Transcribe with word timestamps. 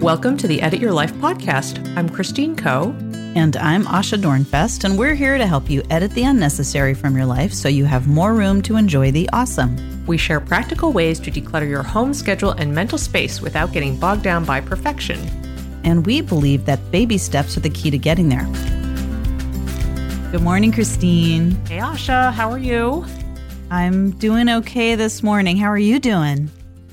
Welcome 0.00 0.38
to 0.38 0.48
the 0.48 0.62
Edit 0.62 0.80
Your 0.80 0.94
Life 0.94 1.12
podcast. 1.16 1.94
I'm 1.94 2.08
Christine 2.08 2.56
Koh. 2.56 2.96
And 3.36 3.54
I'm 3.58 3.84
Asha 3.84 4.18
Dornfest, 4.18 4.84
and 4.84 4.98
we're 4.98 5.14
here 5.14 5.36
to 5.36 5.46
help 5.46 5.68
you 5.68 5.82
edit 5.90 6.12
the 6.12 6.22
unnecessary 6.22 6.94
from 6.94 7.14
your 7.14 7.26
life 7.26 7.52
so 7.52 7.68
you 7.68 7.84
have 7.84 8.08
more 8.08 8.32
room 8.32 8.62
to 8.62 8.76
enjoy 8.76 9.10
the 9.10 9.28
awesome. 9.34 9.76
We 10.06 10.16
share 10.16 10.40
practical 10.40 10.94
ways 10.94 11.20
to 11.20 11.30
declutter 11.30 11.68
your 11.68 11.82
home 11.82 12.14
schedule 12.14 12.52
and 12.52 12.74
mental 12.74 12.96
space 12.96 13.42
without 13.42 13.74
getting 13.74 14.00
bogged 14.00 14.22
down 14.22 14.46
by 14.46 14.62
perfection. 14.62 15.20
And 15.84 16.06
we 16.06 16.22
believe 16.22 16.64
that 16.64 16.90
baby 16.90 17.18
steps 17.18 17.58
are 17.58 17.60
the 17.60 17.68
key 17.68 17.90
to 17.90 17.98
getting 17.98 18.30
there. 18.30 18.46
Good 20.32 20.42
morning, 20.42 20.72
Christine. 20.72 21.50
Hey, 21.66 21.76
Asha, 21.76 22.32
how 22.32 22.50
are 22.50 22.58
you? 22.58 23.04
I'm 23.70 24.12
doing 24.12 24.48
okay 24.48 24.94
this 24.94 25.22
morning. 25.22 25.58
How 25.58 25.68
are 25.68 25.78
you 25.78 25.98
doing? 25.98 26.48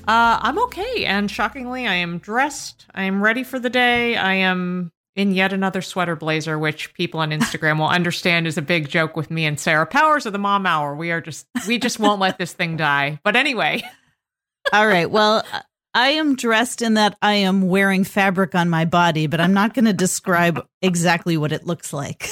Uh, 0.08 0.38
I'm 0.40 0.58
okay. 0.64 1.04
And 1.04 1.30
shockingly, 1.30 1.86
I 1.86 1.96
am 1.96 2.16
dressed. 2.16 2.86
I 2.94 3.02
am 3.02 3.22
ready 3.22 3.44
for 3.44 3.58
the 3.58 3.68
day. 3.68 4.16
I 4.16 4.32
am 4.34 4.90
in 5.14 5.32
yet 5.32 5.52
another 5.52 5.82
sweater 5.82 6.16
blazer, 6.16 6.58
which 6.58 6.94
people 6.94 7.20
on 7.20 7.30
Instagram 7.30 7.78
will 7.78 7.88
understand 7.88 8.46
is 8.46 8.56
a 8.56 8.62
big 8.62 8.88
joke 8.88 9.16
with 9.16 9.30
me 9.30 9.44
and 9.44 9.60
Sarah 9.60 9.84
Powers 9.84 10.24
of 10.24 10.32
the 10.32 10.38
Mom 10.38 10.64
Hour. 10.64 10.94
We 10.94 11.10
are 11.10 11.20
just, 11.20 11.46
we 11.66 11.78
just 11.78 12.00
won't 12.00 12.20
let 12.20 12.38
this 12.38 12.54
thing 12.54 12.78
die. 12.78 13.20
But 13.22 13.36
anyway. 13.36 13.82
All 14.72 14.86
right. 14.86 15.10
Well, 15.10 15.44
I 15.92 16.10
am 16.10 16.36
dressed 16.36 16.80
in 16.80 16.94
that 16.94 17.18
I 17.20 17.34
am 17.34 17.68
wearing 17.68 18.04
fabric 18.04 18.54
on 18.54 18.70
my 18.70 18.86
body, 18.86 19.26
but 19.26 19.42
I'm 19.42 19.52
not 19.52 19.74
going 19.74 19.84
to 19.84 19.92
describe 19.92 20.66
exactly 20.80 21.36
what 21.36 21.52
it 21.52 21.66
looks 21.66 21.92
like. 21.92 22.30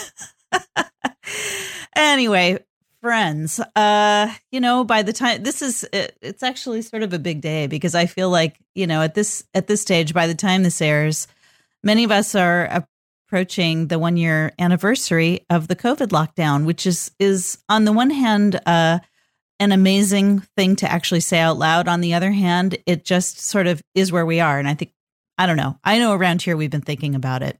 anyway, 1.97 2.65
friends. 3.06 3.60
Uh 3.77 4.34
you 4.51 4.59
know 4.59 4.83
by 4.83 5.02
the 5.02 5.12
time 5.12 5.45
this 5.45 5.62
is 5.62 5.84
it, 5.92 6.19
it's 6.20 6.42
actually 6.42 6.83
sort 6.83 7.05
of 7.05 7.12
a 7.12 7.20
big 7.20 7.41
day 7.41 7.69
because 7.69 7.95
i 7.95 8.05
feel 8.05 8.31
like 8.31 8.56
you 8.75 8.84
know 8.84 9.00
at 9.00 9.14
this 9.14 9.44
at 9.55 9.69
this 9.69 9.81
stage 9.81 10.12
by 10.12 10.27
the 10.27 10.34
time 10.34 10.64
this 10.64 10.83
airs 10.83 11.28
many 11.84 12.03
of 12.03 12.11
us 12.11 12.34
are 12.34 12.84
approaching 13.28 13.86
the 13.86 13.98
one 14.00 14.16
year 14.16 14.53
anniversary 14.58 15.47
of 15.50 15.69
the 15.69 15.77
covid 15.77 16.08
lockdown 16.08 16.64
which 16.64 16.84
is 16.84 17.12
is 17.20 17.58
on 17.69 17.84
the 17.84 17.92
one 17.92 18.11
hand 18.11 18.61
uh 18.66 18.98
an 19.61 19.70
amazing 19.70 20.41
thing 20.56 20.75
to 20.77 20.91
actually 20.91 21.20
say 21.20 21.38
out 21.38 21.59
loud. 21.59 21.88
On 21.88 22.00
the 22.00 22.14
other 22.14 22.33
hand 22.33 22.77
it 22.86 23.05
just 23.05 23.38
sort 23.38 23.69
of 23.69 23.83
is 23.94 24.11
where 24.11 24.27
we 24.27 24.41
are. 24.41 24.59
And 24.59 24.66
i 24.66 24.75
think 24.75 24.91
i 25.38 25.47
don't 25.47 25.56
know. 25.56 25.78
I 25.84 25.98
know 25.98 26.12
around 26.12 26.42
here 26.42 26.56
we've 26.56 26.70
been 26.70 26.81
thinking 26.81 27.14
about 27.14 27.44
it 27.44 27.56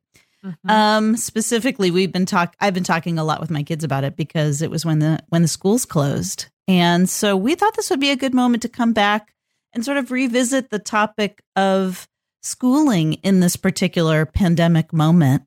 Mm-hmm. 0.47 0.71
Um, 0.71 1.17
specifically, 1.17 1.91
we've 1.91 2.13
been 2.13 2.27
talk. 2.27 2.55
I've 2.61 2.75
been 2.75 2.85
talking 2.85 3.19
a 3.19 3.25
lot 3.25 3.41
with 3.41 3.51
my 3.51 3.63
kids 3.63 3.83
about 3.83 4.05
it 4.05 4.17
because 4.17 4.63
it 4.63 4.71
was 4.71 4.85
when 4.85 5.01
the 5.01 5.19
when 5.29 5.43
the 5.43 5.49
schools 5.49 5.85
closed, 5.85 6.47
and 6.69 7.09
so 7.11 7.37
we 7.37 7.55
thought 7.55 7.75
this 7.75 7.91
would 7.91 8.01
be 8.01 8.11
a 8.11 8.17
good 8.17 8.35
moment 8.35 8.63
to 8.63 8.69
come 8.69 8.93
back 8.93 9.35
and 9.73 9.85
sort 9.85 9.97
of 9.97 10.11
revisit 10.11 10.71
the 10.71 10.79
topic 10.79 11.43
of 11.57 12.09
schooling 12.43 13.15
in 13.15 13.41
this 13.41 13.57
particular 13.57 14.25
pandemic 14.25 14.93
moment. 14.93 15.43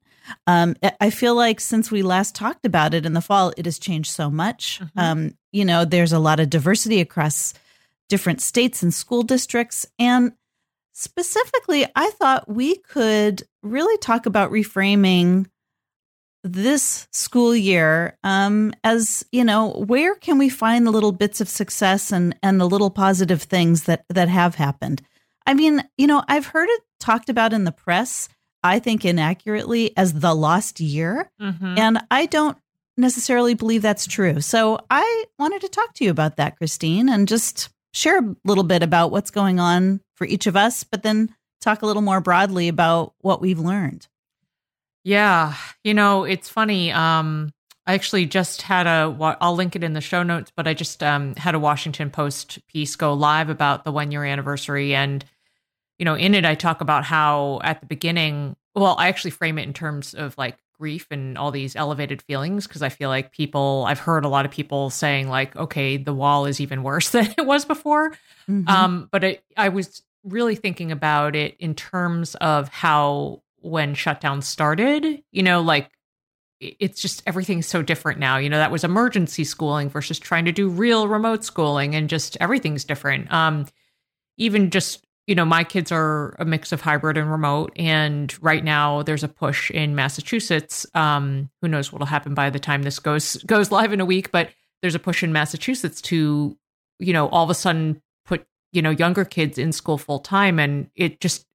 Um, 0.45 0.75
I 0.99 1.09
feel 1.09 1.33
like 1.33 1.59
since 1.59 1.89
we 1.89 2.03
last 2.03 2.35
talked 2.35 2.65
about 2.65 2.93
it 2.93 3.05
in 3.05 3.13
the 3.13 3.21
fall, 3.21 3.53
it 3.57 3.65
has 3.65 3.79
changed 3.79 4.11
so 4.11 4.29
much. 4.29 4.79
Mm-hmm. 4.79 4.99
Um, 4.99 5.37
you 5.51 5.65
know, 5.65 5.85
there's 5.85 6.13
a 6.13 6.19
lot 6.19 6.39
of 6.39 6.49
diversity 6.49 6.99
across 6.99 7.53
different 8.09 8.41
states 8.41 8.83
and 8.83 8.93
school 8.93 9.23
districts, 9.23 9.85
and 9.97 10.33
Specifically, 10.99 11.85
I 11.95 12.09
thought 12.09 12.49
we 12.49 12.75
could 12.75 13.43
really 13.63 13.97
talk 13.99 14.25
about 14.25 14.51
reframing 14.51 15.45
this 16.43 17.07
school 17.13 17.55
year 17.55 18.17
um, 18.21 18.73
as 18.83 19.25
you 19.31 19.45
know 19.45 19.69
where 19.87 20.15
can 20.15 20.37
we 20.37 20.49
find 20.49 20.85
the 20.85 20.91
little 20.91 21.13
bits 21.13 21.39
of 21.39 21.47
success 21.47 22.11
and 22.11 22.35
and 22.43 22.59
the 22.59 22.67
little 22.67 22.89
positive 22.89 23.41
things 23.41 23.83
that 23.83 24.03
that 24.09 24.29
have 24.29 24.55
happened 24.55 25.01
i 25.45 25.53
mean 25.53 25.83
you 25.97 26.07
know 26.07 26.23
i've 26.29 26.45
heard 26.45 26.69
it 26.69 26.81
talked 26.97 27.27
about 27.27 27.51
in 27.51 27.65
the 27.65 27.73
press 27.73 28.29
i 28.63 28.79
think 28.79 29.03
inaccurately 29.03 29.95
as 29.97 30.13
the 30.13 30.33
lost 30.33 30.79
year 30.79 31.29
mm-hmm. 31.41 31.77
and 31.77 31.99
i 32.09 32.25
don't 32.25 32.57
necessarily 32.95 33.53
believe 33.53 33.81
that's 33.81 34.07
true 34.07 34.39
so 34.39 34.79
i 34.89 35.25
wanted 35.37 35.59
to 35.59 35.67
talk 35.67 35.93
to 35.93 36.05
you 36.05 36.09
about 36.09 36.37
that 36.37 36.55
christine 36.55 37.09
and 37.09 37.27
just 37.27 37.69
share 37.93 38.19
a 38.19 38.35
little 38.45 38.63
bit 38.63 38.83
about 38.83 39.11
what's 39.11 39.31
going 39.31 39.59
on 39.59 40.01
for 40.15 40.25
each 40.25 40.47
of 40.47 40.55
us, 40.55 40.83
but 40.83 41.03
then 41.03 41.33
talk 41.61 41.81
a 41.81 41.85
little 41.85 42.01
more 42.01 42.21
broadly 42.21 42.67
about 42.67 43.13
what 43.19 43.41
we've 43.41 43.59
learned. 43.59 44.07
Yeah, 45.03 45.55
you 45.83 45.93
know, 45.93 46.23
it's 46.23 46.49
funny. 46.49 46.91
Um, 46.91 47.53
I 47.87 47.93
actually 47.93 48.25
just 48.25 48.61
had 48.61 48.85
a. 48.85 49.15
I'll 49.41 49.55
link 49.55 49.75
it 49.75 49.83
in 49.83 49.93
the 49.93 50.01
show 50.01 50.23
notes, 50.23 50.51
but 50.55 50.67
I 50.67 50.73
just 50.73 51.01
um, 51.01 51.35
had 51.35 51.55
a 51.55 51.59
Washington 51.59 52.11
Post 52.11 52.59
piece 52.67 52.95
go 52.95 53.13
live 53.13 53.49
about 53.49 53.83
the 53.83 53.91
one 53.91 54.11
year 54.11 54.23
anniversary, 54.23 54.93
and 54.93 55.25
you 55.97 56.05
know, 56.05 56.15
in 56.15 56.35
it 56.35 56.45
I 56.45 56.55
talk 56.55 56.81
about 56.81 57.05
how 57.05 57.59
at 57.63 57.79
the 57.79 57.87
beginning. 57.87 58.55
Well, 58.75 58.95
I 58.99 59.07
actually 59.07 59.31
frame 59.31 59.57
it 59.57 59.63
in 59.63 59.73
terms 59.73 60.13
of 60.13 60.37
like 60.37 60.57
grief 60.79 61.07
and 61.11 61.37
all 61.37 61.51
these 61.51 61.75
elevated 61.75 62.21
feelings 62.21 62.67
because 62.67 62.81
I 62.81 62.89
feel 62.89 63.09
like 63.09 63.31
people. 63.31 63.85
I've 63.87 63.99
heard 63.99 64.25
a 64.25 64.29
lot 64.29 64.45
of 64.45 64.51
people 64.51 64.89
saying 64.89 65.27
like, 65.27 65.55
"Okay, 65.55 65.97
the 65.97 66.13
wall 66.13 66.45
is 66.45 66.59
even 66.61 66.83
worse 66.83 67.09
than 67.11 67.33
it 67.37 67.45
was 67.45 67.65
before." 67.65 68.11
Mm-hmm. 68.49 68.67
Um, 68.67 69.09
but 69.11 69.23
it, 69.23 69.43
I 69.57 69.69
was 69.69 70.01
really 70.23 70.55
thinking 70.55 70.91
about 70.91 71.35
it 71.35 71.55
in 71.59 71.75
terms 71.75 72.35
of 72.35 72.69
how 72.69 73.41
when 73.61 73.93
shutdown 73.93 74.41
started, 74.41 75.23
you 75.31 75.43
know, 75.43 75.61
like 75.61 75.91
it's 76.59 77.01
just 77.01 77.23
everything's 77.25 77.67
so 77.67 77.81
different 77.81 78.19
now. 78.19 78.37
You 78.37 78.49
know, 78.49 78.57
that 78.57 78.71
was 78.71 78.83
emergency 78.83 79.43
schooling 79.43 79.89
versus 79.89 80.19
trying 80.19 80.45
to 80.45 80.51
do 80.51 80.69
real 80.69 81.07
remote 81.07 81.43
schooling 81.43 81.95
and 81.95 82.09
just 82.09 82.37
everything's 82.39 82.83
different. 82.83 83.31
Um 83.31 83.65
even 84.37 84.69
just, 84.69 85.05
you 85.29 85.35
know, 85.35 85.45
my 85.45 85.63
kids 85.63 85.91
are 85.91 86.35
a 86.39 86.43
mix 86.43 86.71
of 86.71 86.81
hybrid 86.81 87.15
and 87.15 87.29
remote 87.29 87.71
and 87.75 88.35
right 88.41 88.63
now 88.63 89.03
there's 89.03 89.23
a 89.23 89.27
push 89.27 89.69
in 89.69 89.93
Massachusetts. 89.93 90.87
Um 90.95 91.51
who 91.61 91.67
knows 91.67 91.93
what'll 91.93 92.07
happen 92.07 92.33
by 92.33 92.49
the 92.49 92.57
time 92.57 92.81
this 92.81 92.97
goes 92.97 93.37
goes 93.43 93.71
live 93.71 93.93
in 93.93 94.01
a 94.01 94.05
week, 94.05 94.31
but 94.31 94.49
there's 94.81 94.95
a 94.95 94.99
push 94.99 95.21
in 95.21 95.31
Massachusetts 95.31 96.01
to 96.01 96.57
you 96.97 97.13
know, 97.13 97.29
all 97.29 97.43
of 97.43 97.49
a 97.51 97.53
sudden 97.53 98.01
put, 98.25 98.43
you 98.71 98.81
know 98.81 98.89
younger 98.89 99.23
kids 99.23 99.59
in 99.59 99.71
school 99.71 99.99
full 99.99 100.17
time 100.17 100.57
and 100.57 100.89
it 100.95 101.21
just 101.21 101.45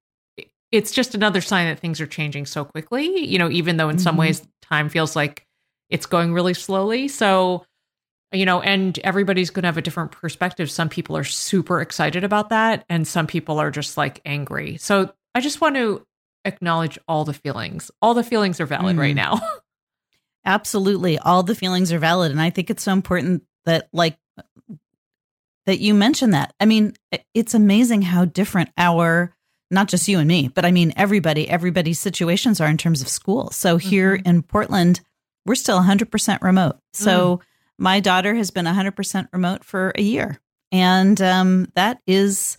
it's 0.71 0.91
just 0.91 1.13
another 1.13 1.41
sign 1.41 1.67
that 1.67 1.79
things 1.79 1.99
are 1.99 2.07
changing 2.07 2.45
so 2.45 2.63
quickly 2.63 3.25
you 3.25 3.37
know 3.37 3.49
even 3.49 3.75
though 3.75 3.89
in 3.89 3.97
mm-hmm. 3.97 4.03
some 4.03 4.15
ways 4.15 4.41
time 4.61 4.87
feels 4.87 5.17
like 5.17 5.45
it's 5.89 6.05
going 6.05 6.33
really 6.33 6.53
slowly 6.53 7.09
so 7.09 7.65
you 8.31 8.45
know 8.45 8.61
and 8.61 8.99
everybody's 8.99 9.49
going 9.49 9.63
to 9.63 9.67
have 9.67 9.77
a 9.77 9.81
different 9.81 10.11
perspective 10.11 10.69
some 10.69 10.89
people 10.89 11.15
are 11.15 11.23
super 11.23 11.81
excited 11.81 12.23
about 12.23 12.49
that 12.49 12.85
and 12.89 13.07
some 13.07 13.27
people 13.27 13.59
are 13.59 13.71
just 13.71 13.97
like 13.97 14.21
angry 14.25 14.77
so 14.77 15.13
i 15.33 15.41
just 15.41 15.61
want 15.61 15.75
to 15.75 16.05
acknowledge 16.43 16.99
all 17.07 17.25
the 17.25 17.33
feelings 17.33 17.91
all 18.01 18.13
the 18.13 18.23
feelings 18.23 18.59
are 18.59 18.65
valid 18.65 18.95
mm. 18.95 18.99
right 18.99 19.15
now 19.15 19.39
absolutely 20.45 21.17
all 21.19 21.43
the 21.43 21.55
feelings 21.55 21.91
are 21.91 21.99
valid 21.99 22.31
and 22.31 22.41
i 22.41 22.49
think 22.49 22.69
it's 22.69 22.83
so 22.83 22.91
important 22.91 23.43
that 23.65 23.87
like 23.93 24.17
that 25.65 25.79
you 25.79 25.93
mentioned 25.93 26.33
that. 26.33 26.53
I 26.59 26.65
mean, 26.65 26.93
it's 27.33 27.53
amazing 27.53 28.03
how 28.03 28.25
different 28.25 28.69
our 28.77 29.33
not 29.71 29.87
just 29.87 30.07
you 30.07 30.19
and 30.19 30.27
me, 30.27 30.47
but 30.47 30.63
I 30.63 30.71
mean 30.71 30.93
everybody, 30.95 31.49
everybody's 31.49 31.99
situations 31.99 32.61
are 32.61 32.69
in 32.69 32.77
terms 32.77 33.01
of 33.01 33.07
school. 33.07 33.49
So 33.51 33.77
here 33.77 34.15
mm-hmm. 34.15 34.27
in 34.27 34.43
Portland, 34.43 35.01
we're 35.45 35.55
still 35.55 35.79
100% 35.79 36.41
remote. 36.41 36.77
So 36.93 37.37
mm. 37.37 37.41
My 37.77 37.99
daughter 37.99 38.33
has 38.35 38.51
been 38.51 38.65
100% 38.65 39.27
remote 39.31 39.63
for 39.63 39.91
a 39.95 40.01
year. 40.01 40.39
And 40.71 41.21
um, 41.21 41.71
that 41.75 42.01
is, 42.07 42.57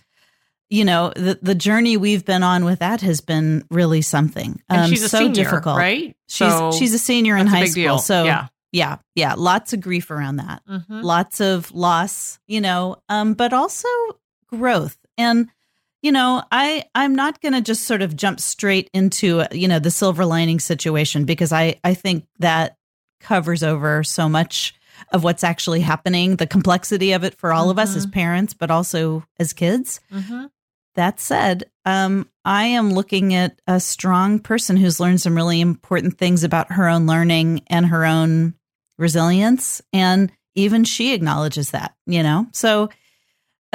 you 0.70 0.84
know, 0.84 1.12
the, 1.14 1.38
the 1.42 1.54
journey 1.54 1.96
we've 1.96 2.24
been 2.24 2.42
on 2.42 2.64
with 2.64 2.78
that 2.78 3.00
has 3.00 3.20
been 3.20 3.64
really 3.70 4.02
something. 4.02 4.62
Um, 4.68 4.78
and 4.78 4.90
she's 4.90 5.02
a 5.02 5.08
so 5.08 5.18
senior, 5.18 5.34
difficult, 5.34 5.78
right? 5.78 6.16
She's 6.28 6.48
so 6.48 6.72
she's 6.72 6.94
a 6.94 6.98
senior 6.98 7.36
in 7.36 7.46
high 7.46 7.66
school. 7.66 7.82
Deal. 7.82 7.98
So 7.98 8.24
yeah 8.24 8.48
yeah 8.76 8.96
yeah 9.14 9.34
lots 9.36 9.72
of 9.72 9.80
grief 9.80 10.10
around 10.10 10.36
that 10.36 10.62
mm-hmm. 10.68 11.00
lots 11.00 11.40
of 11.40 11.72
loss 11.72 12.38
you 12.46 12.60
know 12.60 12.96
um 13.08 13.32
but 13.34 13.52
also 13.52 13.88
growth 14.48 14.98
and 15.16 15.48
you 16.02 16.12
know 16.12 16.42
i 16.52 16.84
i'm 16.94 17.14
not 17.14 17.40
going 17.40 17.54
to 17.54 17.60
just 17.60 17.84
sort 17.84 18.02
of 18.02 18.16
jump 18.16 18.38
straight 18.38 18.90
into 18.92 19.44
you 19.52 19.66
know 19.66 19.78
the 19.78 19.90
silver 19.90 20.26
lining 20.26 20.60
situation 20.60 21.24
because 21.24 21.52
i 21.52 21.78
i 21.84 21.94
think 21.94 22.26
that 22.38 22.76
covers 23.20 23.62
over 23.62 24.04
so 24.04 24.28
much 24.28 24.74
of 25.12 25.24
what's 25.24 25.44
actually 25.44 25.80
happening 25.80 26.36
the 26.36 26.46
complexity 26.46 27.12
of 27.12 27.24
it 27.24 27.34
for 27.34 27.52
all 27.52 27.64
mm-hmm. 27.64 27.70
of 27.72 27.78
us 27.78 27.96
as 27.96 28.06
mm-hmm. 28.06 28.12
parents 28.12 28.54
but 28.54 28.70
also 28.70 29.24
as 29.38 29.52
kids 29.52 30.00
mm-hmm. 30.12 30.46
that 30.94 31.20
said 31.20 31.64
um, 31.84 32.28
i 32.44 32.64
am 32.64 32.92
looking 32.92 33.34
at 33.34 33.60
a 33.66 33.80
strong 33.80 34.38
person 34.38 34.76
who's 34.76 35.00
learned 35.00 35.20
some 35.20 35.34
really 35.34 35.60
important 35.60 36.18
things 36.18 36.44
about 36.44 36.72
her 36.72 36.88
own 36.88 37.06
learning 37.06 37.62
and 37.68 37.86
her 37.86 38.04
own 38.04 38.54
resilience. 38.98 39.82
And 39.92 40.32
even 40.54 40.84
she 40.84 41.14
acknowledges 41.14 41.70
that, 41.70 41.94
you 42.06 42.22
know? 42.22 42.46
So, 42.52 42.88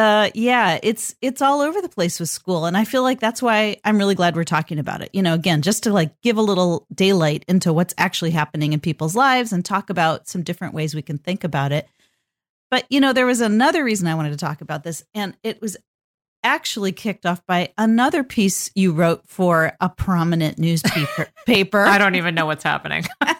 uh, 0.01 0.31
yeah, 0.33 0.79
it's 0.81 1.13
it's 1.21 1.43
all 1.43 1.61
over 1.61 1.79
the 1.79 1.87
place 1.87 2.19
with 2.19 2.27
school, 2.27 2.65
and 2.65 2.75
I 2.75 2.85
feel 2.85 3.03
like 3.03 3.19
that's 3.19 3.39
why 3.39 3.77
I'm 3.85 3.99
really 3.99 4.15
glad 4.15 4.35
we're 4.35 4.43
talking 4.43 4.79
about 4.79 5.01
it. 5.01 5.11
You 5.13 5.21
know, 5.21 5.35
again, 5.35 5.61
just 5.61 5.83
to 5.83 5.93
like 5.93 6.19
give 6.21 6.37
a 6.37 6.41
little 6.41 6.87
daylight 6.91 7.45
into 7.47 7.71
what's 7.71 7.93
actually 7.99 8.31
happening 8.31 8.73
in 8.73 8.79
people's 8.79 9.15
lives 9.15 9.53
and 9.53 9.63
talk 9.63 9.91
about 9.91 10.27
some 10.27 10.41
different 10.41 10.73
ways 10.73 10.95
we 10.95 11.03
can 11.03 11.19
think 11.19 11.43
about 11.43 11.71
it. 11.71 11.87
But 12.71 12.87
you 12.89 12.99
know, 12.99 13.13
there 13.13 13.27
was 13.27 13.41
another 13.41 13.83
reason 13.83 14.07
I 14.07 14.15
wanted 14.15 14.31
to 14.31 14.37
talk 14.37 14.61
about 14.61 14.83
this, 14.83 15.03
and 15.13 15.37
it 15.43 15.61
was 15.61 15.77
actually 16.43 16.93
kicked 16.93 17.27
off 17.27 17.45
by 17.45 17.71
another 17.77 18.23
piece 18.23 18.71
you 18.73 18.93
wrote 18.93 19.27
for 19.27 19.73
a 19.79 19.87
prominent 19.87 20.57
newspaper. 20.57 21.27
paper. 21.45 21.81
I 21.81 21.99
don't 21.99 22.15
even 22.15 22.33
know 22.33 22.47
what's 22.47 22.63
happening. 22.63 23.05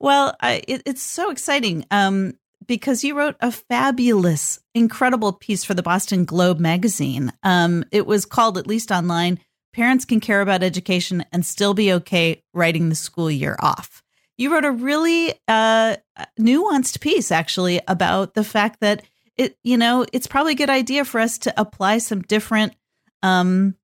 well, 0.00 0.34
I, 0.40 0.64
it, 0.66 0.82
it's 0.86 1.02
so 1.02 1.30
exciting 1.30 1.86
um, 1.92 2.34
because 2.66 3.04
you 3.04 3.16
wrote 3.16 3.36
a 3.40 3.52
fabulous, 3.52 4.58
incredible 4.74 5.32
piece 5.32 5.64
for 5.64 5.74
the 5.74 5.82
Boston 5.82 6.24
Globe 6.24 6.58
magazine. 6.58 7.32
Um, 7.42 7.84
it 7.92 8.06
was 8.06 8.24
called, 8.24 8.58
at 8.58 8.66
least 8.66 8.90
online, 8.90 9.38
Parents 9.72 10.04
Can 10.04 10.20
Care 10.20 10.40
About 10.40 10.62
Education 10.62 11.24
and 11.32 11.44
Still 11.44 11.74
Be 11.74 11.92
Okay 11.92 12.42
Writing 12.54 12.88
the 12.88 12.94
School 12.94 13.30
Year 13.30 13.56
Off. 13.60 14.02
You 14.38 14.52
wrote 14.52 14.64
a 14.64 14.70
really 14.70 15.34
uh, 15.48 15.96
nuanced 16.38 17.00
piece, 17.00 17.30
actually, 17.30 17.80
about 17.88 18.34
the 18.34 18.44
fact 18.44 18.80
that 18.80 19.02
it, 19.36 19.56
you 19.62 19.76
know, 19.76 20.06
it's 20.12 20.26
probably 20.26 20.52
a 20.52 20.56
good 20.56 20.70
idea 20.70 21.04
for 21.04 21.20
us 21.20 21.38
to 21.38 21.60
apply 21.60 21.98
some 21.98 22.22
different 22.22 22.74
um, 23.22 23.74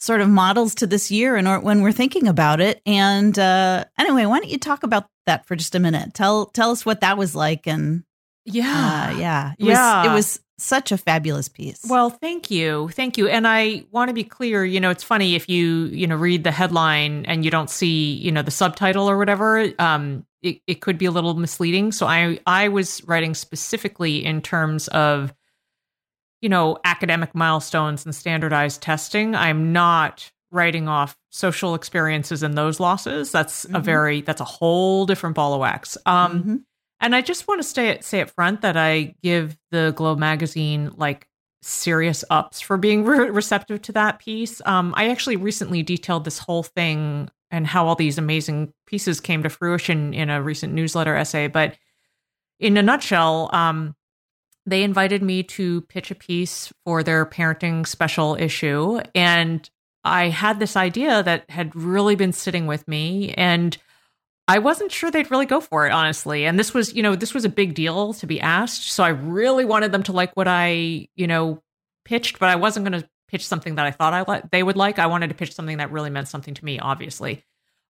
sort 0.00 0.20
of 0.20 0.28
models 0.28 0.74
to 0.76 0.86
this 0.86 1.10
year 1.10 1.36
and 1.36 1.46
or 1.46 1.60
when 1.60 1.82
we're 1.82 1.92
thinking 1.92 2.26
about 2.26 2.60
it. 2.60 2.80
And 2.86 3.38
uh, 3.38 3.84
anyway, 3.98 4.24
why 4.26 4.40
don't 4.40 4.50
you 4.50 4.58
talk 4.58 4.82
about 4.82 5.06
that 5.26 5.46
for 5.46 5.54
just 5.56 5.74
a 5.74 5.78
minute? 5.78 6.14
Tell 6.14 6.46
tell 6.46 6.70
us 6.70 6.86
what 6.86 7.02
that 7.02 7.18
was 7.18 7.34
like 7.34 7.66
and 7.66 8.04
yeah, 8.46 9.10
uh, 9.12 9.18
yeah, 9.18 9.52
it 9.58 9.66
yeah. 9.66 10.02
Was, 10.02 10.06
it 10.06 10.14
was 10.14 10.40
such 10.58 10.92
a 10.92 10.98
fabulous 10.98 11.48
piece. 11.48 11.84
Well, 11.88 12.10
thank 12.10 12.50
you. 12.50 12.88
Thank 12.92 13.18
you. 13.18 13.28
And 13.28 13.46
I 13.46 13.84
want 13.90 14.08
to 14.08 14.14
be 14.14 14.24
clear, 14.24 14.64
you 14.64 14.80
know, 14.80 14.90
it's 14.90 15.04
funny 15.04 15.34
if 15.34 15.48
you, 15.48 15.84
you 15.86 16.06
know, 16.06 16.16
read 16.16 16.44
the 16.44 16.50
headline 16.50 17.26
and 17.26 17.44
you 17.44 17.50
don't 17.50 17.70
see, 17.70 18.14
you 18.14 18.32
know, 18.32 18.42
the 18.42 18.50
subtitle 18.50 19.08
or 19.08 19.18
whatever, 19.18 19.72
um, 19.78 20.26
it, 20.42 20.60
it 20.66 20.80
could 20.80 20.96
be 20.96 21.04
a 21.04 21.10
little 21.10 21.34
misleading. 21.34 21.92
So 21.92 22.06
I 22.06 22.38
I 22.46 22.68
was 22.68 23.04
writing 23.04 23.34
specifically 23.34 24.24
in 24.24 24.40
terms 24.40 24.88
of, 24.88 25.34
you 26.40 26.48
know, 26.48 26.78
academic 26.84 27.34
milestones 27.34 28.04
and 28.04 28.14
standardized 28.14 28.82
testing. 28.82 29.34
I'm 29.34 29.72
not 29.72 30.30
writing 30.50 30.88
off 30.88 31.16
social 31.30 31.74
experiences 31.74 32.42
and 32.42 32.56
those 32.56 32.80
losses. 32.80 33.30
That's 33.30 33.64
mm-hmm. 33.64 33.76
a 33.76 33.80
very 33.80 34.20
that's 34.22 34.40
a 34.40 34.44
whole 34.44 35.06
different 35.06 35.36
ball 35.36 35.54
of 35.54 35.60
wax. 35.60 35.96
Um, 36.06 36.40
mm-hmm. 36.40 36.56
And 37.00 37.14
I 37.14 37.22
just 37.22 37.48
want 37.48 37.60
to 37.60 37.68
stay 37.68 37.88
it 37.88 38.04
say 38.04 38.20
up 38.20 38.30
front 38.30 38.62
that 38.62 38.76
I 38.76 39.14
give 39.22 39.56
the 39.70 39.92
Globe 39.96 40.18
magazine 40.18 40.90
like 40.96 41.26
serious 41.62 42.24
ups 42.30 42.60
for 42.60 42.76
being 42.76 43.04
re- 43.04 43.30
receptive 43.30 43.82
to 43.82 43.92
that 43.92 44.18
piece. 44.18 44.60
Um, 44.64 44.94
I 44.96 45.10
actually 45.10 45.36
recently 45.36 45.82
detailed 45.82 46.24
this 46.24 46.38
whole 46.38 46.62
thing 46.62 47.30
and 47.50 47.66
how 47.66 47.86
all 47.86 47.96
these 47.96 48.18
amazing 48.18 48.72
pieces 48.86 49.20
came 49.20 49.42
to 49.42 49.48
fruition 49.48 50.14
in 50.14 50.30
a 50.30 50.42
recent 50.42 50.72
newsletter 50.72 51.16
essay. 51.16 51.48
But 51.48 51.76
in 52.60 52.76
a 52.76 52.82
nutshell, 52.82 53.50
um, 53.52 53.96
they 54.66 54.82
invited 54.82 55.22
me 55.22 55.42
to 55.42 55.80
pitch 55.82 56.10
a 56.10 56.14
piece 56.14 56.72
for 56.84 57.02
their 57.02 57.24
parenting 57.26 57.86
special 57.86 58.36
issue. 58.36 59.00
And 59.14 59.68
I 60.04 60.28
had 60.28 60.58
this 60.58 60.76
idea 60.76 61.22
that 61.22 61.48
had 61.50 61.74
really 61.74 62.14
been 62.14 62.32
sitting 62.32 62.66
with 62.66 62.86
me. 62.86 63.32
And 63.34 63.76
I 64.48 64.58
wasn't 64.58 64.92
sure 64.92 65.10
they'd 65.10 65.30
really 65.30 65.46
go 65.46 65.60
for 65.60 65.86
it, 65.86 65.92
honestly. 65.92 66.44
And 66.44 66.58
this 66.58 66.74
was, 66.74 66.94
you 66.94 67.02
know, 67.02 67.14
this 67.14 67.34
was 67.34 67.44
a 67.44 67.48
big 67.48 67.74
deal 67.74 68.14
to 68.14 68.26
be 68.26 68.40
asked. 68.40 68.90
So 68.90 69.04
I 69.04 69.10
really 69.10 69.64
wanted 69.64 69.92
them 69.92 70.02
to 70.04 70.12
like 70.12 70.36
what 70.36 70.48
I, 70.48 71.08
you 71.14 71.26
know, 71.26 71.62
pitched, 72.04 72.38
but 72.38 72.48
I 72.48 72.56
wasn't 72.56 72.88
going 72.88 73.00
to 73.00 73.08
pitch 73.28 73.46
something 73.46 73.76
that 73.76 73.86
I 73.86 73.92
thought 73.92 74.12
I 74.12 74.22
li- 74.22 74.42
they 74.50 74.62
would 74.62 74.76
like. 74.76 74.98
I 74.98 75.06
wanted 75.06 75.28
to 75.28 75.34
pitch 75.34 75.54
something 75.54 75.78
that 75.78 75.92
really 75.92 76.10
meant 76.10 76.28
something 76.28 76.54
to 76.54 76.64
me, 76.64 76.80
obviously. 76.80 77.44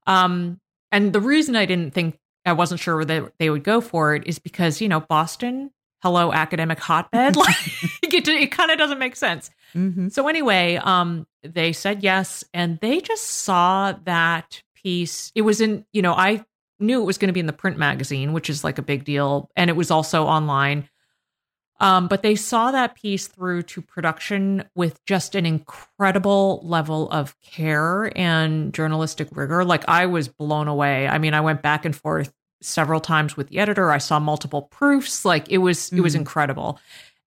Um, 0.07 0.61
and 0.93 1.13
the 1.13 1.21
reason 1.21 1.57
I 1.57 1.67
didn't 1.67 1.95
think 1.95 2.19
I 2.45 2.53
wasn't 2.53 2.81
sure 2.81 3.05
that 3.05 3.33
they 3.39 3.49
would 3.49 3.65
go 3.65 3.81
for 3.81 4.15
it 4.15 4.27
is 4.27 4.39
because, 4.39 4.81
you 4.81 4.89
know, 4.89 5.01
Boston, 5.01 5.71
hello, 6.03 6.33
academic 6.33 6.79
hotbed. 6.79 7.37
like 7.37 7.57
it, 8.03 8.27
it 8.27 8.53
kind 8.53 8.71
of 8.71 8.79
doesn't 8.79 8.99
make 8.99 9.17
sense. 9.17 9.51
Mm-hmm. 9.75 10.09
So 10.09 10.29
anyway, 10.29 10.77
um, 10.77 11.27
they 11.43 11.73
said 11.73 12.03
yes, 12.03 12.45
and 12.53 12.79
they 12.81 13.01
just 13.01 13.27
saw 13.27 13.93
that 14.05 14.63
piece. 14.75 15.33
It 15.35 15.43
was 15.43 15.61
in, 15.61 15.85
you 15.93 16.03
know, 16.03 16.15
I 16.15 16.45
knew 16.79 17.01
it 17.01 17.07
was 17.07 17.19
going 17.19 17.29
to 17.29 17.33
be 17.33 17.41
in 17.41 17.47
the 17.47 17.53
print 17.53 17.79
magazine, 17.79 18.33
which 18.33 18.51
is 18.51 18.65
like 18.65 18.79
a 18.79 18.83
big 18.83 19.05
deal, 19.05 19.51
and 19.57 19.71
it 19.71 19.77
was 19.77 19.91
also 19.91 20.25
online. 20.25 20.89
Um, 21.81 22.09
but 22.09 22.23
they 22.23 22.37
saw 22.37 22.71
that 22.73 22.95
piece 22.95 23.27
through 23.27 23.63
to 23.63 23.81
production 23.81 24.65
with 24.75 25.03
just 25.07 25.35
an 25.35 25.47
incredible 25.47 26.61
level 26.63 27.09
of 27.11 27.35
care 27.41 28.13
and 28.17 28.75
journalistic 28.75 29.29
rigor. 29.33 29.65
Like 29.65 29.89
I 29.89 30.05
was 30.05 30.29
blown 30.29 30.69
away. 30.69 31.09
I 31.09 31.17
mean, 31.17 31.33
I 31.33 31.41
went 31.41 31.63
back 31.63 31.87
and 31.87 31.97
forth 31.97 32.35
several 32.63 33.01
times 33.01 33.37
with 33.37 33.49
the 33.49 33.59
editor. 33.59 33.91
I 33.91 33.99
saw 33.99 34.19
multiple 34.19 34.63
proofs. 34.63 35.25
Like 35.25 35.51
it 35.51 35.59
was, 35.59 35.91
mm. 35.91 35.99
it 35.99 36.01
was 36.01 36.15
mm. 36.15 36.19
incredible. 36.19 36.79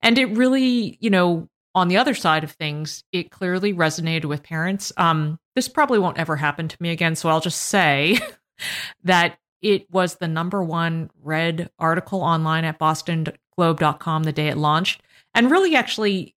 And 0.01 0.18
it 0.18 0.25
really, 0.38 0.97
you 1.01 1.09
know, 1.09 1.47
on 1.75 1.88
the 1.88 1.97
other 1.97 2.13
side 2.13 2.44
of 2.44 2.51
things, 2.51 3.03
it 3.12 3.31
clearly 3.31 3.74
resonated 3.74 4.25
with 4.25 4.44
parents. 4.44 4.91
Um, 4.97 5.39
this 5.56 5.68
probably 5.68 6.00
won't 6.00 6.19
ever 6.19 6.35
happen 6.35 6.68
to 6.68 6.77
me 6.80 6.91
again. 6.91 7.15
So 7.15 7.30
I'll 7.30 7.39
just 7.39 7.62
say 7.62 8.19
that 9.03 9.38
it 9.62 9.89
was 9.89 10.15
the 10.15 10.27
number 10.27 10.63
one 10.63 11.09
read 11.21 11.69
article 11.79 12.21
online 12.21 12.65
at 12.65 12.79
bostonglobe.com 12.79 14.24
the 14.24 14.33
day 14.33 14.50
it 14.50 14.57
launched. 14.57 15.01
And 15.33 15.50
really, 15.50 15.75
actually, 15.75 16.36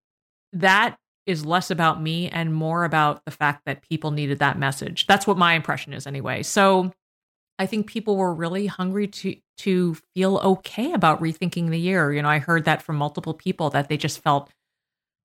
that 0.53 0.97
is 1.27 1.45
less 1.45 1.71
about 1.71 2.01
me 2.01 2.29
and 2.29 2.55
more 2.55 2.85
about 2.85 3.25
the 3.25 3.31
fact 3.31 3.63
that 3.67 3.83
people 3.83 4.13
needed 4.13 4.39
that 4.39 4.59
message. 4.59 5.07
That's 5.07 5.27
what 5.27 5.37
my 5.37 5.55
impression 5.55 5.93
is, 5.93 6.07
anyway. 6.07 6.45
So 6.45 6.93
I 7.59 7.67
think 7.67 7.87
people 7.87 8.17
were 8.17 8.35
really 8.35 8.67
hungry 8.67 9.09
to 9.09 9.37
to 9.59 9.97
feel 10.15 10.37
okay 10.39 10.93
about 10.93 11.21
rethinking 11.21 11.71
the 11.71 11.79
year. 11.79 12.13
You 12.13 12.23
know, 12.23 12.29
I 12.29 12.39
heard 12.39 12.65
that 12.67 12.83
from 12.83 12.97
multiple 12.97 13.33
people 13.33 13.71
that 13.71 13.89
they 13.89 13.97
just 13.97 14.23
felt 14.23 14.51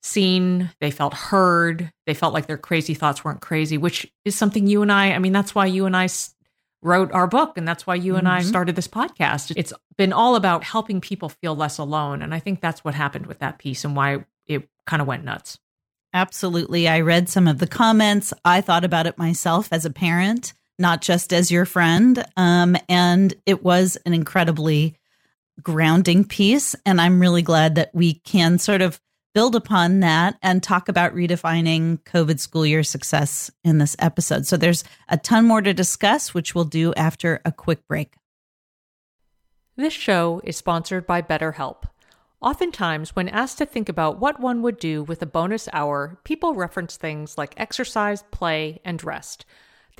seen, 0.03 0.71
they 0.79 0.91
felt 0.91 1.13
heard, 1.13 1.91
they 2.05 2.13
felt 2.13 2.33
like 2.33 2.47
their 2.47 2.57
crazy 2.57 2.93
thoughts 2.93 3.23
weren't 3.23 3.41
crazy, 3.41 3.77
which 3.77 4.11
is 4.25 4.35
something 4.35 4.67
you 4.67 4.81
and 4.81 4.91
I, 4.91 5.11
I 5.11 5.19
mean, 5.19 5.33
that's 5.33 5.53
why 5.53 5.65
you 5.65 5.85
and 5.85 5.95
I 5.95 6.07
wrote 6.81 7.11
our 7.11 7.27
book 7.27 7.57
and 7.57 7.67
that's 7.67 7.85
why 7.85 7.95
you 7.95 8.13
mm-hmm. 8.13 8.19
and 8.19 8.27
I 8.27 8.39
mm-hmm. 8.39 8.49
started 8.49 8.75
this 8.75 8.87
podcast. 8.87 9.53
It's 9.55 9.73
been 9.97 10.13
all 10.13 10.35
about 10.35 10.63
helping 10.63 11.01
people 11.01 11.29
feel 11.29 11.55
less 11.55 11.77
alone 11.77 12.21
and 12.21 12.33
I 12.33 12.39
think 12.39 12.61
that's 12.61 12.83
what 12.83 12.95
happened 12.95 13.27
with 13.27 13.39
that 13.39 13.59
piece 13.59 13.83
and 13.83 13.95
why 13.95 14.25
it 14.47 14.67
kind 14.87 15.01
of 15.01 15.07
went 15.07 15.23
nuts. 15.23 15.59
Absolutely. 16.13 16.87
I 16.87 17.01
read 17.01 17.29
some 17.29 17.47
of 17.47 17.59
the 17.59 17.67
comments. 17.67 18.33
I 18.43 18.61
thought 18.61 18.83
about 18.83 19.07
it 19.07 19.17
myself 19.17 19.69
as 19.71 19.85
a 19.85 19.89
parent, 19.89 20.53
not 20.81 21.01
just 21.01 21.31
as 21.31 21.51
your 21.51 21.65
friend. 21.65 22.25
Um, 22.35 22.75
and 22.89 23.33
it 23.45 23.63
was 23.63 23.97
an 24.05 24.13
incredibly 24.13 24.97
grounding 25.61 26.25
piece. 26.25 26.75
And 26.85 26.99
I'm 26.99 27.21
really 27.21 27.41
glad 27.41 27.75
that 27.75 27.91
we 27.93 28.15
can 28.15 28.57
sort 28.57 28.81
of 28.81 28.99
build 29.33 29.55
upon 29.55 30.01
that 30.01 30.37
and 30.41 30.61
talk 30.61 30.89
about 30.89 31.15
redefining 31.15 31.99
COVID 32.03 32.39
school 32.39 32.65
year 32.65 32.83
success 32.83 33.49
in 33.63 33.77
this 33.77 33.95
episode. 33.99 34.45
So 34.45 34.57
there's 34.57 34.83
a 35.07 35.17
ton 35.17 35.45
more 35.45 35.61
to 35.61 35.73
discuss, 35.73 36.33
which 36.33 36.53
we'll 36.53 36.65
do 36.65 36.93
after 36.95 37.41
a 37.45 37.51
quick 37.51 37.87
break. 37.87 38.15
This 39.77 39.93
show 39.93 40.41
is 40.43 40.57
sponsored 40.57 41.07
by 41.07 41.21
BetterHelp. 41.21 41.83
Oftentimes, 42.41 43.15
when 43.15 43.29
asked 43.29 43.59
to 43.59 43.65
think 43.65 43.87
about 43.87 44.19
what 44.19 44.39
one 44.39 44.63
would 44.63 44.79
do 44.79 45.03
with 45.03 45.21
a 45.21 45.27
bonus 45.27 45.69
hour, 45.71 46.19
people 46.23 46.55
reference 46.55 46.97
things 46.97 47.37
like 47.37 47.53
exercise, 47.55 48.23
play, 48.31 48.81
and 48.83 49.03
rest. 49.03 49.45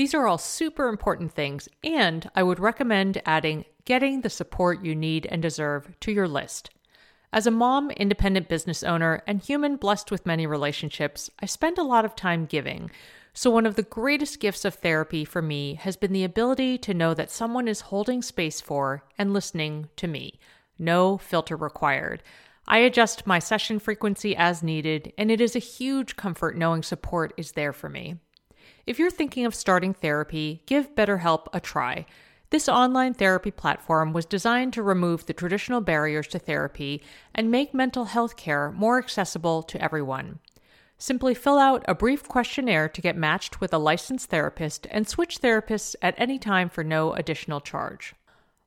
These 0.01 0.15
are 0.15 0.25
all 0.25 0.39
super 0.39 0.87
important 0.87 1.31
things, 1.31 1.69
and 1.83 2.27
I 2.33 2.41
would 2.41 2.59
recommend 2.59 3.21
adding 3.23 3.65
getting 3.85 4.21
the 4.21 4.31
support 4.31 4.83
you 4.83 4.95
need 4.95 5.27
and 5.27 5.43
deserve 5.43 5.91
to 5.99 6.11
your 6.11 6.27
list. 6.27 6.71
As 7.31 7.45
a 7.45 7.51
mom, 7.51 7.91
independent 7.91 8.49
business 8.49 8.81
owner, 8.81 9.21
and 9.27 9.39
human 9.39 9.75
blessed 9.75 10.09
with 10.09 10.25
many 10.25 10.47
relationships, 10.47 11.29
I 11.39 11.45
spend 11.45 11.77
a 11.77 11.83
lot 11.83 12.03
of 12.03 12.15
time 12.15 12.47
giving. 12.47 12.89
So, 13.35 13.51
one 13.51 13.67
of 13.67 13.75
the 13.75 13.83
greatest 13.83 14.39
gifts 14.39 14.65
of 14.65 14.73
therapy 14.73 15.23
for 15.23 15.39
me 15.39 15.75
has 15.75 15.95
been 15.97 16.13
the 16.13 16.23
ability 16.23 16.79
to 16.79 16.95
know 16.95 17.13
that 17.13 17.29
someone 17.29 17.67
is 17.67 17.81
holding 17.81 18.23
space 18.23 18.59
for 18.59 19.03
and 19.19 19.33
listening 19.33 19.89
to 19.97 20.07
me. 20.07 20.39
No 20.79 21.19
filter 21.19 21.55
required. 21.55 22.23
I 22.67 22.79
adjust 22.79 23.27
my 23.27 23.37
session 23.37 23.77
frequency 23.77 24.35
as 24.35 24.63
needed, 24.63 25.13
and 25.15 25.29
it 25.29 25.39
is 25.39 25.55
a 25.55 25.59
huge 25.59 26.15
comfort 26.15 26.57
knowing 26.57 26.81
support 26.81 27.35
is 27.37 27.51
there 27.51 27.71
for 27.71 27.87
me. 27.87 28.15
If 28.91 28.99
you're 28.99 29.09
thinking 29.09 29.45
of 29.45 29.55
starting 29.55 29.93
therapy, 29.93 30.63
give 30.65 30.95
BetterHelp 30.95 31.47
a 31.53 31.61
try. 31.61 32.05
This 32.49 32.67
online 32.67 33.13
therapy 33.13 33.49
platform 33.49 34.11
was 34.11 34.25
designed 34.25 34.73
to 34.73 34.83
remove 34.83 35.25
the 35.25 35.33
traditional 35.33 35.79
barriers 35.79 36.27
to 36.27 36.39
therapy 36.39 37.01
and 37.33 37.49
make 37.49 37.73
mental 37.73 38.03
health 38.03 38.35
care 38.35 38.69
more 38.69 38.97
accessible 38.97 39.63
to 39.63 39.81
everyone. 39.81 40.39
Simply 40.97 41.33
fill 41.33 41.57
out 41.57 41.85
a 41.87 41.95
brief 41.95 42.27
questionnaire 42.27 42.89
to 42.89 42.99
get 42.99 43.15
matched 43.15 43.61
with 43.61 43.73
a 43.73 43.77
licensed 43.77 44.29
therapist 44.29 44.85
and 44.91 45.07
switch 45.07 45.39
therapists 45.39 45.95
at 46.01 46.15
any 46.17 46.37
time 46.37 46.67
for 46.67 46.83
no 46.83 47.13
additional 47.13 47.61
charge. 47.61 48.13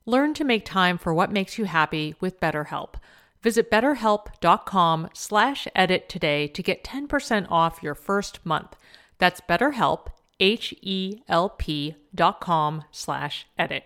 Learn 0.07 0.33
to 0.33 0.43
make 0.43 0.65
time 0.65 0.97
for 0.97 1.13
what 1.13 1.31
makes 1.31 1.59
you 1.59 1.65
happy 1.65 2.15
with 2.19 2.39
BetterHelp. 2.39 2.95
Visit 3.43 3.69
betterhelp.com 3.69 5.09
slash 5.13 5.67
edit 5.75 6.09
today 6.09 6.47
to 6.47 6.63
get 6.63 6.83
10% 6.83 7.45
off 7.51 7.83
your 7.83 7.93
first 7.93 8.43
month. 8.43 8.75
That's 9.17 9.39
BetterHelp, 9.39 10.07
H-E-L-P 10.39 11.95
dot 12.13 12.41
com 12.41 12.83
slash 12.91 13.47
edit. 13.57 13.83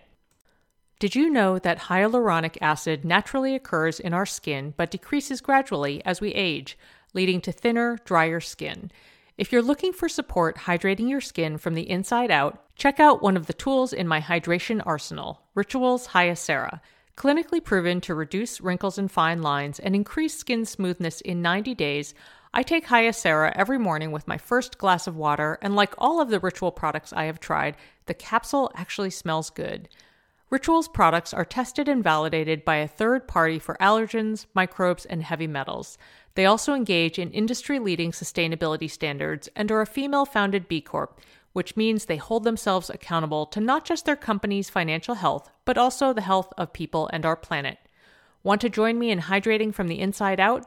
Did 0.98 1.14
you 1.14 1.30
know 1.30 1.58
that 1.58 1.78
hyaluronic 1.78 2.58
acid 2.60 3.04
naturally 3.04 3.54
occurs 3.54 3.98
in 4.00 4.12
our 4.12 4.26
skin 4.26 4.74
but 4.76 4.90
decreases 4.90 5.40
gradually 5.40 6.04
as 6.04 6.20
we 6.20 6.30
age? 6.34 6.76
leading 7.14 7.40
to 7.42 7.52
thinner, 7.52 7.98
drier 8.04 8.40
skin. 8.40 8.90
If 9.36 9.52
you're 9.52 9.62
looking 9.62 9.92
for 9.92 10.08
support 10.08 10.58
hydrating 10.58 11.08
your 11.08 11.20
skin 11.20 11.56
from 11.56 11.74
the 11.74 11.88
inside 11.88 12.30
out, 12.30 12.62
check 12.76 13.00
out 13.00 13.22
one 13.22 13.36
of 13.36 13.46
the 13.46 13.52
tools 13.52 13.92
in 13.92 14.06
my 14.06 14.20
hydration 14.20 14.82
arsenal, 14.84 15.40
Rituals 15.54 16.08
Hyacera. 16.08 16.80
Clinically 17.16 17.62
proven 17.62 18.00
to 18.02 18.14
reduce 18.14 18.60
wrinkles 18.60 18.98
and 18.98 19.10
fine 19.10 19.42
lines 19.42 19.78
and 19.78 19.94
increase 19.94 20.36
skin 20.36 20.64
smoothness 20.64 21.20
in 21.22 21.42
90 21.42 21.74
days, 21.74 22.14
I 22.52 22.64
take 22.64 22.88
Hyacera 22.88 23.52
every 23.54 23.78
morning 23.78 24.10
with 24.10 24.26
my 24.26 24.36
first 24.36 24.76
glass 24.76 25.06
of 25.06 25.16
water, 25.16 25.58
and 25.62 25.76
like 25.76 25.94
all 25.98 26.20
of 26.20 26.30
the 26.30 26.40
Ritual 26.40 26.72
products 26.72 27.12
I 27.12 27.24
have 27.24 27.38
tried, 27.38 27.76
the 28.06 28.14
capsule 28.14 28.72
actually 28.74 29.10
smells 29.10 29.50
good. 29.50 29.88
Rituals 30.50 30.88
products 30.88 31.32
are 31.32 31.44
tested 31.44 31.88
and 31.88 32.02
validated 32.02 32.64
by 32.64 32.76
a 32.76 32.88
third 32.88 33.28
party 33.28 33.60
for 33.60 33.76
allergens, 33.80 34.46
microbes, 34.52 35.04
and 35.06 35.22
heavy 35.22 35.46
metals. 35.46 35.96
They 36.34 36.44
also 36.44 36.74
engage 36.74 37.20
in 37.20 37.30
industry 37.30 37.78
leading 37.78 38.10
sustainability 38.10 38.90
standards 38.90 39.48
and 39.54 39.70
are 39.70 39.80
a 39.80 39.86
female 39.86 40.24
founded 40.24 40.66
B 40.66 40.80
Corp, 40.80 41.20
which 41.52 41.76
means 41.76 42.04
they 42.04 42.16
hold 42.16 42.42
themselves 42.42 42.90
accountable 42.90 43.46
to 43.46 43.60
not 43.60 43.84
just 43.84 44.06
their 44.06 44.16
company's 44.16 44.68
financial 44.68 45.14
health, 45.14 45.48
but 45.64 45.78
also 45.78 46.12
the 46.12 46.20
health 46.20 46.52
of 46.58 46.72
people 46.72 47.08
and 47.12 47.24
our 47.24 47.36
planet. 47.36 47.78
Want 48.42 48.60
to 48.62 48.68
join 48.68 48.98
me 48.98 49.12
in 49.12 49.20
hydrating 49.20 49.72
from 49.72 49.86
the 49.86 50.00
inside 50.00 50.40
out? 50.40 50.66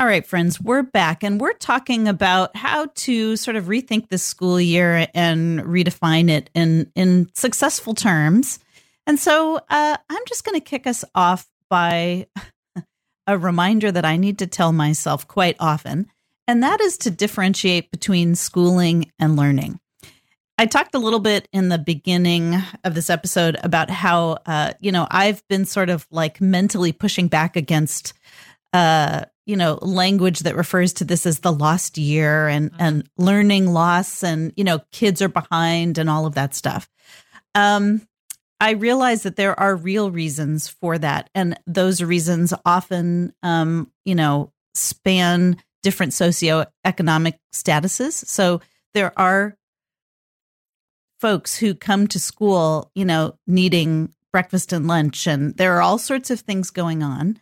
All 0.00 0.06
right, 0.06 0.26
friends, 0.26 0.58
we're 0.58 0.82
back 0.82 1.22
and 1.22 1.38
we're 1.38 1.52
talking 1.52 2.08
about 2.08 2.56
how 2.56 2.86
to 2.86 3.36
sort 3.36 3.54
of 3.56 3.66
rethink 3.66 4.08
this 4.08 4.22
school 4.22 4.58
year 4.58 5.06
and 5.12 5.60
redefine 5.60 6.30
it 6.30 6.48
in, 6.54 6.90
in 6.94 7.28
successful 7.34 7.92
terms. 7.92 8.60
And 9.06 9.18
so 9.18 9.56
uh, 9.68 9.96
I'm 10.08 10.22
just 10.26 10.42
going 10.46 10.58
to 10.58 10.64
kick 10.64 10.86
us 10.86 11.04
off 11.14 11.46
by 11.68 12.28
a 13.26 13.36
reminder 13.36 13.92
that 13.92 14.06
I 14.06 14.16
need 14.16 14.38
to 14.38 14.46
tell 14.46 14.72
myself 14.72 15.28
quite 15.28 15.56
often, 15.60 16.06
and 16.48 16.62
that 16.62 16.80
is 16.80 16.96
to 16.96 17.10
differentiate 17.10 17.90
between 17.90 18.36
schooling 18.36 19.12
and 19.18 19.36
learning. 19.36 19.80
I 20.56 20.64
talked 20.64 20.94
a 20.94 20.98
little 20.98 21.20
bit 21.20 21.46
in 21.52 21.68
the 21.68 21.78
beginning 21.78 22.56
of 22.84 22.94
this 22.94 23.10
episode 23.10 23.58
about 23.62 23.90
how, 23.90 24.38
uh, 24.46 24.72
you 24.80 24.92
know, 24.92 25.06
I've 25.10 25.46
been 25.48 25.66
sort 25.66 25.90
of 25.90 26.06
like 26.10 26.40
mentally 26.40 26.92
pushing 26.92 27.28
back 27.28 27.54
against, 27.54 28.14
uh, 28.72 29.26
you 29.50 29.56
know, 29.56 29.80
language 29.82 30.40
that 30.40 30.54
refers 30.54 30.92
to 30.92 31.04
this 31.04 31.26
as 31.26 31.40
the 31.40 31.52
lost 31.52 31.98
year 31.98 32.46
and 32.46 32.70
mm-hmm. 32.70 32.80
and 32.80 33.10
learning 33.18 33.72
loss 33.72 34.22
and 34.22 34.52
you 34.56 34.62
know, 34.62 34.78
kids 34.92 35.20
are 35.20 35.28
behind 35.28 35.98
and 35.98 36.08
all 36.08 36.24
of 36.24 36.36
that 36.36 36.54
stuff. 36.54 36.88
Um, 37.56 38.06
I 38.60 38.72
realize 38.72 39.24
that 39.24 39.34
there 39.34 39.58
are 39.58 39.74
real 39.74 40.12
reasons 40.12 40.68
for 40.68 40.98
that. 40.98 41.30
And 41.34 41.58
those 41.66 42.00
reasons 42.00 42.54
often, 42.64 43.32
um, 43.42 43.90
you 44.04 44.14
know, 44.14 44.52
span 44.74 45.56
different 45.82 46.12
socioeconomic 46.12 47.34
statuses. 47.52 48.12
So 48.12 48.60
there 48.94 49.18
are 49.18 49.56
folks 51.18 51.56
who 51.56 51.74
come 51.74 52.06
to 52.08 52.20
school, 52.20 52.92
you 52.94 53.04
know, 53.04 53.34
needing 53.48 54.14
breakfast 54.32 54.72
and 54.72 54.86
lunch, 54.86 55.26
and 55.26 55.56
there 55.56 55.76
are 55.76 55.82
all 55.82 55.98
sorts 55.98 56.30
of 56.30 56.38
things 56.40 56.70
going 56.70 57.02
on. 57.02 57.40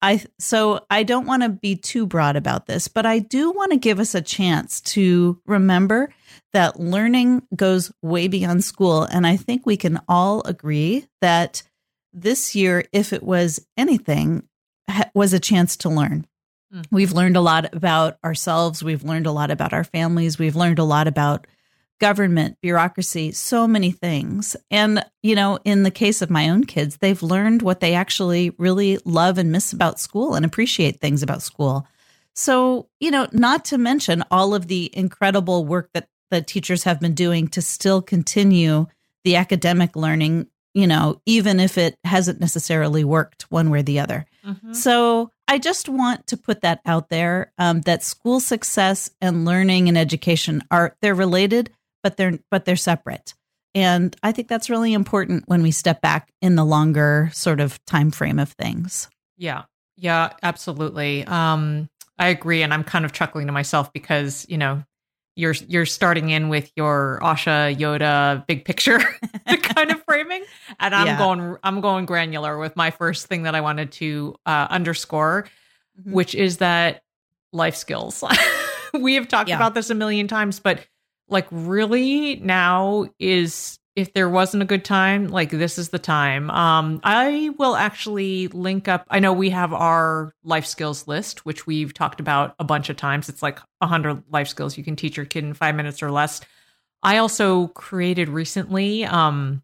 I 0.00 0.24
so 0.38 0.86
I 0.90 1.02
don't 1.02 1.26
want 1.26 1.42
to 1.42 1.48
be 1.48 1.74
too 1.74 2.06
broad 2.06 2.36
about 2.36 2.66
this, 2.66 2.88
but 2.88 3.04
I 3.04 3.18
do 3.18 3.50
want 3.50 3.72
to 3.72 3.78
give 3.78 3.98
us 3.98 4.14
a 4.14 4.22
chance 4.22 4.80
to 4.82 5.40
remember 5.46 6.12
that 6.52 6.78
learning 6.78 7.42
goes 7.54 7.92
way 8.02 8.28
beyond 8.28 8.64
school 8.64 9.02
and 9.02 9.26
I 9.26 9.36
think 9.36 9.66
we 9.66 9.76
can 9.76 10.00
all 10.08 10.42
agree 10.42 11.06
that 11.20 11.62
this 12.12 12.54
year 12.54 12.84
if 12.92 13.12
it 13.12 13.22
was 13.22 13.66
anything 13.76 14.44
was 15.14 15.32
a 15.32 15.40
chance 15.40 15.76
to 15.78 15.88
learn. 15.88 16.26
Mm. 16.72 16.84
We've 16.90 17.12
learned 17.12 17.36
a 17.36 17.40
lot 17.40 17.74
about 17.74 18.18
ourselves, 18.24 18.82
we've 18.82 19.04
learned 19.04 19.26
a 19.26 19.32
lot 19.32 19.50
about 19.50 19.72
our 19.72 19.84
families, 19.84 20.38
we've 20.38 20.56
learned 20.56 20.78
a 20.78 20.84
lot 20.84 21.08
about 21.08 21.46
government, 21.98 22.56
bureaucracy, 22.62 23.32
so 23.32 23.66
many 23.66 23.90
things. 23.90 24.56
And, 24.70 25.04
you 25.22 25.34
know, 25.34 25.58
in 25.64 25.82
the 25.82 25.90
case 25.90 26.22
of 26.22 26.30
my 26.30 26.48
own 26.48 26.64
kids, 26.64 26.98
they've 26.98 27.22
learned 27.22 27.62
what 27.62 27.80
they 27.80 27.94
actually 27.94 28.50
really 28.58 28.98
love 29.04 29.38
and 29.38 29.50
miss 29.52 29.72
about 29.72 30.00
school 30.00 30.34
and 30.34 30.44
appreciate 30.44 31.00
things 31.00 31.22
about 31.22 31.42
school. 31.42 31.86
So, 32.34 32.88
you 33.00 33.10
know, 33.10 33.26
not 33.32 33.64
to 33.66 33.78
mention 33.78 34.24
all 34.30 34.54
of 34.54 34.68
the 34.68 34.90
incredible 34.96 35.64
work 35.64 35.90
that 35.92 36.08
the 36.30 36.40
teachers 36.40 36.84
have 36.84 37.00
been 37.00 37.14
doing 37.14 37.48
to 37.48 37.62
still 37.62 38.00
continue 38.00 38.86
the 39.24 39.36
academic 39.36 39.96
learning, 39.96 40.46
you 40.74 40.86
know, 40.86 41.20
even 41.26 41.58
if 41.58 41.76
it 41.76 41.96
hasn't 42.04 42.40
necessarily 42.40 43.02
worked 43.02 43.50
one 43.50 43.70
way 43.70 43.80
or 43.80 43.82
the 43.82 43.98
other. 43.98 44.26
Mm-hmm. 44.46 44.72
So, 44.72 45.32
I 45.50 45.56
just 45.58 45.88
want 45.88 46.26
to 46.26 46.36
put 46.36 46.60
that 46.60 46.80
out 46.84 47.08
there 47.08 47.52
um, 47.56 47.80
that 47.82 48.04
school 48.04 48.38
success 48.38 49.10
and 49.22 49.46
learning 49.46 49.88
and 49.88 49.96
education 49.96 50.62
are 50.70 50.94
they're 51.00 51.14
related 51.14 51.70
but 52.02 52.16
they're 52.16 52.38
but 52.50 52.64
they're 52.64 52.76
separate. 52.76 53.34
And 53.74 54.16
I 54.22 54.32
think 54.32 54.48
that's 54.48 54.70
really 54.70 54.92
important 54.92 55.44
when 55.46 55.62
we 55.62 55.70
step 55.70 56.00
back 56.00 56.32
in 56.40 56.56
the 56.56 56.64
longer 56.64 57.30
sort 57.32 57.60
of 57.60 57.84
time 57.84 58.10
frame 58.10 58.38
of 58.38 58.52
things. 58.52 59.08
Yeah. 59.36 59.64
Yeah, 59.96 60.32
absolutely. 60.42 61.24
Um 61.24 61.88
I 62.18 62.28
agree 62.28 62.62
and 62.62 62.74
I'm 62.74 62.84
kind 62.84 63.04
of 63.04 63.12
chuckling 63.12 63.46
to 63.46 63.52
myself 63.52 63.92
because, 63.92 64.46
you 64.48 64.58
know, 64.58 64.82
you're 65.38 65.54
you're 65.68 65.86
starting 65.86 66.30
in 66.30 66.48
with 66.48 66.70
your 66.74 67.24
Osho 67.24 67.72
Yoda 67.72 68.44
big 68.48 68.64
picture 68.64 68.98
kind 69.62 69.92
of 69.92 70.02
framing 70.02 70.42
and 70.80 70.94
I'm 70.94 71.06
yeah. 71.06 71.18
going 71.18 71.56
I'm 71.62 71.80
going 71.80 72.06
granular 72.06 72.58
with 72.58 72.74
my 72.74 72.90
first 72.90 73.28
thing 73.28 73.44
that 73.44 73.54
I 73.54 73.60
wanted 73.60 73.92
to 73.92 74.34
uh, 74.46 74.66
underscore 74.68 75.44
mm-hmm. 75.98 76.12
which 76.12 76.34
is 76.34 76.56
that 76.56 77.02
life 77.52 77.76
skills. 77.76 78.24
we 78.94 79.14
have 79.14 79.28
talked 79.28 79.48
yeah. 79.48 79.56
about 79.56 79.74
this 79.74 79.90
a 79.90 79.94
million 79.94 80.26
times 80.26 80.58
but 80.58 80.84
like 81.28 81.46
really 81.50 82.36
now 82.36 83.06
is 83.18 83.78
if 83.96 84.12
there 84.12 84.28
wasn't 84.28 84.62
a 84.62 84.66
good 84.66 84.84
time 84.84 85.26
like 85.26 85.50
this 85.50 85.76
is 85.76 85.88
the 85.88 85.98
time. 85.98 86.50
Um 86.50 87.00
i 87.02 87.50
will 87.58 87.76
actually 87.76 88.48
link 88.48 88.88
up 88.88 89.04
i 89.10 89.18
know 89.18 89.32
we 89.32 89.50
have 89.50 89.72
our 89.72 90.32
life 90.44 90.66
skills 90.66 91.08
list 91.08 91.44
which 91.44 91.66
we've 91.66 91.92
talked 91.92 92.20
about 92.20 92.54
a 92.58 92.64
bunch 92.64 92.88
of 92.88 92.96
times. 92.96 93.28
It's 93.28 93.42
like 93.42 93.58
100 93.78 94.22
life 94.30 94.48
skills 94.48 94.76
you 94.78 94.84
can 94.84 94.96
teach 94.96 95.16
your 95.16 95.26
kid 95.26 95.44
in 95.44 95.54
5 95.54 95.74
minutes 95.74 96.02
or 96.02 96.10
less. 96.10 96.40
I 97.02 97.18
also 97.18 97.68
created 97.68 98.28
recently 98.28 99.04
um 99.04 99.62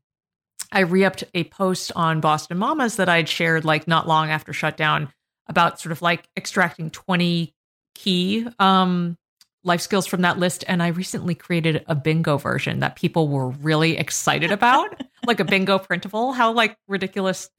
i 0.73 0.81
re-upped 0.81 1.25
a 1.35 1.45
post 1.45 1.93
on 1.95 2.21
boston 2.21 2.59
mamas 2.59 2.97
that 2.97 3.09
i'd 3.09 3.29
shared 3.29 3.65
like 3.65 3.87
not 3.87 4.09
long 4.09 4.31
after 4.31 4.53
shutdown 4.53 5.13
about 5.49 5.81
sort 5.81 5.93
of 5.93 6.03
like 6.03 6.29
extracting 6.37 6.91
20 6.91 7.55
key 7.95 8.47
um 8.59 9.17
life 9.65 9.81
skills 9.81 10.07
from 10.07 10.23
that 10.23 10.39
list 10.39 10.65
and 10.69 10.83
I 10.83 10.89
recently 10.89 11.35
created 11.35 11.85
a 11.87 11.95
bingo 11.95 12.37
version 12.37 12.81
that 12.81 12.97
people 12.97 13.29
were 13.29 13.49
really 13.49 13.97
excited 13.97 14.53
about, 14.53 15.03
like 15.27 15.41
a 15.41 15.45
bingo 15.45 15.79
printable. 15.79 16.33
How 16.33 16.53
like 16.53 16.77
ridiculous 16.87 17.51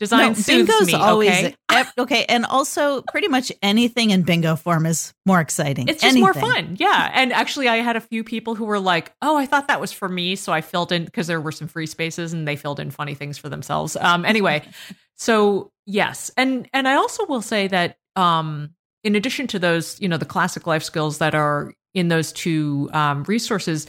design 0.00 0.32
no, 0.32 0.42
bingo's 0.46 0.86
me, 0.86 0.94
always 0.94 1.30
okay? 1.70 1.84
okay 1.98 2.24
and 2.24 2.46
also 2.46 3.02
pretty 3.12 3.28
much 3.28 3.52
anything 3.62 4.10
in 4.10 4.22
bingo 4.22 4.56
form 4.56 4.86
is 4.86 5.12
more 5.26 5.40
exciting 5.40 5.88
it's 5.88 6.00
just 6.00 6.16
anything. 6.16 6.22
more 6.22 6.32
fun 6.32 6.74
yeah 6.80 7.10
and 7.12 7.34
actually 7.34 7.68
i 7.68 7.76
had 7.76 7.96
a 7.96 8.00
few 8.00 8.24
people 8.24 8.54
who 8.54 8.64
were 8.64 8.80
like 8.80 9.12
oh 9.20 9.36
i 9.36 9.44
thought 9.44 9.68
that 9.68 9.78
was 9.78 9.92
for 9.92 10.08
me 10.08 10.36
so 10.36 10.54
i 10.54 10.62
filled 10.62 10.90
in 10.90 11.04
because 11.04 11.26
there 11.26 11.38
were 11.38 11.52
some 11.52 11.68
free 11.68 11.84
spaces 11.84 12.32
and 12.32 12.48
they 12.48 12.56
filled 12.56 12.80
in 12.80 12.90
funny 12.90 13.14
things 13.14 13.36
for 13.36 13.50
themselves 13.50 13.94
um 13.96 14.24
anyway 14.24 14.62
so 15.16 15.70
yes 15.84 16.30
and 16.34 16.66
and 16.72 16.88
i 16.88 16.94
also 16.94 17.26
will 17.26 17.42
say 17.42 17.68
that 17.68 17.98
um 18.16 18.70
in 19.04 19.16
addition 19.16 19.46
to 19.48 19.58
those, 19.58 20.00
you 20.00 20.08
know, 20.08 20.16
the 20.16 20.24
classic 20.24 20.66
life 20.66 20.82
skills 20.82 21.18
that 21.18 21.34
are 21.34 21.72
in 21.94 22.08
those 22.08 22.32
two 22.32 22.88
um, 22.92 23.24
resources, 23.24 23.86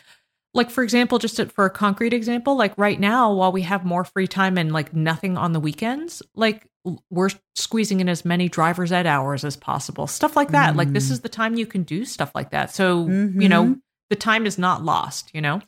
like 0.53 0.69
for 0.69 0.83
example, 0.83 1.19
just 1.19 1.37
to, 1.37 1.45
for 1.47 1.65
a 1.65 1.69
concrete 1.69 2.13
example, 2.13 2.55
like 2.55 2.77
right 2.77 2.99
now, 2.99 3.33
while 3.33 3.51
we 3.51 3.61
have 3.61 3.85
more 3.85 4.03
free 4.03 4.27
time 4.27 4.57
and 4.57 4.71
like 4.71 4.93
nothing 4.93 5.37
on 5.37 5.53
the 5.53 5.59
weekends, 5.59 6.21
like 6.35 6.67
we're 7.09 7.29
squeezing 7.55 7.99
in 7.99 8.09
as 8.09 8.25
many 8.25 8.49
driver's 8.49 8.91
ed 8.91 9.05
hours 9.05 9.45
as 9.45 9.55
possible, 9.55 10.07
stuff 10.07 10.35
like 10.35 10.49
that. 10.49 10.73
Mm. 10.73 10.77
Like 10.77 10.93
this 10.93 11.09
mm. 11.09 11.11
is 11.11 11.19
the 11.21 11.29
time 11.29 11.55
you 11.55 11.65
can 11.65 11.83
do 11.83 12.05
stuff 12.05 12.31
like 12.33 12.51
that. 12.51 12.73
So 12.73 13.05
mm-hmm. 13.05 13.41
you 13.41 13.49
know, 13.49 13.63
mm-hmm. 13.63 13.73
the 14.09 14.15
time 14.15 14.45
is 14.45 14.57
not 14.57 14.83
lost. 14.83 15.31
You 15.33 15.41
know. 15.41 15.61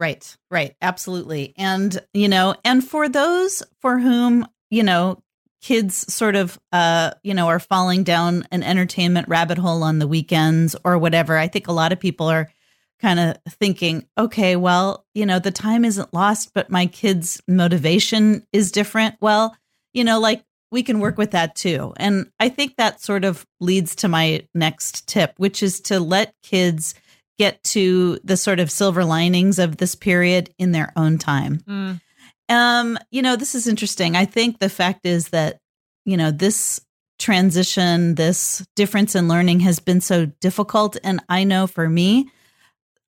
Right, 0.00 0.36
right, 0.50 0.74
absolutely. 0.82 1.54
And, 1.56 1.96
you 2.12 2.28
know, 2.28 2.56
and 2.64 2.82
for 2.82 3.08
those 3.08 3.62
for 3.80 4.00
whom, 4.00 4.48
you 4.68 4.82
know, 4.82 5.22
kids 5.62 6.12
sort 6.12 6.36
of 6.36 6.58
uh 6.72 7.12
you 7.22 7.32
know 7.32 7.46
are 7.46 7.60
falling 7.60 8.04
down 8.04 8.46
an 8.50 8.62
entertainment 8.62 9.28
rabbit 9.28 9.56
hole 9.56 9.82
on 9.82 9.98
the 9.98 10.08
weekends 10.08 10.76
or 10.84 10.98
whatever 10.98 11.38
i 11.38 11.48
think 11.48 11.68
a 11.68 11.72
lot 11.72 11.92
of 11.92 12.00
people 12.00 12.26
are 12.26 12.50
kind 13.02 13.18
of 13.18 13.36
thinking, 13.54 14.06
okay, 14.16 14.54
well, 14.54 15.04
you 15.12 15.26
know, 15.26 15.40
the 15.40 15.50
time 15.50 15.84
isn't 15.84 16.14
lost, 16.14 16.54
but 16.54 16.70
my 16.70 16.86
kids' 16.86 17.42
motivation 17.48 18.46
is 18.52 18.70
different. 18.70 19.16
Well, 19.20 19.56
you 19.92 20.04
know, 20.04 20.20
like 20.20 20.44
we 20.70 20.84
can 20.84 21.00
work 21.00 21.18
with 21.18 21.32
that 21.32 21.56
too. 21.56 21.92
And 21.96 22.30
I 22.38 22.48
think 22.48 22.76
that 22.76 23.02
sort 23.02 23.24
of 23.24 23.44
leads 23.60 23.96
to 23.96 24.08
my 24.08 24.46
next 24.54 25.08
tip, 25.08 25.34
which 25.36 25.62
is 25.62 25.80
to 25.80 25.98
let 25.98 26.32
kids 26.42 26.94
get 27.38 27.62
to 27.64 28.20
the 28.22 28.36
sort 28.36 28.60
of 28.60 28.70
silver 28.70 29.04
linings 29.04 29.58
of 29.58 29.78
this 29.78 29.96
period 29.96 30.54
in 30.56 30.70
their 30.70 30.92
own 30.96 31.18
time. 31.18 31.58
Mm. 31.68 32.00
Um, 32.48 32.98
you 33.10 33.22
know, 33.22 33.36
this 33.36 33.54
is 33.54 33.66
interesting. 33.66 34.16
I 34.16 34.24
think 34.24 34.58
the 34.58 34.68
fact 34.68 35.06
is 35.06 35.28
that, 35.28 35.58
you 36.04 36.16
know, 36.16 36.30
this 36.30 36.80
transition, 37.18 38.16
this 38.16 38.66
difference 38.74 39.14
in 39.14 39.28
learning 39.28 39.60
has 39.60 39.78
been 39.78 40.00
so 40.00 40.26
difficult. 40.40 40.96
And 41.04 41.20
I 41.28 41.44
know 41.44 41.66
for 41.66 41.88
me, 41.88 42.30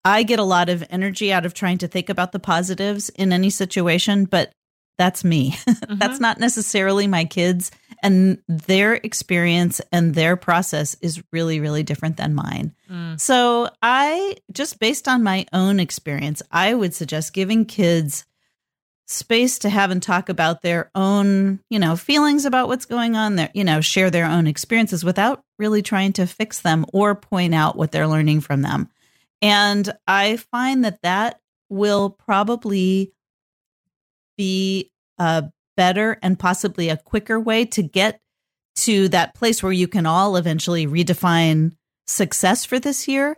I 0.05 0.23
get 0.23 0.39
a 0.39 0.45
lot 0.45 0.69
of 0.69 0.85
energy 0.91 1.33
out 1.33 1.47
of 1.47 1.55
trying 1.55 1.79
to 1.79 1.89
think 1.89 2.09
about 2.09 2.33
the 2.33 2.39
positives 2.39 3.09
in 3.11 3.33
any 3.33 3.51
situation, 3.51 4.27
but 4.27 4.53
that's 4.99 5.25
me. 5.25 5.57
Mm-hmm. 5.85 5.99
that's 5.99 6.19
not 6.19 6.41
necessarily 6.41 7.07
my 7.07 7.27
kids. 7.27 7.71
And 8.03 8.39
their 8.49 8.95
experience 8.95 9.83
and 9.93 10.15
their 10.15 10.35
process 10.35 10.97
is 11.03 11.23
really, 11.31 11.61
really 11.61 11.83
different 11.83 12.17
than 12.17 12.35
mine. 12.35 12.75
Mm. 12.91 13.21
So, 13.21 13.69
I 13.83 14.37
just 14.51 14.79
based 14.79 15.07
on 15.07 15.23
my 15.23 15.45
own 15.53 15.79
experience, 15.79 16.43
I 16.51 16.73
would 16.73 16.95
suggest 16.95 17.35
giving 17.35 17.67
kids 17.67 18.25
space 19.07 19.59
to 19.61 19.69
have 19.69 19.91
and 19.91 20.03
talk 20.03 20.29
about 20.29 20.63
their 20.63 20.91
own, 20.95 21.61
you 21.69 21.79
know, 21.79 21.97
feelings 21.97 22.45
about 22.45 22.69
what's 22.69 22.87
going 22.87 23.17
on 23.17 23.37
there, 23.37 23.51
you 23.55 23.65
know, 23.65 23.81
share 23.81 24.11
their 24.11 24.27
own 24.27 24.47
experiences 24.47 25.05
without 25.05 25.43
really 25.59 25.83
trying 25.83 26.13
to 26.13 26.27
fix 26.27 26.61
them 26.61 26.87
or 26.93 27.15
point 27.15 27.55
out 27.55 27.77
what 27.77 27.93
they're 27.93 28.09
learning 28.09 28.41
from 28.41 28.63
them. 28.63 28.89
And 29.43 29.93
I 30.07 30.37
find 30.37 30.85
that 30.85 31.01
that 31.03 31.41
will 31.69 32.11
probably 32.11 33.13
be 34.37 34.91
a 35.19 35.45
better 35.77 36.19
and 36.23 36.39
possibly 36.39 36.89
a 36.89 36.97
quicker 36.97 37.39
way 37.39 37.67
to 37.67 37.83
get 37.83 38.21
to 38.77 39.09
that 39.11 39.35
place 39.35 39.63
where 39.63 39.73
you 39.73 39.87
can 39.87 40.07
all 40.07 40.37
eventually 40.37 40.87
redefine 40.87 41.77
success 42.07 42.65
for 42.65 42.79
this 42.79 43.07
year 43.07 43.37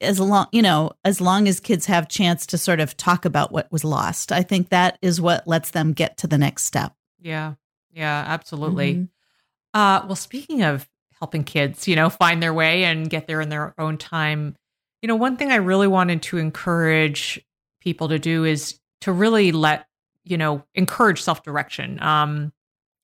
as 0.00 0.18
long 0.20 0.46
you 0.52 0.62
know 0.62 0.92
as 1.04 1.20
long 1.20 1.48
as 1.48 1.60
kids 1.60 1.86
have 1.86 2.08
chance 2.08 2.46
to 2.46 2.58
sort 2.58 2.80
of 2.80 2.96
talk 2.96 3.24
about 3.24 3.52
what 3.52 3.70
was 3.70 3.84
lost. 3.84 4.32
I 4.32 4.42
think 4.42 4.68
that 4.70 4.98
is 5.02 5.20
what 5.20 5.46
lets 5.46 5.70
them 5.70 5.92
get 5.92 6.16
to 6.18 6.26
the 6.26 6.38
next 6.38 6.64
step. 6.64 6.94
Yeah. 7.20 7.54
Yeah 7.92 8.24
absolutely. 8.26 8.94
Mm-hmm. 8.94 9.80
uh 9.80 10.06
well 10.06 10.16
speaking 10.16 10.62
of 10.62 10.88
helping 11.18 11.44
kids 11.44 11.86
you 11.86 11.96
know 11.96 12.08
find 12.08 12.42
their 12.42 12.54
way 12.54 12.84
and 12.84 13.10
get 13.10 13.26
there 13.26 13.40
in 13.42 13.50
their 13.50 13.74
own 13.78 13.98
time 13.98 14.56
you 15.02 15.06
know 15.06 15.16
one 15.16 15.36
thing 15.36 15.52
i 15.52 15.56
really 15.56 15.86
wanted 15.86 16.22
to 16.22 16.38
encourage 16.38 17.38
people 17.82 18.08
to 18.08 18.18
do 18.18 18.46
is 18.46 18.80
to 19.02 19.12
really 19.12 19.52
let 19.52 19.86
you 20.24 20.36
know 20.36 20.62
encourage 20.74 21.22
self-direction. 21.22 22.02
Um 22.02 22.52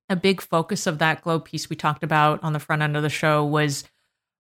a 0.09 0.15
big 0.15 0.41
focus 0.41 0.87
of 0.87 0.99
that 0.99 1.23
Globe 1.23 1.45
piece 1.45 1.69
we 1.69 1.75
talked 1.75 2.05
about 2.05 2.43
on 2.45 2.53
the 2.53 2.61
front 2.61 2.83
end 2.83 2.97
of 2.97 3.03
the 3.03 3.09
show 3.09 3.45
was 3.45 3.83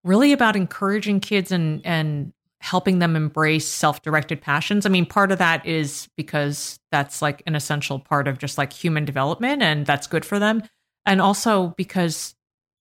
really 0.04 0.32
about 0.32 0.54
encouraging 0.54 1.20
kids 1.20 1.50
and 1.50 1.84
and 1.84 2.32
helping 2.66 2.98
them 2.98 3.14
embrace 3.14 3.68
self-directed 3.68 4.40
passions. 4.40 4.84
I 4.84 4.88
mean, 4.88 5.06
part 5.06 5.30
of 5.30 5.38
that 5.38 5.64
is 5.64 6.08
because 6.16 6.80
that's 6.90 7.22
like 7.22 7.40
an 7.46 7.54
essential 7.54 8.00
part 8.00 8.26
of 8.26 8.38
just 8.38 8.58
like 8.58 8.72
human 8.72 9.04
development 9.04 9.62
and 9.62 9.86
that's 9.86 10.08
good 10.08 10.24
for 10.24 10.40
them. 10.40 10.64
And 11.04 11.20
also 11.20 11.74
because 11.76 12.34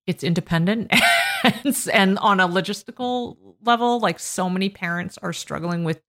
it's 0.08 0.24
independent 0.24 0.92
and, 1.44 1.88
and 1.94 2.18
on 2.18 2.40
a 2.40 2.48
logistical 2.48 3.38
level, 3.64 4.00
like 4.00 4.20
so 4.20 4.50
many 4.50 4.70
parents 4.70 5.20
are 5.20 5.34
struggling 5.34 5.84
with 5.84 6.02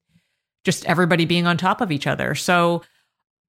just 0.65 0.87
everybody 0.87 1.27
being 1.27 1.47
on 1.47 1.59
top 1.59 1.83
of 1.83 1.93
each 1.93 2.07
other. 2.07 2.35
So, 2.35 2.83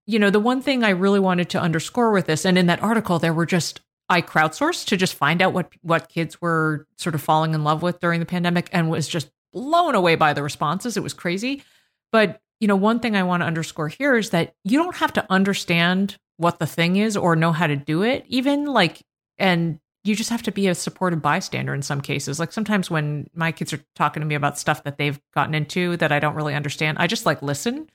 you 0.07 0.19
know, 0.19 0.29
the 0.29 0.41
one 0.41 0.61
thing 0.61 0.83
I 0.83 0.90
really 0.90 1.22
wanted 1.22 1.50
to 1.51 1.61
underscore 1.61 2.11
with 2.11 2.25
this, 2.25 2.44
and 2.44 2.57
in 2.57 2.68
that 2.68 2.83
article, 2.83 3.18
there 3.18 3.33
were 3.33 3.46
just 3.46 3.79
I 4.09 4.22
crowdsourced 4.22 4.85
to 4.87 4.98
just 4.98 5.16
find 5.16 5.42
out 5.42 5.53
what 5.53 5.72
what 5.81 6.09
kids 6.09 6.42
were 6.42 6.85
sort 6.98 7.16
of 7.16 7.22
falling 7.22 7.53
in 7.53 7.63
love 7.63 7.81
with 7.81 8.00
during 8.00 8.20
the 8.20 8.25
pandemic, 8.25 8.70
and 8.72 8.90
was 8.90 9.07
just 9.07 9.29
blown 9.57 9.96
away 9.96 10.13
by 10.15 10.33
the 10.33 10.43
responses. 10.43 10.98
It 10.98 11.03
was 11.03 11.13
crazy. 11.13 11.63
But, 12.11 12.39
you 12.59 12.67
know, 12.67 12.75
one 12.75 13.00
thing 13.00 13.15
I 13.15 13.24
want 13.24 13.41
to 13.41 13.48
underscore 13.48 13.87
here 13.87 14.15
is 14.15 14.29
that 14.29 14.53
you 14.63 14.77
don't 14.77 14.96
have 14.98 15.13
to 15.13 15.25
understand 15.31 16.17
what 16.37 16.59
the 16.59 16.67
thing 16.67 16.98
is 16.98 17.17
or 17.17 17.35
know 17.35 17.51
how 17.51 17.65
to 17.65 17.75
do 17.75 18.03
it, 18.03 18.24
even 18.27 18.65
like, 18.65 19.01
and 19.39 19.79
you 20.03 20.15
just 20.15 20.29
have 20.29 20.43
to 20.43 20.51
be 20.51 20.67
a 20.67 20.75
supportive 20.75 21.24
bystander 21.24 21.74
in 21.74 21.81
some 21.81 22.01
cases. 22.01 22.39
Like 22.39 22.53
sometimes 22.53 22.91
when 22.91 23.29
my 23.33 23.51
kids 23.51 23.74
are 23.74 23.83
talking 23.96 24.22
to 24.22 24.27
me 24.27 24.35
about 24.35 24.59
stuff 24.59 24.83
that 24.83 25.00
they've 25.00 25.20
gotten 25.33 25.55
into 25.55 25.98
that 25.98 26.11
I 26.11 26.20
don't 26.20 26.35
really 26.35 26.53
understand, 26.53 27.00
I 27.00 27.07
just 27.07 27.25
like 27.25 27.41
listen. 27.41 27.89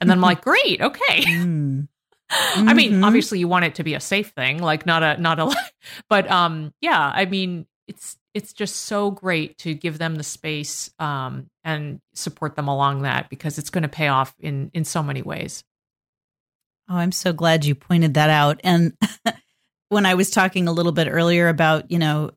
And 0.00 0.08
then 0.08 0.18
I'm 0.18 0.22
like, 0.22 0.42
great, 0.42 0.80
okay. 0.80 1.24
Mm. 2.30 2.68
I 2.68 2.74
mean, 2.74 2.92
mm-hmm. 2.92 3.04
obviously 3.04 3.38
you 3.38 3.48
want 3.48 3.64
it 3.64 3.76
to 3.76 3.82
be 3.82 3.94
a 3.94 4.00
safe 4.00 4.32
thing, 4.36 4.58
like 4.58 4.84
not 4.84 5.02
a 5.02 5.16
not 5.16 5.38
a 5.38 5.50
but 6.10 6.30
um 6.30 6.74
yeah, 6.82 7.10
I 7.14 7.24
mean, 7.24 7.66
it's 7.86 8.18
it's 8.38 8.52
just 8.52 8.76
so 8.76 9.10
great 9.10 9.58
to 9.58 9.74
give 9.74 9.98
them 9.98 10.14
the 10.14 10.22
space 10.22 10.90
um, 11.00 11.50
and 11.64 12.00
support 12.14 12.54
them 12.54 12.68
along 12.68 13.02
that 13.02 13.28
because 13.28 13.58
it's 13.58 13.68
going 13.68 13.82
to 13.82 13.88
pay 13.88 14.06
off 14.06 14.32
in 14.38 14.70
in 14.72 14.84
so 14.84 15.02
many 15.02 15.22
ways. 15.22 15.64
Oh, 16.88 16.94
I'm 16.94 17.10
so 17.10 17.32
glad 17.32 17.64
you 17.64 17.74
pointed 17.74 18.14
that 18.14 18.30
out. 18.30 18.60
And 18.62 18.96
when 19.88 20.06
I 20.06 20.14
was 20.14 20.30
talking 20.30 20.68
a 20.68 20.72
little 20.72 20.92
bit 20.92 21.08
earlier 21.10 21.48
about, 21.48 21.90
you 21.90 21.98
know, 21.98 22.30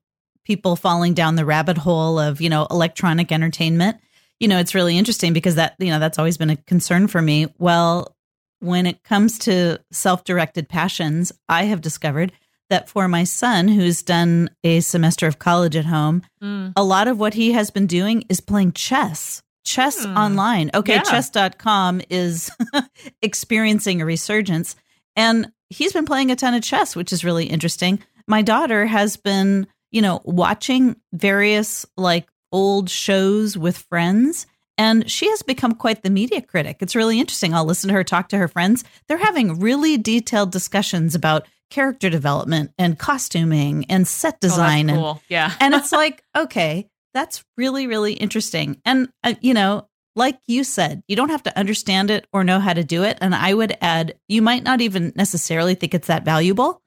people 0.43 0.75
falling 0.75 1.13
down 1.13 1.35
the 1.35 1.45
rabbit 1.45 1.77
hole 1.77 2.17
of, 2.17 2.41
you 2.41 2.49
know, 2.49 2.65
electronic 2.71 3.31
entertainment, 3.31 3.97
you 4.39 4.47
know, 4.47 4.57
it's 4.57 4.73
really 4.73 4.97
interesting 4.97 5.33
because 5.33 5.53
that, 5.55 5.75
you 5.77 5.91
know, 5.91 5.99
that's 5.99 6.17
always 6.17 6.37
been 6.37 6.49
a 6.49 6.57
concern 6.57 7.07
for 7.07 7.21
me. 7.21 7.45
Well, 7.59 8.17
when 8.59 8.87
it 8.87 9.03
comes 9.03 9.37
to 9.39 9.79
self 9.91 10.23
directed 10.23 10.67
passions, 10.67 11.31
I 11.47 11.65
have 11.65 11.79
discovered 11.79 12.31
that 12.71 12.89
for 12.89 13.07
my 13.07 13.23
son, 13.23 13.67
who's 13.67 14.01
done 14.01 14.49
a 14.63 14.79
semester 14.79 15.27
of 15.27 15.37
college 15.39 15.75
at 15.75 15.85
home, 15.85 16.23
mm. 16.41 16.73
a 16.75 16.83
lot 16.83 17.07
of 17.07 17.19
what 17.19 17.35
he 17.35 17.51
has 17.51 17.69
been 17.69 17.85
doing 17.85 18.23
is 18.29 18.41
playing 18.41 18.71
chess. 18.71 19.43
Chess 19.63 20.05
mm. 20.05 20.17
online. 20.17 20.71
Okay, 20.73 20.95
yeah. 20.95 21.03
chess.com 21.03 22.01
is 22.09 22.49
experiencing 23.21 24.01
a 24.01 24.05
resurgence. 24.05 24.75
And 25.15 25.51
he's 25.69 25.93
been 25.93 26.05
playing 26.05 26.31
a 26.31 26.35
ton 26.35 26.53
of 26.53 26.63
chess, 26.63 26.95
which 26.95 27.13
is 27.13 27.23
really 27.23 27.45
interesting. 27.45 27.99
My 28.25 28.41
daughter 28.41 28.85
has 28.85 29.17
been, 29.17 29.67
you 29.91 30.01
know, 30.01 30.21
watching 30.23 30.95
various 31.13 31.85
like 31.97 32.27
old 32.51 32.89
shows 32.89 33.57
with 33.57 33.77
friends 33.77 34.47
and 34.77 35.11
she 35.11 35.29
has 35.29 35.41
become 35.43 35.75
quite 35.75 36.01
the 36.01 36.09
media 36.09 36.41
critic. 36.41 36.77
It's 36.79 36.95
really 36.95 37.19
interesting. 37.19 37.53
I'll 37.53 37.65
listen 37.65 37.89
to 37.89 37.93
her 37.93 38.03
talk 38.03 38.29
to 38.29 38.37
her 38.37 38.47
friends. 38.47 38.83
They're 39.07 39.17
having 39.17 39.59
really 39.59 39.97
detailed 39.97 40.51
discussions 40.51 41.13
about 41.13 41.45
character 41.71 42.09
development 42.09 42.71
and 42.77 42.99
costuming 42.99 43.85
and 43.89 44.07
set 44.07 44.35
oh, 44.35 44.37
design. 44.41 44.89
Oh, 44.89 44.93
cool. 44.93 45.09
and, 45.09 45.19
yeah. 45.29 45.53
and 45.59 45.73
it's 45.73 45.91
like, 45.91 46.23
okay, 46.35 46.87
that's 47.13 47.43
really, 47.57 47.87
really 47.87 48.13
interesting. 48.13 48.79
And, 48.85 49.09
uh, 49.23 49.33
you 49.41 49.53
know, 49.55 49.87
like 50.15 50.39
you 50.45 50.63
said, 50.63 51.01
you 51.07 51.15
don't 51.15 51.29
have 51.29 51.43
to 51.43 51.57
understand 51.57 52.11
it 52.11 52.27
or 52.33 52.43
know 52.43 52.59
how 52.59 52.73
to 52.73 52.83
do 52.83 53.03
it. 53.03 53.17
And 53.21 53.33
I 53.33 53.53
would 53.53 53.77
add, 53.81 54.15
you 54.27 54.41
might 54.41 54.63
not 54.63 54.81
even 54.81 55.13
necessarily 55.15 55.73
think 55.73 55.93
it's 55.93 56.07
that 56.07 56.25
valuable, 56.25 56.81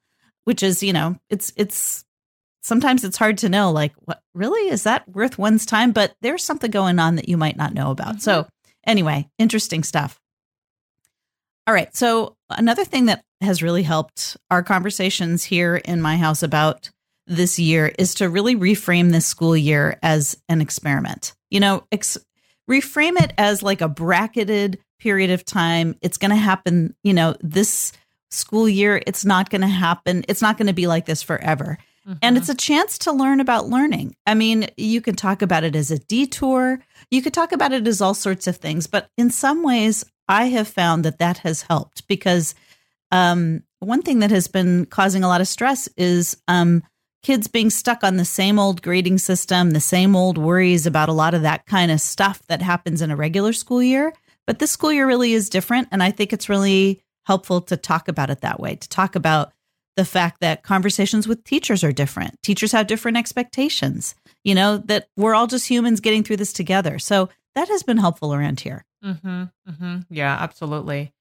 which 0.44 0.62
is, 0.62 0.82
you 0.82 0.92
know, 0.92 1.16
it's, 1.30 1.52
it's, 1.56 2.04
sometimes 2.62 3.04
it's 3.04 3.16
hard 3.16 3.38
to 3.38 3.48
know, 3.48 3.72
like, 3.72 3.92
what 4.04 4.20
really 4.34 4.70
is 4.70 4.82
that 4.84 5.08
worth 5.08 5.38
one's 5.38 5.64
time? 5.64 5.92
But 5.92 6.14
there's 6.20 6.44
something 6.44 6.70
going 6.70 6.98
on 6.98 7.16
that 7.16 7.28
you 7.28 7.36
might 7.36 7.56
not 7.56 7.74
know 7.74 7.90
about. 7.90 8.16
Mm-hmm. 8.16 8.20
So, 8.20 8.46
anyway, 8.86 9.28
interesting 9.38 9.82
stuff. 9.84 10.20
All 11.66 11.74
right. 11.74 11.94
So, 11.96 12.33
another 12.56 12.84
thing 12.84 13.06
that 13.06 13.24
has 13.40 13.62
really 13.62 13.82
helped 13.82 14.36
our 14.50 14.62
conversations 14.62 15.44
here 15.44 15.76
in 15.76 16.00
my 16.00 16.16
house 16.16 16.42
about 16.42 16.90
this 17.26 17.58
year 17.58 17.92
is 17.98 18.14
to 18.14 18.28
really 18.28 18.54
reframe 18.54 19.12
this 19.12 19.26
school 19.26 19.56
year 19.56 19.98
as 20.02 20.36
an 20.48 20.60
experiment. 20.60 21.34
You 21.50 21.60
know, 21.60 21.84
ex- 21.90 22.18
reframe 22.70 23.20
it 23.20 23.32
as 23.38 23.62
like 23.62 23.80
a 23.80 23.88
bracketed 23.88 24.78
period 24.98 25.30
of 25.30 25.44
time. 25.44 25.96
It's 26.00 26.18
going 26.18 26.30
to 26.30 26.36
happen, 26.36 26.94
you 27.02 27.14
know, 27.14 27.36
this 27.40 27.92
school 28.30 28.68
year. 28.68 29.02
It's 29.06 29.24
not 29.24 29.50
going 29.50 29.62
to 29.62 29.68
happen. 29.68 30.24
It's 30.28 30.42
not 30.42 30.58
going 30.58 30.66
to 30.66 30.72
be 30.72 30.86
like 30.86 31.06
this 31.06 31.22
forever. 31.22 31.78
Mm-hmm. 32.06 32.18
And 32.20 32.36
it's 32.36 32.50
a 32.50 32.54
chance 32.54 32.98
to 32.98 33.12
learn 33.12 33.40
about 33.40 33.68
learning. 33.68 34.14
I 34.26 34.34
mean, 34.34 34.68
you 34.76 35.00
can 35.00 35.16
talk 35.16 35.40
about 35.40 35.64
it 35.64 35.74
as 35.74 35.90
a 35.90 35.98
detour. 35.98 36.80
You 37.10 37.22
could 37.22 37.32
talk 37.32 37.52
about 37.52 37.72
it 37.72 37.86
as 37.86 38.02
all 38.02 38.12
sorts 38.12 38.46
of 38.46 38.58
things. 38.58 38.86
But 38.86 39.08
in 39.16 39.30
some 39.30 39.62
ways, 39.62 40.04
I 40.28 40.46
have 40.46 40.68
found 40.68 41.04
that 41.04 41.18
that 41.18 41.38
has 41.38 41.62
helped 41.62 42.06
because 42.08 42.54
um, 43.10 43.62
one 43.80 44.02
thing 44.02 44.20
that 44.20 44.30
has 44.30 44.48
been 44.48 44.86
causing 44.86 45.22
a 45.22 45.28
lot 45.28 45.40
of 45.40 45.48
stress 45.48 45.88
is 45.96 46.36
um, 46.48 46.82
kids 47.22 47.46
being 47.46 47.70
stuck 47.70 48.02
on 48.04 48.16
the 48.16 48.24
same 48.24 48.58
old 48.58 48.82
grading 48.82 49.18
system, 49.18 49.70
the 49.70 49.80
same 49.80 50.16
old 50.16 50.38
worries 50.38 50.86
about 50.86 51.08
a 51.08 51.12
lot 51.12 51.34
of 51.34 51.42
that 51.42 51.66
kind 51.66 51.90
of 51.90 52.00
stuff 52.00 52.42
that 52.48 52.62
happens 52.62 53.02
in 53.02 53.10
a 53.10 53.16
regular 53.16 53.52
school 53.52 53.82
year. 53.82 54.12
But 54.46 54.58
this 54.58 54.70
school 54.70 54.92
year 54.92 55.06
really 55.06 55.32
is 55.32 55.48
different. 55.48 55.88
And 55.90 56.02
I 56.02 56.10
think 56.10 56.32
it's 56.32 56.48
really 56.48 57.02
helpful 57.26 57.62
to 57.62 57.76
talk 57.76 58.08
about 58.08 58.30
it 58.30 58.42
that 58.42 58.60
way, 58.60 58.76
to 58.76 58.88
talk 58.88 59.16
about 59.16 59.52
the 59.96 60.04
fact 60.04 60.40
that 60.40 60.62
conversations 60.62 61.28
with 61.28 61.44
teachers 61.44 61.84
are 61.84 61.92
different. 61.92 62.42
Teachers 62.42 62.72
have 62.72 62.86
different 62.86 63.16
expectations, 63.16 64.14
you 64.42 64.54
know, 64.54 64.78
that 64.78 65.08
we're 65.16 65.34
all 65.34 65.46
just 65.46 65.68
humans 65.68 66.00
getting 66.00 66.22
through 66.22 66.36
this 66.36 66.52
together. 66.52 66.98
So 66.98 67.28
that 67.54 67.68
has 67.68 67.82
been 67.82 67.98
helpful 67.98 68.34
around 68.34 68.60
here. 68.60 68.84
Mm-hmm, 69.04 69.44
mm-hmm. 69.70 69.98
Yeah, 70.10 70.36
absolutely. 70.40 71.12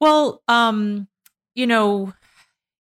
Well, 0.00 0.42
um, 0.48 1.08
you 1.54 1.66
know, 1.66 2.12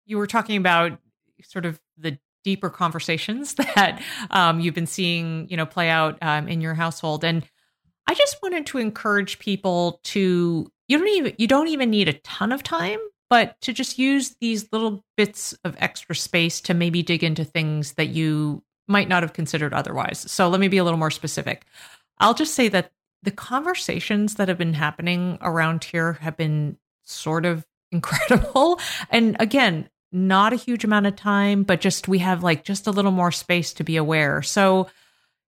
you 0.06 0.18
were 0.18 0.28
talking 0.28 0.58
about 0.58 1.00
sort 1.44 1.66
of 1.66 1.80
the 1.98 2.18
deeper 2.44 2.70
conversations 2.70 3.54
that 3.76 4.02
um, 4.32 4.60
you've 4.60 4.76
been 4.76 4.88
seeing, 4.88 5.48
you 5.50 5.58
know, 5.58 5.66
play 5.66 5.90
out 5.90 6.18
um, 6.22 6.48
in 6.48 6.62
your 6.62 6.74
household, 6.74 7.24
and 7.24 7.44
I 8.08 8.14
just 8.14 8.38
wanted 8.42 8.66
to 8.68 8.78
encourage 8.78 9.40
people 9.40 10.00
to 10.06 10.72
you 10.88 10.98
don't 10.98 11.08
even 11.08 11.34
you 11.38 11.48
don't 11.48 11.68
even 11.68 11.90
need 11.90 12.08
a 12.08 12.14
ton 12.14 12.52
of 12.52 12.64
time, 12.64 13.00
but 13.30 13.60
to 13.62 13.74
just 13.74 13.98
use 13.98 14.36
these 14.42 14.72
little 14.72 15.04
bits 15.18 15.54
of 15.64 15.76
extra 15.80 16.16
space 16.16 16.62
to 16.62 16.74
maybe 16.74 17.02
dig 17.02 17.24
into 17.24 17.44
things 17.44 17.94
that 17.94 18.10
you 18.10 18.64
might 18.88 19.10
not 19.10 19.24
have 19.24 19.34
considered 19.34 19.74
otherwise. 19.74 20.20
So 20.32 20.48
let 20.48 20.60
me 20.60 20.68
be 20.68 20.78
a 20.78 20.84
little 20.84 21.00
more 21.00 21.10
specific. 21.12 21.66
I'll 22.20 22.36
just 22.36 22.54
say 22.54 22.68
that 22.70 22.92
the 23.26 23.32
conversations 23.32 24.36
that 24.36 24.48
have 24.48 24.58
been 24.58 24.74
happening 24.74 25.38
around 25.42 25.84
here 25.84 26.14
have 26.14 26.38
been 26.38 26.78
sort 27.04 27.46
of 27.46 27.66
incredible. 27.92 28.80
And 29.10 29.36
again, 29.40 29.90
not 30.12 30.54
a 30.54 30.58
huge 30.58 30.84
amount 30.84 31.08
of 31.08 31.16
time, 31.16 31.64
but 31.64 31.82
just 31.82 32.08
we 32.08 32.20
have 32.20 32.44
like 32.44 32.64
just 32.64 32.88
a 32.88 32.92
little 32.92 33.12
more 33.12 33.32
space 33.32 33.74
to 33.74 33.84
be 33.84 33.98
aware. 33.98 34.42
So, 34.42 34.88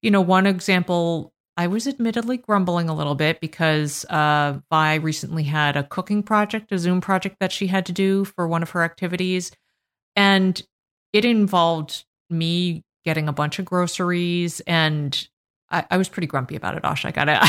you 0.02 0.10
know, 0.10 0.20
one 0.20 0.46
example, 0.46 1.32
I 1.56 1.68
was 1.68 1.86
admittedly 1.86 2.36
grumbling 2.36 2.88
a 2.88 2.94
little 2.94 3.14
bit 3.14 3.40
because 3.40 4.04
uh, 4.10 4.58
Vi 4.70 4.94
recently 4.96 5.44
had 5.44 5.76
a 5.76 5.84
cooking 5.84 6.22
project, 6.22 6.72
a 6.72 6.78
Zoom 6.78 7.00
project 7.00 7.36
that 7.40 7.52
she 7.52 7.68
had 7.68 7.86
to 7.86 7.92
do 7.92 8.24
for 8.24 8.46
one 8.46 8.62
of 8.62 8.70
her 8.70 8.82
activities. 8.82 9.52
And 10.14 10.60
it 11.12 11.24
involved 11.24 12.04
me 12.28 12.84
getting 13.04 13.28
a 13.28 13.32
bunch 13.32 13.58
of 13.58 13.64
groceries 13.64 14.60
and 14.66 15.28
I, 15.70 15.84
I, 15.90 15.96
was 15.96 16.08
pretty 16.08 16.26
grumpy 16.26 16.54
about 16.56 16.76
it, 16.76 16.84
Osh. 16.84 17.04
I 17.04 17.10
gotta, 17.10 17.44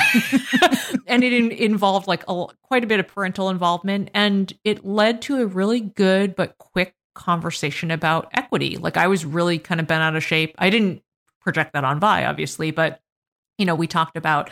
and 1.08 1.23
it 1.23 1.34
in, 1.34 1.51
involved 1.51 2.08
like 2.08 2.23
a, 2.27 2.47
quite 2.63 2.84
a 2.84 2.88
bit 2.88 2.99
of 2.99 3.08
parental 3.08 3.49
involvement, 3.49 4.10
and 4.13 4.51
it 4.63 4.86
led 4.86 5.21
to 5.23 5.41
a 5.41 5.45
really 5.45 5.80
good 5.82 6.36
but 6.36 6.58
quick 6.58 6.95
conversation 7.13 7.91
about 7.91 8.30
equity. 8.34 8.77
Like 8.77 8.97
I 8.97 9.08
was 9.08 9.25
really 9.25 9.60
kind 9.60 9.80
of 9.80 9.88
bent 9.88 10.01
out 10.01 10.15
of 10.15 10.23
shape. 10.23 10.56
I 10.58 10.69
didn't 10.69 11.03
project 11.41 11.73
that 11.73 11.84
on 11.84 11.99
Vi, 11.99 12.25
obviously, 12.25 12.71
but 12.71 13.01
you 13.58 13.65
know, 13.65 13.75
we 13.75 13.88
talked 13.88 14.17
about 14.17 14.51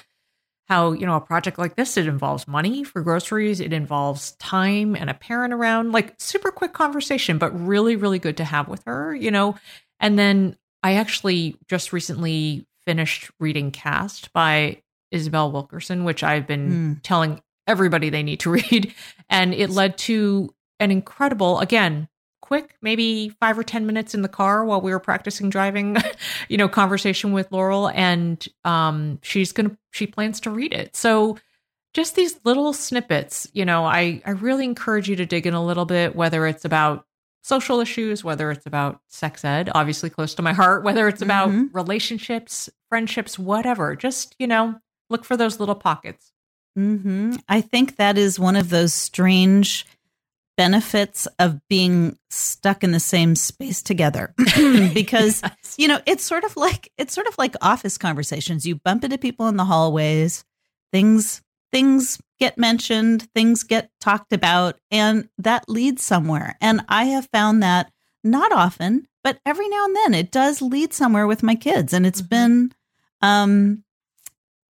how 0.67 0.91
you 0.93 1.06
know 1.06 1.15
a 1.15 1.21
project 1.21 1.60
like 1.60 1.75
this 1.75 1.95
it 1.95 2.08
involves 2.08 2.47
money 2.47 2.84
for 2.84 3.01
groceries, 3.01 3.60
it 3.60 3.71
involves 3.73 4.32
time 4.34 4.95
and 4.95 5.10
a 5.10 5.13
parent 5.13 5.54
around. 5.54 5.91
Like 5.91 6.15
super 6.19 6.51
quick 6.51 6.73
conversation, 6.73 7.38
but 7.38 7.51
really, 7.51 7.95
really 7.95 8.19
good 8.19 8.38
to 8.38 8.43
have 8.43 8.67
with 8.67 8.84
her. 8.86 9.15
You 9.15 9.32
know, 9.32 9.56
and 9.99 10.17
then 10.17 10.58
I 10.84 10.95
actually 10.95 11.56
just 11.67 11.93
recently 11.93 12.67
finished 12.86 13.30
reading 13.39 13.71
Caste 13.71 14.32
by 14.34 14.82
Isabel 15.12 15.52
Wilkerson, 15.52 16.04
which 16.04 16.24
I've 16.24 16.48
been 16.48 16.69
mm. 16.69 17.00
telling 17.04 17.41
everybody 17.67 18.10
they 18.10 18.24
need 18.24 18.39
to 18.41 18.52
read. 18.52 18.93
And 19.30 19.54
it 19.54 19.69
led 19.69 19.98
to 20.00 20.54
an 20.80 20.91
incredible, 20.91 21.60
again, 21.60 22.08
quick, 22.41 22.76
maybe 22.82 23.30
five 23.39 23.58
or 23.58 23.63
10 23.63 23.88
minutes 23.88 24.13
in 24.13 24.21
the 24.21 24.30
car 24.30 24.63
while 24.63 24.80
we 24.80 24.91
were 24.91 25.00
practicing 25.00 25.50
driving, 25.50 25.98
you 26.48 26.58
know, 26.58 26.67
conversation 26.67 27.32
with 27.34 27.52
Laurel. 27.52 27.89
And 27.89 28.45
um, 28.63 29.19
she's 29.24 29.52
going 29.52 29.71
to, 29.71 29.78
she 29.91 30.06
plans 30.06 30.39
to 30.41 30.52
read 30.52 30.74
it. 30.74 30.95
So 30.95 31.38
just 31.95 32.15
these 32.15 32.39
little 32.43 32.74
snippets, 32.74 33.48
you 33.54 33.65
know, 33.65 33.86
I, 33.86 34.21
I 34.26 34.32
really 34.32 34.65
encourage 34.65 35.10
you 35.10 35.15
to 35.15 35.26
dig 35.26 35.48
in 35.48 35.54
a 35.54 35.65
little 35.65 35.86
bit, 35.86 36.15
whether 36.15 36.45
it's 36.45 36.65
about 36.65 37.06
social 37.46 37.80
issues, 37.80 38.24
whether 38.24 38.50
it's 38.50 38.66
about 38.66 39.00
sex 39.08 39.46
ed, 39.46 39.70
obviously 39.76 40.10
close 40.10 40.34
to 40.34 40.42
my 40.42 40.52
heart, 40.52 40.84
whether 40.84 41.08
it's 41.08 41.22
about 41.22 41.50
mm-hmm. 41.50 41.66
relationships, 41.74 42.72
friendships, 42.90 43.38
whatever. 43.38 43.96
Just, 43.96 44.36
you 44.40 44.48
know, 44.48 44.76
look 45.12 45.24
for 45.24 45.38
those 45.38 45.60
little 45.60 45.76
pockets. 45.76 46.32
Mm-hmm. 46.78 47.36
I 47.48 47.62
think 47.62 47.98
that 47.98 48.18
is 48.18 48.40
one 48.40 48.56
of 48.56 48.70
those 48.70 48.96
strange 48.96 49.86
benefits 50.58 51.28
of 51.38 51.60
being 51.68 52.18
stuck 52.32 52.84
in 52.84 52.92
the 52.92 53.00
same 53.00 53.36
space 53.36 53.84
together 53.84 54.34
because 54.94 55.42
yes. 55.44 55.76
you 55.78 55.86
know 55.86 56.00
it's 56.06 56.24
sort 56.24 56.46
of 56.46 56.56
like 56.56 56.90
it's 56.98 57.14
sort 57.14 57.28
of 57.28 57.38
like 57.38 57.56
office 57.62 57.98
conversations 57.98 58.66
you 58.66 58.76
bump 58.76 59.04
into 59.04 59.18
people 59.18 59.50
in 59.50 59.58
the 59.58 59.66
hallways 59.66 60.46
things 60.94 61.42
things 61.74 62.18
get 62.39 62.58
mentioned, 62.58 63.30
things 63.34 63.63
get 63.63 63.89
talked 64.00 64.34
about, 64.34 64.78
and 64.91 65.30
that 65.38 65.69
leads 65.69 66.04
somewhere. 66.04 66.58
And 66.62 66.82
I 66.89 67.06
have 67.06 67.30
found 67.32 67.63
that 67.63 67.91
not 68.24 68.52
often, 68.52 69.08
but 69.24 69.39
every 69.45 69.67
now 69.69 69.86
and 69.86 69.95
then 69.95 70.13
it 70.13 70.32
does 70.32 70.62
lead 70.62 70.93
somewhere 70.93 71.28
with 71.28 71.43
my 71.43 71.56
kids. 71.56 71.93
And 71.93 72.06
it's 72.06 72.21
mm-hmm. 72.21 72.30
been, 72.30 72.71
um, 73.21 73.84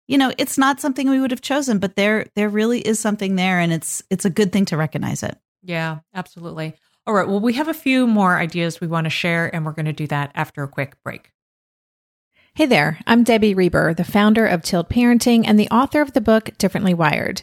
you 0.06 0.18
know, 0.18 0.32
it's 0.36 0.58
not 0.58 0.80
something 0.80 1.08
we 1.08 1.20
would 1.20 1.30
have 1.30 1.40
chosen, 1.40 1.78
but 1.78 1.96
there 1.96 2.26
there 2.36 2.48
really 2.48 2.80
is 2.80 3.00
something 3.00 3.36
there, 3.36 3.58
and 3.58 3.72
it's 3.72 4.02
it's 4.10 4.26
a 4.26 4.30
good 4.30 4.52
thing 4.52 4.66
to 4.66 4.76
recognize 4.76 5.22
it. 5.22 5.38
Yeah, 5.62 6.00
absolutely. 6.14 6.74
All 7.06 7.14
right. 7.14 7.26
Well, 7.26 7.40
we 7.40 7.54
have 7.54 7.68
a 7.68 7.74
few 7.74 8.06
more 8.06 8.36
ideas 8.36 8.80
we 8.80 8.86
want 8.86 9.04
to 9.04 9.10
share, 9.10 9.54
and 9.54 9.64
we're 9.64 9.72
going 9.72 9.86
to 9.86 9.92
do 9.92 10.06
that 10.08 10.30
after 10.34 10.62
a 10.62 10.68
quick 10.68 11.02
break. 11.02 11.32
Hey 12.54 12.66
there, 12.66 13.00
I'm 13.06 13.24
Debbie 13.24 13.54
Reber, 13.54 13.94
the 13.94 14.04
founder 14.04 14.46
of 14.46 14.62
Tilt 14.62 14.88
Parenting 14.88 15.42
and 15.44 15.58
the 15.58 15.68
author 15.70 16.00
of 16.00 16.12
the 16.12 16.20
book 16.20 16.50
Differently 16.56 16.94
Wired. 16.94 17.42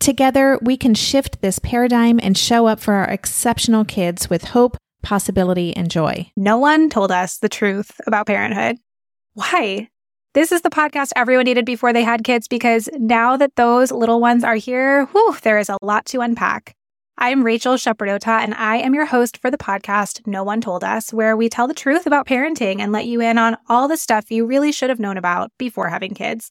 Together, 0.00 0.58
we 0.62 0.78
can 0.78 0.94
shift 0.94 1.42
this 1.42 1.58
paradigm 1.58 2.18
and 2.22 2.36
show 2.36 2.66
up 2.66 2.80
for 2.80 2.94
our 2.94 3.04
exceptional 3.04 3.84
kids 3.84 4.30
with 4.30 4.42
hope, 4.44 4.78
possibility, 5.02 5.76
and 5.76 5.90
joy. 5.90 6.30
No 6.36 6.56
one 6.56 6.88
told 6.88 7.12
us 7.12 7.36
the 7.36 7.50
truth 7.50 8.00
about 8.06 8.26
parenthood. 8.26 8.78
Why? 9.34 9.90
This 10.32 10.52
is 10.52 10.62
the 10.62 10.70
podcast 10.70 11.10
everyone 11.16 11.44
needed 11.44 11.66
before 11.66 11.92
they 11.92 12.02
had 12.02 12.24
kids 12.24 12.48
because 12.48 12.88
now 12.94 13.36
that 13.36 13.56
those 13.56 13.92
little 13.92 14.20
ones 14.22 14.42
are 14.42 14.54
here, 14.54 15.04
whew, 15.06 15.36
there 15.42 15.58
is 15.58 15.68
a 15.68 15.76
lot 15.82 16.06
to 16.06 16.22
unpack. 16.22 16.74
I'm 17.18 17.44
Rachel 17.44 17.74
Shepardota, 17.74 18.40
and 18.40 18.54
I 18.54 18.76
am 18.76 18.94
your 18.94 19.04
host 19.04 19.36
for 19.36 19.50
the 19.50 19.58
podcast 19.58 20.26
No 20.26 20.42
One 20.42 20.62
Told 20.62 20.82
Us, 20.82 21.12
where 21.12 21.36
we 21.36 21.50
tell 21.50 21.68
the 21.68 21.74
truth 21.74 22.06
about 22.06 22.26
parenting 22.26 22.80
and 22.80 22.90
let 22.90 23.04
you 23.04 23.20
in 23.20 23.36
on 23.36 23.58
all 23.68 23.86
the 23.86 23.98
stuff 23.98 24.30
you 24.30 24.46
really 24.46 24.72
should 24.72 24.88
have 24.88 24.98
known 24.98 25.18
about 25.18 25.52
before 25.58 25.90
having 25.90 26.14
kids. 26.14 26.50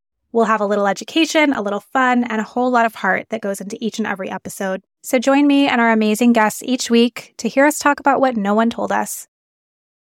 We'll 0.33 0.45
have 0.45 0.61
a 0.61 0.65
little 0.65 0.87
education, 0.87 1.53
a 1.53 1.61
little 1.61 1.81
fun, 1.81 2.23
and 2.23 2.39
a 2.39 2.45
whole 2.45 2.71
lot 2.71 2.85
of 2.85 2.95
heart 2.95 3.27
that 3.29 3.41
goes 3.41 3.59
into 3.59 3.77
each 3.81 3.99
and 3.99 4.07
every 4.07 4.29
episode. 4.29 4.81
So 5.03 5.19
join 5.19 5.45
me 5.45 5.67
and 5.67 5.81
our 5.81 5.91
amazing 5.91 6.33
guests 6.33 6.63
each 6.63 6.89
week 6.89 7.33
to 7.37 7.49
hear 7.49 7.65
us 7.65 7.79
talk 7.79 7.99
about 7.99 8.21
what 8.21 8.37
no 8.37 8.53
one 8.53 8.69
told 8.69 8.91
us. 8.91 9.27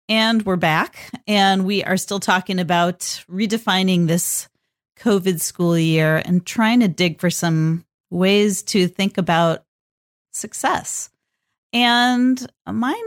And 0.10 0.43
we're 0.43 0.58
back, 0.58 1.10
and 1.28 1.65
we 1.65 1.84
are 1.86 1.95
still 1.95 2.19
talking 2.19 2.60
about 2.60 3.00
redefining 3.32 4.08
this 4.08 4.50
COVID 5.00 5.39
school 5.39 5.78
year 5.78 6.21
and 6.26 6.45
trying 6.45 6.82
to 6.82 6.89
dig 6.89 7.21
for 7.21 7.30
some 7.30 7.86
ways 8.10 8.63
to 8.63 8.88
think 8.88 9.17
about 9.17 9.63
success. 10.34 11.10
And 11.71 12.45
my 12.67 13.02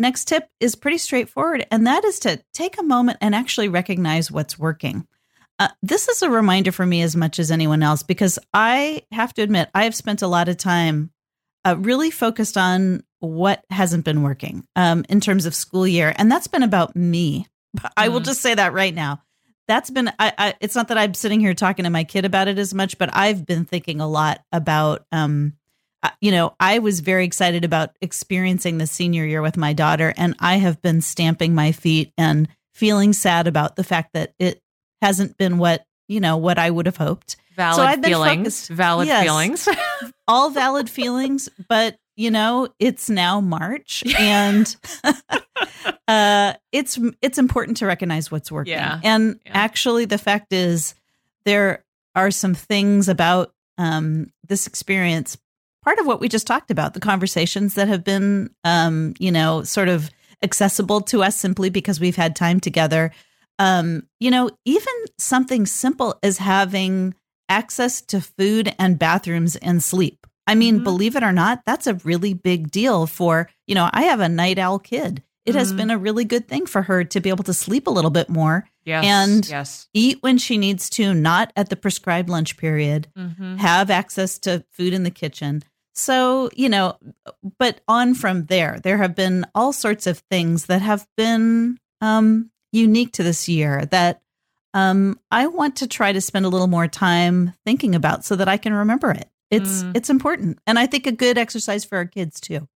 next 0.00 0.26
tip 0.26 0.48
is 0.58 0.74
pretty 0.74 0.98
straightforward, 0.98 1.66
and 1.70 1.86
that 1.86 2.04
is 2.04 2.18
to 2.20 2.42
take 2.52 2.80
a 2.80 2.82
moment 2.82 3.18
and 3.20 3.34
actually 3.34 3.68
recognize 3.68 4.32
what's 4.32 4.58
working. 4.58 5.06
Uh, 5.60 5.68
this 5.82 6.08
is 6.08 6.22
a 6.22 6.30
reminder 6.30 6.72
for 6.72 6.86
me 6.86 7.02
as 7.02 7.14
much 7.14 7.38
as 7.38 7.50
anyone 7.50 7.82
else 7.82 8.02
because 8.02 8.38
I 8.54 9.02
have 9.12 9.34
to 9.34 9.42
admit, 9.42 9.68
I 9.74 9.84
have 9.84 9.94
spent 9.94 10.22
a 10.22 10.26
lot 10.26 10.48
of 10.48 10.56
time 10.56 11.10
uh, 11.66 11.76
really 11.78 12.10
focused 12.10 12.56
on 12.56 13.04
what 13.18 13.62
hasn't 13.68 14.06
been 14.06 14.22
working 14.22 14.66
um, 14.74 15.04
in 15.10 15.20
terms 15.20 15.44
of 15.44 15.54
school 15.54 15.86
year. 15.86 16.14
And 16.16 16.32
that's 16.32 16.46
been 16.46 16.62
about 16.62 16.96
me. 16.96 17.46
I 17.94 18.08
will 18.08 18.20
mm-hmm. 18.20 18.24
just 18.24 18.40
say 18.40 18.54
that 18.54 18.72
right 18.72 18.94
now. 18.94 19.22
That's 19.68 19.90
been, 19.90 20.08
I, 20.18 20.32
I, 20.38 20.54
it's 20.60 20.74
not 20.74 20.88
that 20.88 20.96
I'm 20.96 21.12
sitting 21.12 21.40
here 21.40 21.52
talking 21.52 21.84
to 21.84 21.90
my 21.90 22.04
kid 22.04 22.24
about 22.24 22.48
it 22.48 22.58
as 22.58 22.72
much, 22.72 22.96
but 22.96 23.10
I've 23.12 23.44
been 23.44 23.66
thinking 23.66 24.00
a 24.00 24.08
lot 24.08 24.42
about, 24.50 25.04
um, 25.12 25.52
uh, 26.02 26.08
you 26.22 26.32
know, 26.32 26.54
I 26.58 26.78
was 26.78 27.00
very 27.00 27.26
excited 27.26 27.66
about 27.66 27.90
experiencing 28.00 28.78
the 28.78 28.86
senior 28.86 29.26
year 29.26 29.42
with 29.42 29.58
my 29.58 29.74
daughter, 29.74 30.14
and 30.16 30.34
I 30.40 30.56
have 30.56 30.80
been 30.80 31.02
stamping 31.02 31.54
my 31.54 31.72
feet 31.72 32.14
and 32.16 32.48
feeling 32.72 33.12
sad 33.12 33.46
about 33.46 33.76
the 33.76 33.84
fact 33.84 34.14
that 34.14 34.32
it 34.38 34.62
hasn't 35.00 35.36
been 35.36 35.58
what 35.58 35.84
you 36.08 36.20
know 36.20 36.36
what 36.36 36.58
I 36.58 36.70
would 36.70 36.86
have 36.86 36.96
hoped. 36.96 37.36
Valid 37.56 37.76
so 37.76 37.82
I've 37.82 38.00
been 38.00 38.10
feelings. 38.10 38.38
Focused, 38.38 38.68
valid 38.70 39.06
yes, 39.08 39.22
feelings. 39.22 39.68
all 40.28 40.50
valid 40.50 40.90
feelings, 40.90 41.48
but 41.68 41.96
you 42.16 42.30
know 42.30 42.68
it's 42.78 43.08
now 43.08 43.40
March, 43.40 44.02
and 44.18 44.74
uh, 46.08 46.54
it's 46.72 46.98
it's 47.22 47.38
important 47.38 47.76
to 47.78 47.86
recognize 47.86 48.30
what's 48.30 48.50
working. 48.50 48.72
Yeah. 48.72 49.00
And 49.02 49.38
yeah. 49.46 49.52
actually, 49.54 50.04
the 50.04 50.18
fact 50.18 50.52
is 50.52 50.94
there 51.44 51.84
are 52.14 52.30
some 52.30 52.54
things 52.54 53.08
about 53.08 53.52
um, 53.78 54.32
this 54.46 54.66
experience. 54.66 55.38
Part 55.82 55.98
of 55.98 56.06
what 56.06 56.20
we 56.20 56.28
just 56.28 56.46
talked 56.46 56.70
about, 56.70 56.92
the 56.92 57.00
conversations 57.00 57.74
that 57.74 57.88
have 57.88 58.04
been, 58.04 58.50
um, 58.64 59.14
you 59.18 59.32
know, 59.32 59.62
sort 59.62 59.88
of 59.88 60.10
accessible 60.42 61.00
to 61.00 61.22
us 61.22 61.36
simply 61.36 61.70
because 61.70 61.98
we've 62.00 62.16
had 62.16 62.36
time 62.36 62.60
together 62.60 63.12
um, 63.60 64.08
you 64.18 64.30
know, 64.30 64.50
even 64.64 64.94
something 65.18 65.66
simple 65.66 66.18
as 66.22 66.38
having 66.38 67.14
access 67.50 68.00
to 68.00 68.20
food 68.20 68.74
and 68.78 68.98
bathrooms 68.98 69.54
and 69.56 69.82
sleep. 69.82 70.26
I 70.46 70.54
mean, 70.54 70.76
mm-hmm. 70.76 70.84
believe 70.84 71.14
it 71.14 71.22
or 71.22 71.30
not, 71.30 71.62
that's 71.66 71.86
a 71.86 71.94
really 71.94 72.32
big 72.32 72.70
deal 72.70 73.06
for, 73.06 73.50
you 73.66 73.74
know, 73.74 73.90
I 73.92 74.04
have 74.04 74.20
a 74.20 74.28
night 74.30 74.58
owl 74.58 74.78
kid. 74.78 75.22
It 75.44 75.50
mm-hmm. 75.50 75.58
has 75.58 75.72
been 75.74 75.90
a 75.90 75.98
really 75.98 76.24
good 76.24 76.48
thing 76.48 76.64
for 76.64 76.82
her 76.82 77.04
to 77.04 77.20
be 77.20 77.28
able 77.28 77.44
to 77.44 77.54
sleep 77.54 77.86
a 77.86 77.90
little 77.90 78.10
bit 78.10 78.30
more 78.30 78.66
yes, 78.84 79.04
and 79.04 79.48
yes. 79.48 79.88
eat 79.92 80.18
when 80.22 80.38
she 80.38 80.56
needs 80.56 80.88
to, 80.90 81.12
not 81.12 81.52
at 81.54 81.68
the 81.68 81.76
prescribed 81.76 82.30
lunch 82.30 82.56
period, 82.56 83.08
mm-hmm. 83.16 83.56
have 83.56 83.90
access 83.90 84.38
to 84.40 84.64
food 84.70 84.94
in 84.94 85.02
the 85.02 85.10
kitchen. 85.10 85.62
So, 85.94 86.48
you 86.54 86.70
know, 86.70 86.96
but 87.58 87.82
on 87.86 88.14
from 88.14 88.46
there, 88.46 88.80
there 88.82 88.96
have 88.96 89.14
been 89.14 89.44
all 89.54 89.74
sorts 89.74 90.06
of 90.06 90.18
things 90.30 90.66
that 90.66 90.80
have 90.80 91.06
been 91.16 91.78
um, 92.00 92.50
unique 92.72 93.12
to 93.12 93.22
this 93.22 93.48
year 93.48 93.86
that 93.86 94.22
um, 94.74 95.18
I 95.30 95.46
want 95.48 95.76
to 95.76 95.86
try 95.86 96.12
to 96.12 96.20
spend 96.20 96.46
a 96.46 96.48
little 96.48 96.68
more 96.68 96.86
time 96.86 97.54
thinking 97.64 97.94
about 97.94 98.24
so 98.24 98.36
that 98.36 98.48
I 98.48 98.56
can 98.56 98.72
remember 98.72 99.10
it. 99.10 99.28
It's 99.50 99.82
mm. 99.82 99.96
it's 99.96 100.10
important, 100.10 100.60
and 100.66 100.78
I 100.78 100.86
think 100.86 101.06
a 101.06 101.12
good 101.12 101.36
exercise 101.36 101.84
for 101.84 101.98
our 101.98 102.04
kids 102.04 102.40
too. 102.40 102.68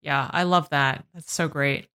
Yeah, 0.00 0.30
I 0.32 0.44
love 0.44 0.68
that. 0.70 1.04
That's 1.12 1.32
so 1.32 1.48
great. 1.48 1.88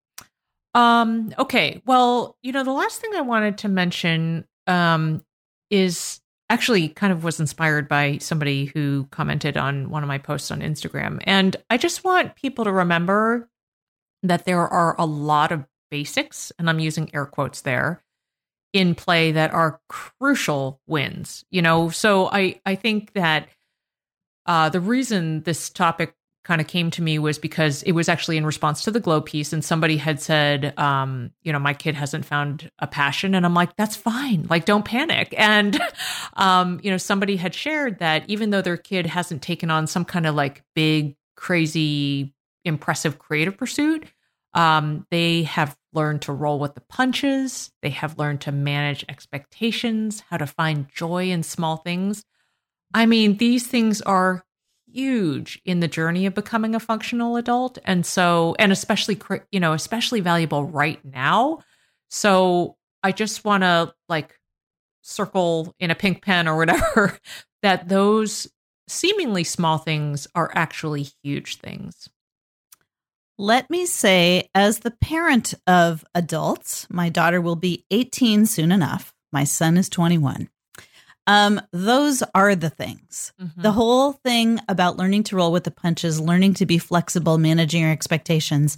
Um, 0.75 1.33
okay, 1.39 1.81
well, 1.85 2.37
you 2.41 2.51
know, 2.51 2.63
the 2.63 2.71
last 2.71 2.99
thing 2.99 3.11
I 3.15 3.21
wanted 3.21 3.59
to 3.59 3.69
mention 3.69 4.45
um, 4.67 5.23
is 5.69 6.19
actually 6.49 6.89
kind 6.89 7.13
of 7.13 7.23
was 7.23 7.39
inspired 7.39 7.87
by 7.87 8.17
somebody 8.17 8.65
who 8.65 9.07
commented 9.11 9.55
on 9.55 9.89
one 9.89 10.03
of 10.03 10.07
my 10.07 10.17
posts 10.17 10.51
on 10.51 10.59
Instagram, 10.59 11.21
and 11.23 11.55
I 11.69 11.77
just 11.77 12.03
want 12.03 12.35
people 12.35 12.65
to 12.65 12.73
remember 12.73 13.49
that 14.23 14.43
there 14.43 14.67
are 14.67 14.97
a 14.99 15.05
lot 15.05 15.53
of 15.53 15.65
basics, 15.89 16.51
and 16.57 16.69
I'm 16.69 16.79
using 16.79 17.13
air 17.13 17.25
quotes 17.25 17.61
there, 17.61 18.03
in 18.73 18.95
play 18.95 19.31
that 19.31 19.53
are 19.53 19.79
crucial 19.89 20.81
wins. 20.87 21.45
You 21.49 21.61
know, 21.61 21.89
so 21.89 22.29
I 22.29 22.59
I 22.65 22.75
think 22.75 23.13
that 23.13 23.49
uh, 24.45 24.69
the 24.69 24.79
reason 24.79 25.43
this 25.43 25.69
topic 25.69 26.15
kind 26.49 26.61
of 26.61 26.67
came 26.67 26.89
to 26.89 27.01
me 27.03 27.19
was 27.19 27.37
because 27.37 27.83
it 27.83 27.91
was 27.91 28.09
actually 28.09 28.35
in 28.35 28.45
response 28.45 28.83
to 28.83 28.91
the 28.91 28.99
Globe 28.99 29.27
piece 29.27 29.53
and 29.53 29.63
somebody 29.63 29.97
had 29.97 30.19
said 30.19 30.73
um, 30.79 31.31
you 31.43 31.53
know 31.53 31.59
my 31.59 31.75
kid 31.75 31.93
hasn't 31.93 32.25
found 32.25 32.71
a 32.79 32.87
passion 32.87 33.35
and 33.35 33.45
i'm 33.45 33.53
like 33.53 33.75
that's 33.75 33.95
fine 33.95 34.47
like 34.49 34.65
don't 34.65 34.83
panic 34.85 35.33
and 35.37 35.79
um, 36.33 36.79
you 36.81 36.89
know 36.89 36.97
somebody 36.97 37.35
had 37.35 37.53
shared 37.53 37.99
that 37.99 38.23
even 38.27 38.49
though 38.49 38.63
their 38.63 38.77
kid 38.77 39.05
hasn't 39.05 39.43
taken 39.43 39.69
on 39.69 39.85
some 39.85 40.05
kind 40.05 40.25
of 40.25 40.33
like 40.33 40.63
big 40.73 41.15
crazy 41.35 42.33
impressive 42.65 43.19
creative 43.19 43.55
pursuit 43.55 44.05
um, 44.55 45.05
they 45.11 45.43
have 45.43 45.77
learned 45.93 46.21
to 46.23 46.33
roll 46.33 46.59
with 46.59 46.75
the 46.75 46.81
punches. 46.81 47.71
They 47.81 47.89
have 47.89 48.17
learned 48.17 48.41
to 48.41 48.51
manage 48.51 49.05
expectations, 49.09 50.23
how 50.29 50.37
to 50.37 50.47
find 50.47 50.87
joy 50.93 51.29
in 51.29 51.43
small 51.43 51.77
things. 51.77 52.23
I 52.93 53.05
mean, 53.05 53.37
these 53.37 53.67
things 53.67 54.01
are 54.01 54.43
huge 54.91 55.61
in 55.65 55.79
the 55.79 55.87
journey 55.87 56.25
of 56.25 56.33
becoming 56.33 56.75
a 56.75 56.79
functional 56.79 57.37
adult. 57.37 57.77
And 57.85 58.05
so, 58.05 58.55
and 58.59 58.71
especially, 58.71 59.19
you 59.51 59.59
know, 59.59 59.73
especially 59.73 60.19
valuable 60.19 60.63
right 60.63 61.03
now. 61.05 61.59
So 62.09 62.75
I 63.03 63.11
just 63.11 63.45
want 63.45 63.63
to 63.63 63.93
like 64.07 64.35
circle 65.01 65.73
in 65.79 65.91
a 65.91 65.95
pink 65.95 66.23
pen 66.23 66.47
or 66.47 66.57
whatever 66.57 67.17
that 67.61 67.87
those 67.87 68.47
seemingly 68.87 69.43
small 69.43 69.77
things 69.77 70.27
are 70.35 70.51
actually 70.55 71.07
huge 71.23 71.57
things. 71.57 72.09
Let 73.41 73.69
me 73.69 73.85
say, 73.85 74.49
as 74.53 74.79
the 74.79 74.91
parent 74.91 75.53
of 75.65 76.03
adults, 76.13 76.85
my 76.89 77.07
daughter 77.07 77.39
will 77.39 77.55
be 77.55 77.85
18 77.89 78.45
soon 78.45 78.69
enough. 78.69 79.13
My 79.31 79.45
son 79.45 79.77
is 79.77 79.87
21. 79.87 80.49
Um, 81.25 81.61
those 81.71 82.21
are 82.35 82.53
the 82.53 82.69
things. 82.69 83.31
Mm-hmm. 83.41 83.61
The 83.61 83.71
whole 83.71 84.11
thing 84.11 84.59
about 84.67 84.97
learning 84.97 85.23
to 85.23 85.37
roll 85.37 85.53
with 85.53 85.63
the 85.63 85.71
punches, 85.71 86.19
learning 86.19 86.55
to 86.55 86.65
be 86.65 86.77
flexible, 86.77 87.37
managing 87.37 87.83
your 87.83 87.91
expectations, 87.91 88.75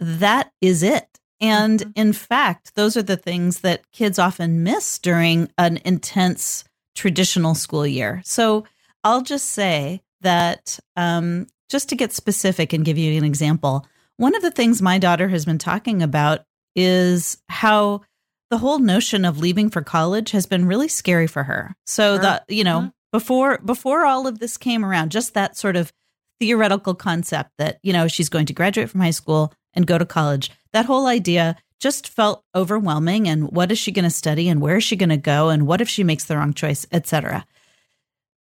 that 0.00 0.50
is 0.62 0.82
it. 0.82 1.20
And 1.38 1.80
mm-hmm. 1.80 1.90
in 1.94 2.14
fact, 2.14 2.76
those 2.76 2.96
are 2.96 3.02
the 3.02 3.18
things 3.18 3.60
that 3.60 3.92
kids 3.92 4.18
often 4.18 4.62
miss 4.62 4.98
during 4.98 5.50
an 5.58 5.78
intense 5.84 6.64
traditional 6.94 7.54
school 7.54 7.86
year. 7.86 8.22
So 8.24 8.64
I'll 9.02 9.20
just 9.20 9.50
say 9.50 10.00
that 10.22 10.78
um, 10.96 11.48
just 11.70 11.88
to 11.88 11.96
get 11.96 12.12
specific 12.12 12.72
and 12.72 12.84
give 12.84 12.98
you 12.98 13.16
an 13.16 13.24
example, 13.24 13.86
one 14.16 14.34
of 14.34 14.42
the 14.42 14.50
things 14.50 14.80
my 14.80 14.98
daughter 14.98 15.28
has 15.28 15.44
been 15.44 15.58
talking 15.58 16.02
about 16.02 16.40
is 16.76 17.38
how 17.48 18.02
the 18.50 18.58
whole 18.58 18.78
notion 18.78 19.24
of 19.24 19.38
leaving 19.38 19.70
for 19.70 19.82
college 19.82 20.30
has 20.30 20.46
been 20.46 20.66
really 20.66 20.88
scary 20.88 21.26
for 21.26 21.42
her. 21.44 21.74
So 21.86 22.14
sure. 22.14 22.22
that, 22.22 22.44
you 22.48 22.64
know, 22.64 22.78
mm-hmm. 22.78 22.88
before 23.12 23.58
before 23.58 24.04
all 24.04 24.26
of 24.26 24.38
this 24.38 24.56
came 24.56 24.84
around, 24.84 25.10
just 25.10 25.34
that 25.34 25.56
sort 25.56 25.76
of 25.76 25.92
theoretical 26.40 26.94
concept 26.94 27.50
that, 27.58 27.78
you 27.82 27.92
know, 27.92 28.08
she's 28.08 28.28
going 28.28 28.46
to 28.46 28.52
graduate 28.52 28.90
from 28.90 29.00
high 29.00 29.10
school 29.10 29.52
and 29.72 29.86
go 29.86 29.98
to 29.98 30.04
college. 30.04 30.50
That 30.72 30.86
whole 30.86 31.06
idea 31.06 31.56
just 31.80 32.08
felt 32.08 32.44
overwhelming 32.54 33.28
and 33.28 33.50
what 33.50 33.72
is 33.72 33.78
she 33.78 33.92
going 33.92 34.04
to 34.04 34.10
study 34.10 34.48
and 34.48 34.60
where 34.60 34.76
is 34.76 34.84
she 34.84 34.96
going 34.96 35.08
to 35.08 35.16
go 35.16 35.48
and 35.48 35.66
what 35.66 35.80
if 35.80 35.88
she 35.88 36.04
makes 36.04 36.24
the 36.24 36.36
wrong 36.36 36.54
choice, 36.54 36.86
etc. 36.92 37.44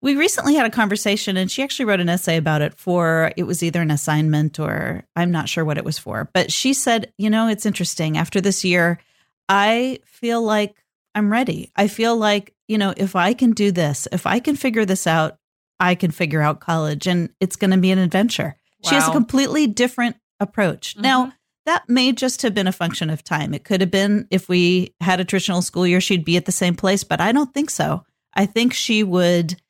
We 0.02 0.16
recently 0.16 0.56
had 0.56 0.66
a 0.66 0.72
conversation 0.72 1.38
and 1.38 1.50
she 1.50 1.62
actually 1.62 1.86
wrote 1.86 2.00
an 2.00 2.10
essay 2.10 2.38
about 2.38 2.62
it 2.62 2.74
for 2.74 3.32
it 3.38 3.44
was 3.44 3.62
either 3.62 3.82
an 3.82 3.92
assignment 3.92 4.60
or 4.60 5.04
I'm 5.16 5.32
not 5.32 5.48
sure 5.48 5.64
what 5.64 5.78
it 5.78 5.86
was 5.86 6.00
for. 6.00 6.30
But 6.34 6.52
she 6.52 6.74
said, 6.74 7.14
you 7.18 7.30
know, 7.30 7.48
it's 7.48 7.68
interesting. 7.68 8.18
After 8.18 8.42
this 8.42 8.64
year, 8.64 9.00
I 9.48 10.00
feel 10.06 10.42
like 10.42 10.76
I'm 11.14 11.32
ready. 11.32 11.72
I 11.76 11.88
feel 11.88 12.16
like, 12.16 12.56
you 12.68 12.78
know, 12.78 12.94
if 12.98 13.16
I 13.16 13.34
can 13.34 13.52
do 13.52 13.72
this, 13.72 14.08
if 14.12 14.26
I 14.26 14.40
can 14.40 14.56
figure 14.56 14.86
this 14.86 15.06
out, 15.06 15.38
I 15.80 15.96
can 15.96 16.12
figure 16.12 16.42
out 16.42 16.62
college 16.62 17.06
and 17.06 17.30
it's 17.40 17.56
going 17.56 17.72
to 17.72 17.78
be 17.78 17.92
an 17.92 18.00
adventure. 18.00 18.56
Wow. 18.84 18.90
She 18.90 18.96
has 18.96 19.08
a 19.08 19.12
completely 19.12 19.68
different 19.68 20.16
approach. 20.40 20.94
Mm-hmm. 20.94 21.02
Now, 21.02 21.34
that 21.66 21.88
may 21.88 22.12
just 22.12 22.42
have 22.42 22.56
been 22.56 22.68
a 22.68 22.72
function 22.72 23.10
of 23.10 23.24
time. 23.24 23.54
It 23.54 23.64
could 23.64 23.82
have 23.82 23.92
been 23.92 24.28
if 24.32 24.50
we 24.50 24.96
had 25.00 25.20
a 25.20 25.26
traditional 25.26 25.62
school 25.62 25.86
year, 25.86 26.02
she'd 26.02 26.26
be 26.26 26.38
at 26.38 26.46
the 26.46 26.52
same 26.52 26.76
place, 26.76 27.04
but 27.04 27.22
I 27.22 27.32
don't 27.32 27.54
think 27.54 27.70
so. 27.70 28.04
I 28.34 28.46
think 28.46 28.74
she 28.74 29.04
would 29.04 29.62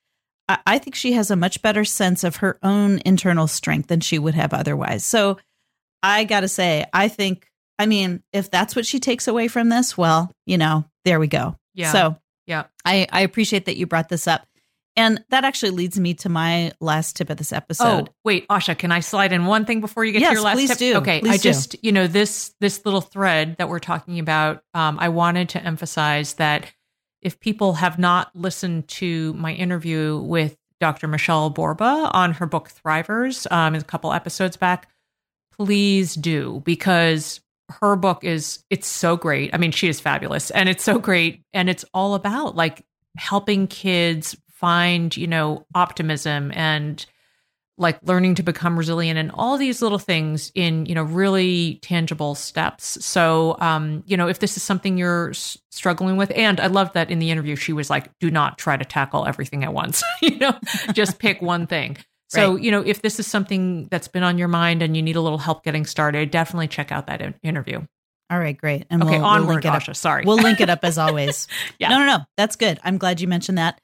I 0.66 0.78
think 0.78 0.96
she 0.96 1.14
has 1.14 1.32
a 1.32 1.36
much 1.36 1.62
better 1.62 1.86
sense 1.86 2.24
of 2.24 2.38
her 2.38 2.58
own 2.64 3.02
internal 3.06 3.48
strength 3.48 3.88
than 3.88 4.00
she 4.00 4.20
would 4.20 4.36
have 4.36 4.54
otherwise. 4.54 5.04
So 5.06 5.38
I 6.04 6.24
got 6.24 6.42
to 6.42 6.48
say, 6.48 6.86
I 6.94 7.08
think, 7.08 7.48
I 7.78 7.86
mean, 7.86 8.24
if 8.34 8.50
that's 8.50 8.76
what 8.76 8.86
she 8.86 9.00
takes 9.00 9.28
away 9.28 9.48
from 9.48 9.70
this, 9.70 9.98
well, 9.98 10.32
you 10.46 10.58
know, 10.58 10.86
there 11.06 11.20
we 11.20 11.28
go. 11.28 11.56
Yeah. 11.74 11.92
So 11.92 12.18
yeah, 12.48 12.66
I, 12.86 13.08
I 13.12 13.22
appreciate 13.22 13.66
that 13.66 13.78
you 13.78 13.88
brought 13.88 14.10
this 14.10 14.28
up. 14.28 14.46
And 14.98 15.24
that 15.30 15.46
actually 15.46 15.72
leads 15.72 15.98
me 15.98 16.16
to 16.16 16.28
my 16.28 16.74
last 16.82 17.16
tip 17.16 17.30
of 17.30 17.38
this 17.38 17.54
episode. 17.54 18.10
Oh, 18.10 18.14
wait, 18.26 18.46
Asha, 18.50 18.78
can 18.78 18.92
I 18.92 19.00
slide 19.00 19.32
in 19.32 19.46
one 19.46 19.64
thing 19.64 19.80
before 19.80 20.04
you 20.04 20.12
get 20.12 20.20
yes, 20.20 20.32
to 20.32 20.34
your 20.34 20.44
last 20.44 20.56
please 20.56 20.70
tip? 20.70 20.78
Do. 20.80 20.96
Okay, 20.98 21.22
please 21.22 21.32
I 21.32 21.38
just, 21.38 21.78
you 21.82 21.94
know, 21.94 22.08
this 22.08 22.54
this 22.60 22.84
little 22.84 23.00
thread 23.00 23.56
that 23.58 23.70
we're 23.70 23.80
talking 23.80 24.20
about, 24.20 24.64
um, 24.74 24.98
I 25.00 25.08
wanted 25.08 25.50
to 25.50 25.64
emphasize 25.64 26.34
that 26.34 26.70
if 27.22 27.40
people 27.40 27.74
have 27.74 28.00
not 28.00 28.36
listened 28.36 28.88
to 28.88 29.34
my 29.34 29.54
interview 29.54 30.18
with 30.20 30.58
Dr. 30.80 31.08
Michelle 31.08 31.50
Borba 31.50 32.10
on 32.12 32.34
her 32.34 32.46
book 32.46 32.70
Thrivers 32.70 33.50
um, 33.52 33.76
a 33.76 33.82
couple 33.84 34.12
episodes 34.12 34.58
back. 34.58 34.90
Please 35.52 36.16
do 36.16 36.62
because 36.66 37.40
her 37.82 37.96
book 37.96 38.24
is 38.24 38.64
it's 38.70 38.88
so 38.88 39.16
great. 39.16 39.54
I 39.54 39.58
mean, 39.58 39.72
she 39.72 39.88
is 39.88 40.00
fabulous 40.00 40.50
and 40.52 40.68
it's 40.68 40.84
so 40.84 41.00
great 41.00 41.44
and 41.54 41.70
it's 41.70 41.86
all 41.94 42.16
about 42.16 42.56
like 42.56 42.86
helping 43.16 43.68
kids 43.68 44.36
find, 44.50 45.16
you 45.16 45.28
know, 45.28 45.66
optimism 45.76 46.52
and 46.56 47.06
like 47.82 48.00
learning 48.04 48.36
to 48.36 48.44
become 48.44 48.78
resilient 48.78 49.18
and 49.18 49.32
all 49.34 49.58
these 49.58 49.82
little 49.82 50.00
things 50.00 50.52
in 50.56 50.86
you 50.86 50.96
know 50.96 51.04
really 51.04 51.80
tangible 51.82 52.36
steps 52.36 53.04
so 53.04 53.58
um 53.60 54.04
you 54.06 54.16
know 54.16 54.28
if 54.28 54.40
this 54.40 54.56
is 54.56 54.64
something 54.64 54.98
you're 54.98 55.32
s- 55.32 55.58
struggling 55.72 56.16
with 56.16 56.32
and 56.36 56.60
i 56.60 56.68
love 56.68 56.94
that 56.94 57.10
in 57.12 57.20
the 57.20 57.32
interview 57.32 57.56
she 57.56 57.74
was 57.74 57.90
like 57.90 58.10
do 58.20 58.30
not 58.32 58.58
try 58.58 58.78
to 58.78 58.86
tackle 58.86 59.26
everything 59.26 59.64
at 59.64 59.74
once 59.74 60.04
you 60.22 60.38
know 60.38 60.54
just 60.94 61.20
pick 61.20 61.42
one 61.42 61.68
thing 61.68 61.98
so 62.30 62.54
right. 62.54 62.64
you 62.64 62.72
know 62.72 62.82
if 62.82 63.02
this 63.02 63.20
is 63.20 63.28
something 63.28 63.88
that's 63.90 64.08
been 64.08 64.24
on 64.24 64.38
your 64.38 64.48
mind 64.48 64.82
and 64.82 64.96
you 64.96 65.02
need 65.02 65.16
a 65.16 65.22
little 65.22 65.40
help 65.40 65.64
getting 65.64 65.86
started 65.86 66.32
definitely 66.32 66.68
check 66.68 66.92
out 66.92 67.08
that 67.08 67.22
in- 67.22 67.36
interview 67.44 67.82
all 68.30 68.40
right, 68.40 68.56
great. 68.56 68.86
And 68.90 69.04
okay, 69.04 69.18
we'll, 69.18 69.26
onward, 69.26 69.48
we'll 69.48 69.56
link 69.56 69.66
it 69.66 69.68
Asha, 69.68 69.90
up. 69.90 69.96
Sorry, 69.98 70.24
we'll 70.26 70.38
link 70.38 70.62
it 70.62 70.70
up 70.70 70.80
as 70.84 70.98
always. 70.98 71.50
yeah. 71.80 71.90
No, 71.90 71.98
no, 71.98 72.06
no. 72.06 72.20
That's 72.38 72.56
good. 72.56 72.80
I'm 72.82 72.98
glad 72.98 73.20
you 73.20 73.28
mentioned 73.28 73.58
that 73.58 73.82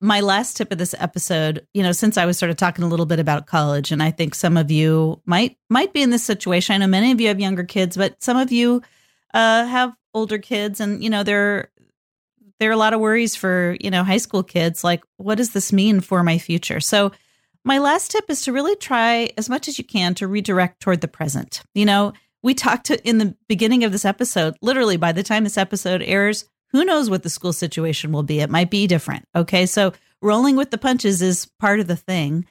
my 0.00 0.20
last 0.20 0.56
tip 0.56 0.72
of 0.72 0.78
this 0.78 0.94
episode, 0.98 1.66
you 1.74 1.82
know, 1.82 1.92
since 1.92 2.18
I 2.18 2.26
was 2.26 2.38
sort 2.38 2.50
of 2.50 2.56
talking 2.56 2.84
a 2.84 2.88
little 2.88 3.06
bit 3.06 3.18
about 3.18 3.46
college, 3.46 3.92
and 3.92 4.02
I 4.02 4.10
think 4.10 4.34
some 4.34 4.56
of 4.56 4.70
you 4.70 5.20
might 5.26 5.56
might 5.68 5.92
be 5.92 6.02
in 6.02 6.10
this 6.10 6.24
situation. 6.24 6.74
I 6.74 6.78
know 6.78 6.86
many 6.86 7.12
of 7.12 7.20
you 7.20 7.28
have 7.28 7.40
younger 7.40 7.64
kids, 7.64 7.96
but 7.96 8.22
some 8.22 8.36
of 8.36 8.52
you 8.52 8.82
uh, 9.32 9.64
have 9.66 9.94
older 10.14 10.38
kids, 10.38 10.80
and 10.80 11.02
you 11.02 11.10
know, 11.10 11.22
there 11.22 11.70
there 12.58 12.68
are 12.68 12.74
a 12.74 12.76
lot 12.76 12.92
of 12.92 13.00
worries 13.00 13.36
for 13.36 13.76
you 13.80 13.90
know 13.90 14.04
high 14.04 14.18
school 14.18 14.42
kids. 14.42 14.84
Like, 14.84 15.02
what 15.16 15.36
does 15.36 15.52
this 15.52 15.72
mean 15.72 16.00
for 16.00 16.22
my 16.22 16.38
future? 16.38 16.80
So, 16.80 17.12
my 17.64 17.78
last 17.78 18.10
tip 18.10 18.24
is 18.28 18.42
to 18.42 18.52
really 18.52 18.76
try 18.76 19.30
as 19.38 19.48
much 19.48 19.68
as 19.68 19.78
you 19.78 19.84
can 19.84 20.14
to 20.16 20.26
redirect 20.26 20.80
toward 20.80 21.00
the 21.00 21.08
present. 21.08 21.62
You 21.74 21.86
know, 21.86 22.12
we 22.42 22.54
talked 22.54 22.86
to, 22.86 23.08
in 23.08 23.18
the 23.18 23.36
beginning 23.48 23.84
of 23.84 23.92
this 23.92 24.04
episode. 24.04 24.56
Literally, 24.62 24.96
by 24.96 25.12
the 25.12 25.22
time 25.22 25.44
this 25.44 25.58
episode 25.58 26.02
airs, 26.02 26.44
who 26.72 26.84
knows 26.84 27.10
what 27.10 27.22
the 27.22 27.30
school 27.30 27.52
situation 27.52 28.12
will 28.12 28.22
be? 28.22 28.40
It 28.40 28.50
might 28.50 28.70
be 28.70 28.86
different. 28.86 29.24
Okay. 29.34 29.66
So 29.66 29.92
rolling 30.22 30.56
with 30.56 30.70
the 30.70 30.78
punches 30.78 31.22
is 31.22 31.50
part 31.58 31.80
of 31.80 31.86
the 31.86 31.96
thing. 31.96 32.46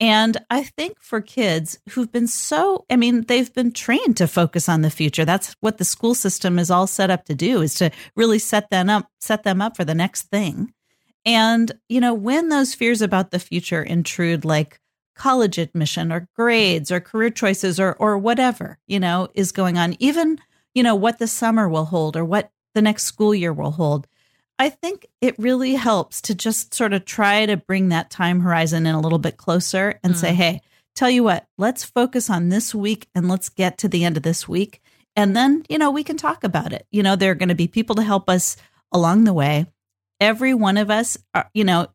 And 0.00 0.36
I 0.50 0.64
think 0.64 1.00
for 1.00 1.20
kids 1.20 1.78
who've 1.90 2.10
been 2.10 2.26
so, 2.26 2.84
I 2.90 2.96
mean, 2.96 3.22
they've 3.22 3.52
been 3.52 3.70
trained 3.70 4.16
to 4.16 4.26
focus 4.26 4.68
on 4.68 4.82
the 4.82 4.90
future. 4.90 5.24
That's 5.24 5.54
what 5.60 5.78
the 5.78 5.84
school 5.84 6.14
system 6.14 6.58
is 6.58 6.72
all 6.72 6.88
set 6.88 7.10
up 7.10 7.24
to 7.26 7.34
do 7.34 7.62
is 7.62 7.74
to 7.76 7.90
really 8.16 8.40
set 8.40 8.68
them 8.70 8.90
up, 8.90 9.08
set 9.20 9.44
them 9.44 9.62
up 9.62 9.76
for 9.76 9.84
the 9.84 9.94
next 9.94 10.22
thing. 10.22 10.72
And, 11.24 11.70
you 11.88 12.00
know, 12.00 12.14
when 12.14 12.48
those 12.48 12.74
fears 12.74 13.00
about 13.00 13.30
the 13.30 13.38
future 13.38 13.80
intrude, 13.80 14.44
like 14.44 14.80
college 15.14 15.56
admission 15.56 16.10
or 16.10 16.26
grades 16.34 16.90
or 16.90 16.98
career 16.98 17.30
choices 17.30 17.78
or, 17.78 17.92
or 17.92 18.18
whatever, 18.18 18.78
you 18.88 18.98
know, 18.98 19.28
is 19.34 19.52
going 19.52 19.78
on, 19.78 19.94
even, 20.00 20.40
you 20.74 20.82
know, 20.82 20.96
what 20.96 21.20
the 21.20 21.28
summer 21.28 21.68
will 21.68 21.84
hold 21.84 22.16
or 22.16 22.24
what 22.24 22.50
the 22.74 22.82
next 22.82 23.04
school 23.04 23.34
year 23.34 23.52
will 23.52 23.72
hold. 23.72 24.06
I 24.58 24.68
think 24.68 25.06
it 25.20 25.38
really 25.38 25.74
helps 25.74 26.20
to 26.22 26.34
just 26.34 26.74
sort 26.74 26.92
of 26.92 27.04
try 27.04 27.46
to 27.46 27.56
bring 27.56 27.88
that 27.88 28.10
time 28.10 28.40
horizon 28.40 28.86
in 28.86 28.94
a 28.94 29.00
little 29.00 29.18
bit 29.18 29.36
closer 29.36 29.98
and 30.04 30.14
mm. 30.14 30.16
say, 30.16 30.34
hey, 30.34 30.60
tell 30.94 31.10
you 31.10 31.24
what, 31.24 31.46
let's 31.58 31.84
focus 31.84 32.30
on 32.30 32.48
this 32.48 32.74
week 32.74 33.08
and 33.14 33.28
let's 33.28 33.48
get 33.48 33.78
to 33.78 33.88
the 33.88 34.04
end 34.04 34.16
of 34.16 34.22
this 34.22 34.46
week. 34.46 34.80
And 35.16 35.36
then, 35.36 35.64
you 35.68 35.78
know, 35.78 35.90
we 35.90 36.04
can 36.04 36.16
talk 36.16 36.44
about 36.44 36.72
it. 36.72 36.86
You 36.90 37.02
know, 37.02 37.16
there 37.16 37.32
are 37.32 37.36
going 37.36 37.48
to 37.48 37.54
be 37.54 37.66
people 37.66 37.96
to 37.96 38.02
help 38.02 38.28
us 38.28 38.56
along 38.92 39.24
the 39.24 39.32
way. 39.32 39.66
Every 40.20 40.54
one 40.54 40.76
of 40.76 40.90
us, 40.90 41.18
are, 41.34 41.50
you 41.52 41.64
know, 41.64 41.88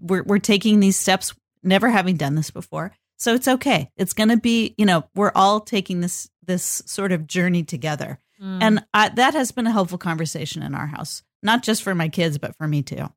we're, 0.00 0.22
we're 0.22 0.38
taking 0.38 0.80
these 0.80 0.98
steps, 0.98 1.34
never 1.62 1.90
having 1.90 2.16
done 2.16 2.34
this 2.34 2.50
before. 2.50 2.92
So 3.18 3.34
it's 3.34 3.46
okay. 3.46 3.90
It's 3.96 4.14
going 4.14 4.30
to 4.30 4.36
be, 4.36 4.74
you 4.76 4.86
know, 4.86 5.04
we're 5.14 5.32
all 5.34 5.60
taking 5.60 6.00
this 6.00 6.28
this 6.44 6.82
sort 6.86 7.12
of 7.12 7.28
journey 7.28 7.62
together. 7.62 8.18
Mm. 8.42 8.58
And 8.60 8.84
I, 8.92 9.08
that 9.10 9.34
has 9.34 9.52
been 9.52 9.66
a 9.66 9.72
helpful 9.72 9.98
conversation 9.98 10.62
in 10.62 10.74
our 10.74 10.86
house, 10.86 11.22
not 11.42 11.62
just 11.62 11.82
for 11.82 11.94
my 11.94 12.08
kids, 12.08 12.38
but 12.38 12.56
for 12.56 12.66
me 12.66 12.82
too. 12.82 13.08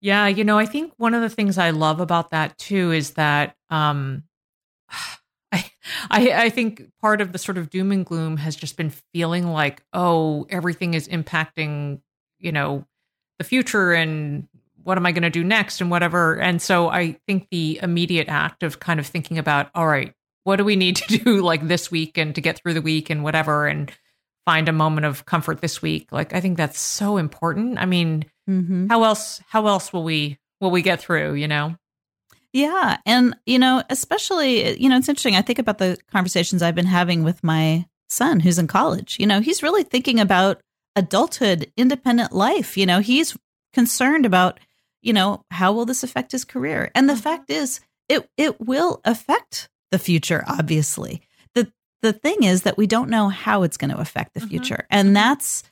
Yeah, 0.00 0.26
you 0.26 0.44
know, 0.44 0.58
I 0.58 0.66
think 0.66 0.92
one 0.96 1.14
of 1.14 1.22
the 1.22 1.30
things 1.30 1.58
I 1.58 1.70
love 1.70 2.00
about 2.00 2.30
that 2.30 2.58
too 2.58 2.92
is 2.92 3.12
that 3.12 3.56
um, 3.70 4.24
I, 5.52 5.70
I, 6.10 6.30
I 6.32 6.50
think 6.50 6.90
part 7.00 7.20
of 7.20 7.32
the 7.32 7.38
sort 7.38 7.58
of 7.58 7.70
doom 7.70 7.92
and 7.92 8.04
gloom 8.04 8.38
has 8.38 8.56
just 8.56 8.76
been 8.76 8.90
feeling 9.12 9.46
like, 9.46 9.82
oh, 9.92 10.46
everything 10.50 10.94
is 10.94 11.06
impacting, 11.06 12.00
you 12.40 12.50
know, 12.50 12.84
the 13.38 13.44
future 13.44 13.92
and 13.92 14.48
what 14.82 14.98
am 14.98 15.06
I 15.06 15.12
going 15.12 15.22
to 15.22 15.30
do 15.30 15.44
next 15.44 15.80
and 15.80 15.90
whatever. 15.90 16.36
And 16.36 16.60
so 16.60 16.88
I 16.88 17.18
think 17.26 17.48
the 17.50 17.78
immediate 17.82 18.28
act 18.28 18.62
of 18.62 18.80
kind 18.80 19.00
of 19.00 19.06
thinking 19.06 19.38
about, 19.38 19.70
all 19.74 19.86
right, 19.86 20.12
what 20.42 20.56
do 20.56 20.64
we 20.64 20.76
need 20.76 20.96
to 20.96 21.18
do 21.24 21.42
like 21.42 21.66
this 21.66 21.90
week 21.90 22.18
and 22.18 22.34
to 22.34 22.40
get 22.40 22.58
through 22.58 22.74
the 22.74 22.82
week 22.82 23.10
and 23.10 23.24
whatever, 23.24 23.66
and 23.66 23.92
find 24.44 24.68
a 24.68 24.72
moment 24.72 25.06
of 25.06 25.24
comfort 25.26 25.60
this 25.60 25.80
week. 25.80 26.08
Like 26.12 26.34
I 26.34 26.40
think 26.40 26.56
that's 26.56 26.78
so 26.78 27.16
important. 27.16 27.78
I 27.78 27.86
mean, 27.86 28.26
mm-hmm. 28.48 28.88
how 28.88 29.04
else 29.04 29.40
how 29.48 29.66
else 29.66 29.92
will 29.92 30.04
we 30.04 30.38
will 30.60 30.70
we 30.70 30.82
get 30.82 31.00
through, 31.00 31.34
you 31.34 31.48
know? 31.48 31.76
Yeah, 32.52 32.98
and 33.04 33.36
you 33.46 33.58
know, 33.58 33.82
especially 33.90 34.80
you 34.80 34.88
know, 34.88 34.96
it's 34.96 35.08
interesting. 35.08 35.36
I 35.36 35.42
think 35.42 35.58
about 35.58 35.78
the 35.78 35.98
conversations 36.10 36.62
I've 36.62 36.74
been 36.74 36.86
having 36.86 37.24
with 37.24 37.42
my 37.42 37.86
son 38.08 38.40
who's 38.40 38.58
in 38.58 38.66
college. 38.66 39.16
You 39.18 39.26
know, 39.26 39.40
he's 39.40 39.62
really 39.62 39.82
thinking 39.82 40.20
about 40.20 40.60
adulthood, 40.94 41.72
independent 41.76 42.32
life. 42.32 42.76
You 42.76 42.86
know, 42.86 43.00
he's 43.00 43.36
concerned 43.72 44.24
about, 44.24 44.60
you 45.02 45.12
know, 45.12 45.44
how 45.50 45.72
will 45.72 45.84
this 45.84 46.04
affect 46.04 46.32
his 46.32 46.44
career? 46.44 46.90
And 46.94 47.08
the 47.08 47.14
mm-hmm. 47.14 47.22
fact 47.22 47.50
is, 47.50 47.80
it 48.08 48.28
it 48.36 48.60
will 48.60 49.00
affect 49.04 49.68
the 49.90 49.98
future 49.98 50.44
obviously 50.46 51.22
the 52.04 52.12
thing 52.12 52.42
is 52.42 52.62
that 52.62 52.76
we 52.76 52.86
don't 52.86 53.08
know 53.08 53.30
how 53.30 53.62
it's 53.62 53.78
going 53.78 53.90
to 53.90 53.98
affect 53.98 54.34
the 54.34 54.40
mm-hmm. 54.40 54.50
future. 54.50 54.86
And 54.90 55.06
mm-hmm. 55.06 55.14
that's, 55.14 55.62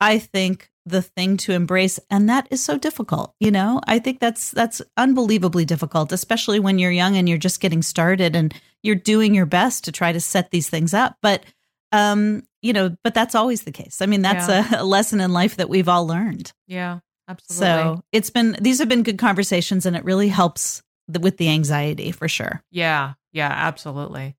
I 0.00 0.20
think, 0.20 0.70
the 0.86 1.02
thing 1.02 1.36
to 1.38 1.52
embrace. 1.52 1.98
And 2.08 2.28
that 2.28 2.46
is 2.50 2.62
so 2.62 2.78
difficult. 2.78 3.34
You 3.40 3.50
know, 3.50 3.80
I 3.88 3.98
think 3.98 4.20
that's, 4.20 4.52
that's 4.52 4.80
unbelievably 4.96 5.64
difficult, 5.64 6.12
especially 6.12 6.60
when 6.60 6.78
you're 6.78 6.92
young 6.92 7.16
and 7.16 7.28
you're 7.28 7.38
just 7.38 7.60
getting 7.60 7.82
started 7.82 8.36
and 8.36 8.54
you're 8.84 8.94
doing 8.94 9.34
your 9.34 9.46
best 9.46 9.84
to 9.84 9.92
try 9.92 10.12
to 10.12 10.20
set 10.20 10.52
these 10.52 10.70
things 10.70 10.94
up. 10.94 11.16
But, 11.22 11.44
um, 11.90 12.44
you 12.62 12.72
know, 12.72 12.96
but 13.02 13.12
that's 13.12 13.34
always 13.34 13.62
the 13.62 13.72
case. 13.72 14.00
I 14.00 14.06
mean, 14.06 14.22
that's 14.22 14.48
yeah. 14.48 14.78
a, 14.78 14.82
a 14.82 14.84
lesson 14.84 15.20
in 15.20 15.32
life 15.32 15.56
that 15.56 15.68
we've 15.68 15.88
all 15.88 16.06
learned. 16.06 16.52
Yeah, 16.68 17.00
absolutely. 17.28 17.66
So 17.66 18.04
it's 18.12 18.30
been, 18.30 18.56
these 18.60 18.78
have 18.78 18.88
been 18.88 19.02
good 19.02 19.18
conversations 19.18 19.86
and 19.86 19.96
it 19.96 20.04
really 20.04 20.28
helps 20.28 20.84
the, 21.08 21.18
with 21.18 21.36
the 21.36 21.48
anxiety 21.48 22.12
for 22.12 22.28
sure. 22.28 22.62
Yeah. 22.70 23.14
Yeah, 23.32 23.50
absolutely. 23.50 24.36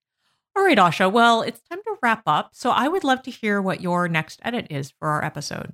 All 0.56 0.64
right, 0.64 0.78
Asha. 0.78 1.12
Well, 1.12 1.42
it's 1.42 1.62
time 1.70 1.80
to 1.86 1.96
wrap 2.04 2.24
up. 2.28 2.52
So 2.54 2.72
I 2.72 2.88
would 2.88 3.04
love 3.04 3.22
to 3.24 3.32
hear 3.32 3.62
what 3.62 3.82
your 3.82 4.08
next 4.08 4.40
edit 4.44 4.68
is 4.70 4.92
for 5.00 5.10
our 5.10 5.24
episode. 5.24 5.74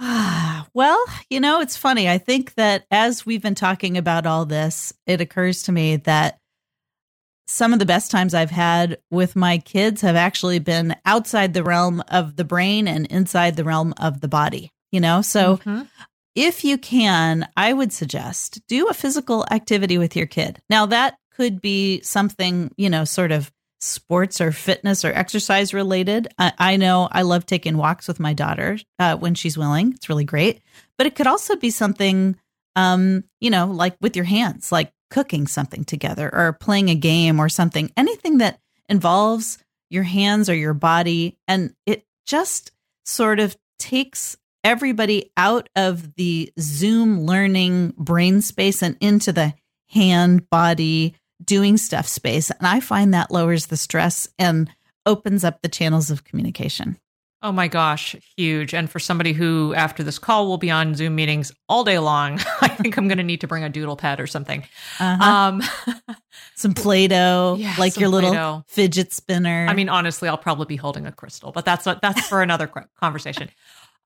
Ah, 0.00 0.66
well, 0.74 1.02
you 1.30 1.40
know, 1.40 1.60
it's 1.60 1.76
funny. 1.76 2.08
I 2.08 2.18
think 2.18 2.54
that 2.54 2.84
as 2.90 3.24
we've 3.24 3.42
been 3.42 3.54
talking 3.54 3.96
about 3.96 4.26
all 4.26 4.44
this, 4.44 4.92
it 5.06 5.20
occurs 5.20 5.62
to 5.64 5.72
me 5.72 5.96
that 5.96 6.40
some 7.48 7.72
of 7.72 7.78
the 7.78 7.86
best 7.86 8.10
times 8.10 8.34
I've 8.34 8.50
had 8.50 8.98
with 9.10 9.36
my 9.36 9.58
kids 9.58 10.00
have 10.00 10.16
actually 10.16 10.58
been 10.58 10.96
outside 11.04 11.54
the 11.54 11.62
realm 11.62 12.02
of 12.08 12.36
the 12.36 12.44
brain 12.44 12.88
and 12.88 13.06
inside 13.06 13.56
the 13.56 13.64
realm 13.64 13.94
of 13.98 14.20
the 14.20 14.28
body, 14.28 14.72
you 14.90 15.00
know? 15.00 15.22
So 15.22 15.58
mm-hmm. 15.58 15.82
if 16.34 16.64
you 16.64 16.76
can, 16.76 17.48
I 17.56 17.72
would 17.72 17.92
suggest 17.92 18.60
do 18.66 18.88
a 18.88 18.94
physical 18.94 19.46
activity 19.50 19.96
with 19.96 20.16
your 20.16 20.26
kid. 20.26 20.60
Now, 20.68 20.86
that 20.86 21.18
could 21.36 21.60
be 21.60 22.00
something, 22.00 22.72
you 22.76 22.90
know, 22.90 23.04
sort 23.04 23.30
of 23.30 23.52
sports 23.80 24.40
or 24.40 24.52
fitness 24.52 25.04
or 25.04 25.12
exercise 25.12 25.74
related. 25.74 26.28
I, 26.38 26.52
I 26.58 26.76
know 26.76 27.08
I 27.10 27.22
love 27.22 27.46
taking 27.46 27.76
walks 27.76 28.08
with 28.08 28.20
my 28.20 28.32
daughter 28.32 28.78
uh, 28.98 29.16
when 29.16 29.34
she's 29.34 29.58
willing. 29.58 29.92
It's 29.92 30.08
really 30.08 30.24
great. 30.24 30.62
But 30.98 31.06
it 31.06 31.14
could 31.14 31.26
also 31.26 31.56
be 31.56 31.70
something, 31.70 32.36
um, 32.74 33.24
you 33.40 33.50
know, 33.50 33.66
like 33.66 33.96
with 34.00 34.16
your 34.16 34.24
hands, 34.24 34.72
like 34.72 34.92
cooking 35.10 35.46
something 35.46 35.84
together 35.84 36.30
or 36.32 36.52
playing 36.54 36.88
a 36.88 36.94
game 36.94 37.38
or 37.38 37.48
something, 37.48 37.92
anything 37.96 38.38
that 38.38 38.58
involves 38.88 39.58
your 39.90 40.02
hands 40.04 40.48
or 40.48 40.54
your 40.54 40.74
body. 40.74 41.36
And 41.46 41.74
it 41.84 42.04
just 42.26 42.72
sort 43.04 43.40
of 43.40 43.56
takes 43.78 44.36
everybody 44.64 45.30
out 45.36 45.68
of 45.76 46.14
the 46.16 46.52
Zoom 46.58 47.20
learning 47.20 47.94
brain 47.96 48.40
space 48.40 48.82
and 48.82 48.96
into 49.00 49.32
the 49.32 49.54
hand 49.88 50.50
body 50.50 51.14
doing 51.44 51.76
stuff 51.76 52.06
space. 52.06 52.50
And 52.50 52.66
I 52.66 52.80
find 52.80 53.12
that 53.14 53.30
lowers 53.30 53.66
the 53.66 53.76
stress 53.76 54.28
and 54.38 54.70
opens 55.04 55.44
up 55.44 55.62
the 55.62 55.68
channels 55.68 56.10
of 56.10 56.24
communication. 56.24 56.98
Oh 57.42 57.52
my 57.52 57.68
gosh, 57.68 58.16
huge. 58.36 58.74
And 58.74 58.90
for 58.90 58.98
somebody 58.98 59.32
who, 59.32 59.74
after 59.74 60.02
this 60.02 60.18
call, 60.18 60.48
will 60.48 60.56
be 60.56 60.70
on 60.70 60.94
Zoom 60.94 61.14
meetings 61.14 61.52
all 61.68 61.84
day 61.84 61.98
long, 61.98 62.40
I 62.60 62.68
think 62.68 62.96
I'm 62.96 63.08
going 63.08 63.18
to 63.18 63.24
need 63.24 63.42
to 63.42 63.46
bring 63.46 63.62
a 63.62 63.68
doodle 63.68 63.96
pad 63.96 64.20
or 64.20 64.26
something. 64.26 64.64
Uh-huh. 64.98 65.22
Um, 65.22 65.62
some 66.56 66.72
Play 66.72 67.08
Doh, 67.08 67.56
yeah, 67.60 67.74
like 67.78 67.98
your 68.00 68.08
little 68.08 68.30
Play-Doh. 68.30 68.64
fidget 68.66 69.12
spinner. 69.12 69.66
I 69.68 69.74
mean, 69.74 69.88
honestly, 69.88 70.28
I'll 70.28 70.38
probably 70.38 70.66
be 70.66 70.76
holding 70.76 71.06
a 71.06 71.12
crystal, 71.12 71.52
but 71.52 71.64
that's, 71.64 71.86
a, 71.86 71.98
that's 72.00 72.26
for 72.26 72.42
another 72.42 72.66
conversation. 72.98 73.50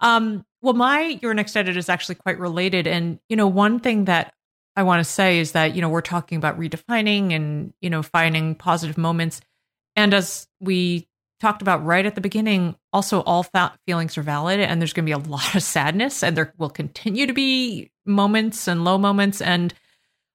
Um, 0.01 0.45
well, 0.61 0.75
my 0.75 1.19
Your 1.23 1.33
Next 1.33 1.57
Edit 1.57 1.77
is 1.77 1.89
actually 1.89 2.17
quite 2.17 2.39
related. 2.39 2.87
And, 2.87 3.21
you 3.29 3.37
know, 3.37 3.47
one 3.47 3.79
thing 3.79 4.07
that 4.07 4.35
I 4.77 4.83
want 4.83 5.05
to 5.05 5.11
say 5.11 5.39
is 5.39 5.53
that, 5.53 5.75
you 5.75 5.81
know, 5.81 5.89
we're 5.89 6.01
talking 6.01 6.39
about 6.39 6.59
redefining 6.59 7.33
and, 7.33 7.73
you 7.81 7.91
know, 7.91 8.03
finding 8.03 8.55
positive 8.55 8.97
moments. 8.97 9.41
And 9.97 10.15
as 10.15 10.47
we 10.61 11.09
talked 11.41 11.63
about 11.63 11.85
right 11.85 12.07
at 12.07 12.15
the 12.15 12.21
beginning, 12.21 12.77
also 12.93 13.23
all 13.23 13.43
fa- 13.43 13.77
feelings 13.87 14.17
are 14.17 14.23
valid 14.23 14.61
and 14.61 14.81
there's 14.81 14.93
going 14.93 15.05
to 15.05 15.09
be 15.09 15.13
a 15.13 15.19
lot 15.31 15.55
of 15.55 15.63
sadness 15.63 16.23
and 16.23 16.37
there 16.37 16.55
will 16.59 16.71
continue 16.71 17.27
to 17.27 17.33
be 17.33 17.91
moments 18.07 18.69
and 18.69 18.85
low 18.85 18.99
moments. 18.99 19.41
And 19.41 19.75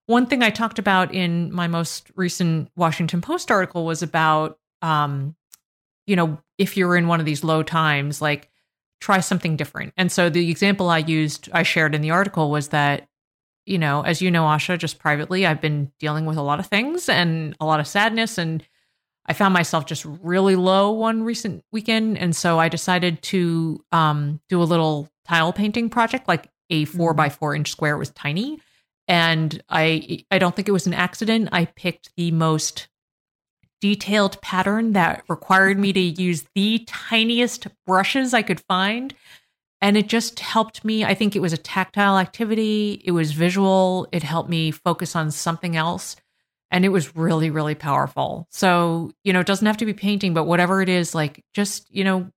one 0.06 0.26
thing 0.26 0.42
I 0.42 0.50
talked 0.50 0.78
about 0.78 1.14
in 1.14 1.52
my 1.52 1.66
most 1.66 2.10
recent 2.14 2.70
Washington 2.76 3.20
Post 3.20 3.50
article 3.50 3.84
was 3.84 4.02
about, 4.02 4.58
um, 4.82 5.34
you 6.06 6.14
know, 6.14 6.38
if 6.58 6.76
you're 6.76 6.96
in 6.96 7.08
one 7.08 7.20
of 7.20 7.26
these 7.26 7.42
low 7.42 7.62
times, 7.62 8.20
like 8.22 8.50
try 9.00 9.20
something 9.20 9.56
different. 9.56 9.92
And 9.96 10.10
so 10.10 10.30
the 10.30 10.50
example 10.50 10.88
I 10.88 10.98
used, 10.98 11.48
I 11.52 11.62
shared 11.64 11.94
in 11.94 12.02
the 12.02 12.10
article 12.10 12.50
was 12.50 12.68
that, 12.68 13.08
you 13.66 13.78
know, 13.78 14.02
as 14.02 14.22
you 14.22 14.30
know, 14.30 14.44
Asha, 14.44 14.78
just 14.78 14.98
privately, 14.98 15.44
I've 15.44 15.60
been 15.60 15.92
dealing 15.98 16.24
with 16.24 16.36
a 16.36 16.42
lot 16.42 16.60
of 16.60 16.66
things 16.66 17.08
and 17.08 17.56
a 17.60 17.66
lot 17.66 17.80
of 17.80 17.86
sadness. 17.86 18.38
And 18.38 18.66
I 19.26 19.32
found 19.32 19.52
myself 19.52 19.86
just 19.86 20.04
really 20.04 20.56
low 20.56 20.92
one 20.92 21.24
recent 21.24 21.64
weekend. 21.72 22.16
And 22.16 22.34
so 22.34 22.58
I 22.58 22.68
decided 22.68 23.22
to 23.22 23.84
um, 23.92 24.40
do 24.48 24.62
a 24.62 24.64
little 24.64 25.10
tile 25.26 25.52
painting 25.52 25.90
project, 25.90 26.28
like 26.28 26.48
a 26.70 26.84
four 26.86 27.12
by 27.12 27.28
four 27.28 27.54
inch 27.54 27.70
square. 27.70 27.96
It 27.96 27.98
was 27.98 28.10
tiny 28.10 28.60
and 29.08 29.62
I 29.68 30.24
I 30.30 30.38
don't 30.38 30.54
think 30.54 30.68
it 30.68 30.72
was 30.72 30.86
an 30.86 30.94
accident. 30.94 31.48
I 31.52 31.66
picked 31.66 32.10
the 32.16 32.30
most 32.30 32.88
detailed 33.80 34.40
pattern 34.40 34.92
that 34.92 35.22
required 35.28 35.78
me 35.78 35.92
to 35.92 36.00
use 36.00 36.44
the 36.54 36.84
tiniest 36.86 37.68
brushes 37.86 38.34
I 38.34 38.42
could 38.42 38.60
find. 38.60 39.14
And 39.80 39.96
it 39.96 40.08
just 40.08 40.40
helped 40.40 40.84
me. 40.84 41.04
I 41.04 41.14
think 41.14 41.36
it 41.36 41.40
was 41.40 41.52
a 41.52 41.58
tactile 41.58 42.18
activity, 42.18 43.02
it 43.04 43.10
was 43.10 43.32
visual, 43.32 44.08
it 44.12 44.22
helped 44.22 44.48
me 44.48 44.70
focus 44.70 45.14
on 45.14 45.30
something 45.30 45.76
else. 45.76 46.16
And 46.70 46.84
it 46.84 46.88
was 46.88 47.14
really, 47.14 47.50
really 47.50 47.74
powerful. 47.76 48.48
So, 48.50 49.12
you 49.22 49.32
know, 49.32 49.40
it 49.40 49.46
doesn't 49.46 49.66
have 49.66 49.76
to 49.78 49.86
be 49.86 49.94
painting, 49.94 50.34
but 50.34 50.44
whatever 50.44 50.82
it 50.82 50.88
is, 50.88 51.14
like 51.14 51.44
just, 51.54 51.86
you 51.94 52.02
know, 52.02 52.30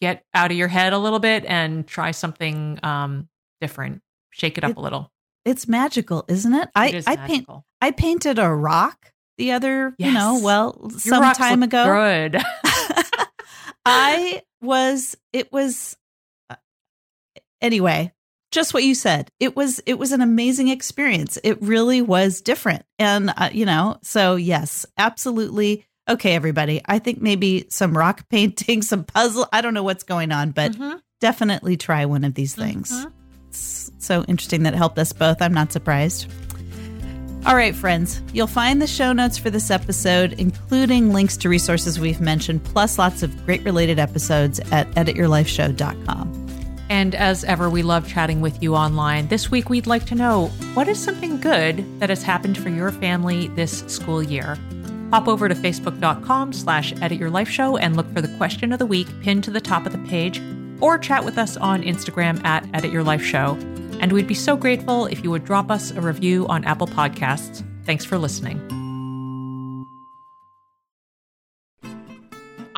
get 0.00 0.24
out 0.34 0.50
of 0.50 0.56
your 0.56 0.68
head 0.68 0.92
a 0.92 0.98
little 0.98 1.20
bit 1.20 1.44
and 1.46 1.86
try 1.86 2.10
something 2.10 2.80
um, 2.82 3.28
different, 3.60 4.02
shake 4.30 4.58
it 4.58 4.64
up 4.64 4.70
It- 4.72 4.76
a 4.76 4.80
little. 4.80 5.10
It's 5.44 5.68
magical, 5.68 6.24
isn't 6.26 6.54
it? 6.54 6.70
I 6.74 6.88
It 6.88 6.94
is 6.94 7.06
I 7.06 7.16
paint. 7.16 7.46
I 7.82 7.90
painted 7.90 8.38
a 8.38 8.48
rock 8.48 9.12
the 9.36 9.52
other, 9.52 9.94
you 9.98 10.10
know, 10.10 10.40
well, 10.42 10.78
Your 10.90 10.98
some 10.98 11.34
time 11.34 11.62
ago. 11.62 11.84
Good. 11.84 12.42
I 13.86 14.42
was 14.62 15.16
it 15.32 15.52
was 15.52 15.96
anyway, 17.60 18.12
just 18.50 18.72
what 18.74 18.84
you 18.84 18.94
said. 18.94 19.30
It 19.40 19.56
was 19.56 19.80
it 19.86 19.98
was 19.98 20.12
an 20.12 20.20
amazing 20.20 20.68
experience. 20.68 21.38
It 21.42 21.60
really 21.62 22.02
was 22.02 22.40
different. 22.40 22.84
And 22.98 23.32
uh, 23.36 23.50
you 23.52 23.66
know, 23.66 23.98
so 24.02 24.36
yes, 24.36 24.86
absolutely. 24.98 25.84
Okay, 26.08 26.34
everybody. 26.34 26.82
I 26.86 26.98
think 26.98 27.20
maybe 27.22 27.66
some 27.70 27.96
rock 27.96 28.28
painting, 28.30 28.82
some 28.82 29.04
puzzle. 29.04 29.48
I 29.52 29.60
don't 29.60 29.74
know 29.74 29.82
what's 29.82 30.04
going 30.04 30.32
on, 30.32 30.50
but 30.52 30.72
Mhm. 30.72 31.00
definitely 31.20 31.76
try 31.76 32.04
one 32.04 32.24
of 32.24 32.34
these 32.34 32.54
things. 32.54 32.92
Mhm. 32.92 33.12
It's 33.48 33.90
so 33.98 34.24
interesting 34.24 34.64
that 34.64 34.74
it 34.74 34.76
helped 34.76 34.98
us 34.98 35.12
both. 35.12 35.40
I'm 35.40 35.54
not 35.54 35.72
surprised. 35.72 36.26
All 37.46 37.54
right, 37.56 37.74
friends, 37.74 38.22
you'll 38.32 38.46
find 38.46 38.80
the 38.80 38.86
show 38.86 39.12
notes 39.12 39.36
for 39.36 39.50
this 39.50 39.70
episode, 39.70 40.32
including 40.38 41.12
links 41.12 41.36
to 41.38 41.48
resources 41.50 42.00
we've 42.00 42.20
mentioned, 42.20 42.64
plus 42.64 42.98
lots 42.98 43.22
of 43.22 43.44
great 43.44 43.62
related 43.64 43.98
episodes 43.98 44.60
at 44.72 44.90
edityourlifeshow.com. 44.92 46.43
And 46.94 47.16
as 47.16 47.42
ever, 47.42 47.68
we 47.68 47.82
love 47.82 48.06
chatting 48.06 48.40
with 48.40 48.62
you 48.62 48.76
online. 48.76 49.26
This 49.26 49.50
week, 49.50 49.68
we'd 49.68 49.88
like 49.88 50.04
to 50.04 50.14
know 50.14 50.46
what 50.74 50.86
is 50.86 50.96
something 50.96 51.40
good 51.40 51.84
that 51.98 52.08
has 52.08 52.22
happened 52.22 52.56
for 52.56 52.68
your 52.68 52.92
family 52.92 53.48
this 53.48 53.80
school 53.88 54.22
year? 54.22 54.56
Hop 55.10 55.26
over 55.26 55.48
to 55.48 55.56
facebook.com 55.56 56.52
slash 56.52 56.94
edit 57.02 57.18
your 57.18 57.30
life 57.30 57.48
show 57.48 57.76
and 57.76 57.96
look 57.96 58.08
for 58.14 58.20
the 58.20 58.36
question 58.36 58.72
of 58.72 58.78
the 58.78 58.86
week 58.86 59.08
pinned 59.22 59.42
to 59.42 59.50
the 59.50 59.60
top 59.60 59.86
of 59.86 59.92
the 59.92 60.08
page, 60.08 60.40
or 60.80 60.96
chat 60.96 61.24
with 61.24 61.36
us 61.36 61.56
on 61.56 61.82
Instagram 61.82 62.42
at 62.44 62.64
edit 62.72 62.92
your 62.92 63.02
life 63.02 63.24
show. 63.24 63.58
And 63.98 64.12
we'd 64.12 64.28
be 64.28 64.34
so 64.34 64.56
grateful 64.56 65.06
if 65.06 65.24
you 65.24 65.32
would 65.32 65.44
drop 65.44 65.72
us 65.72 65.90
a 65.90 66.00
review 66.00 66.46
on 66.46 66.64
Apple 66.64 66.86
Podcasts. 66.86 67.64
Thanks 67.82 68.04
for 68.04 68.18
listening. 68.18 68.73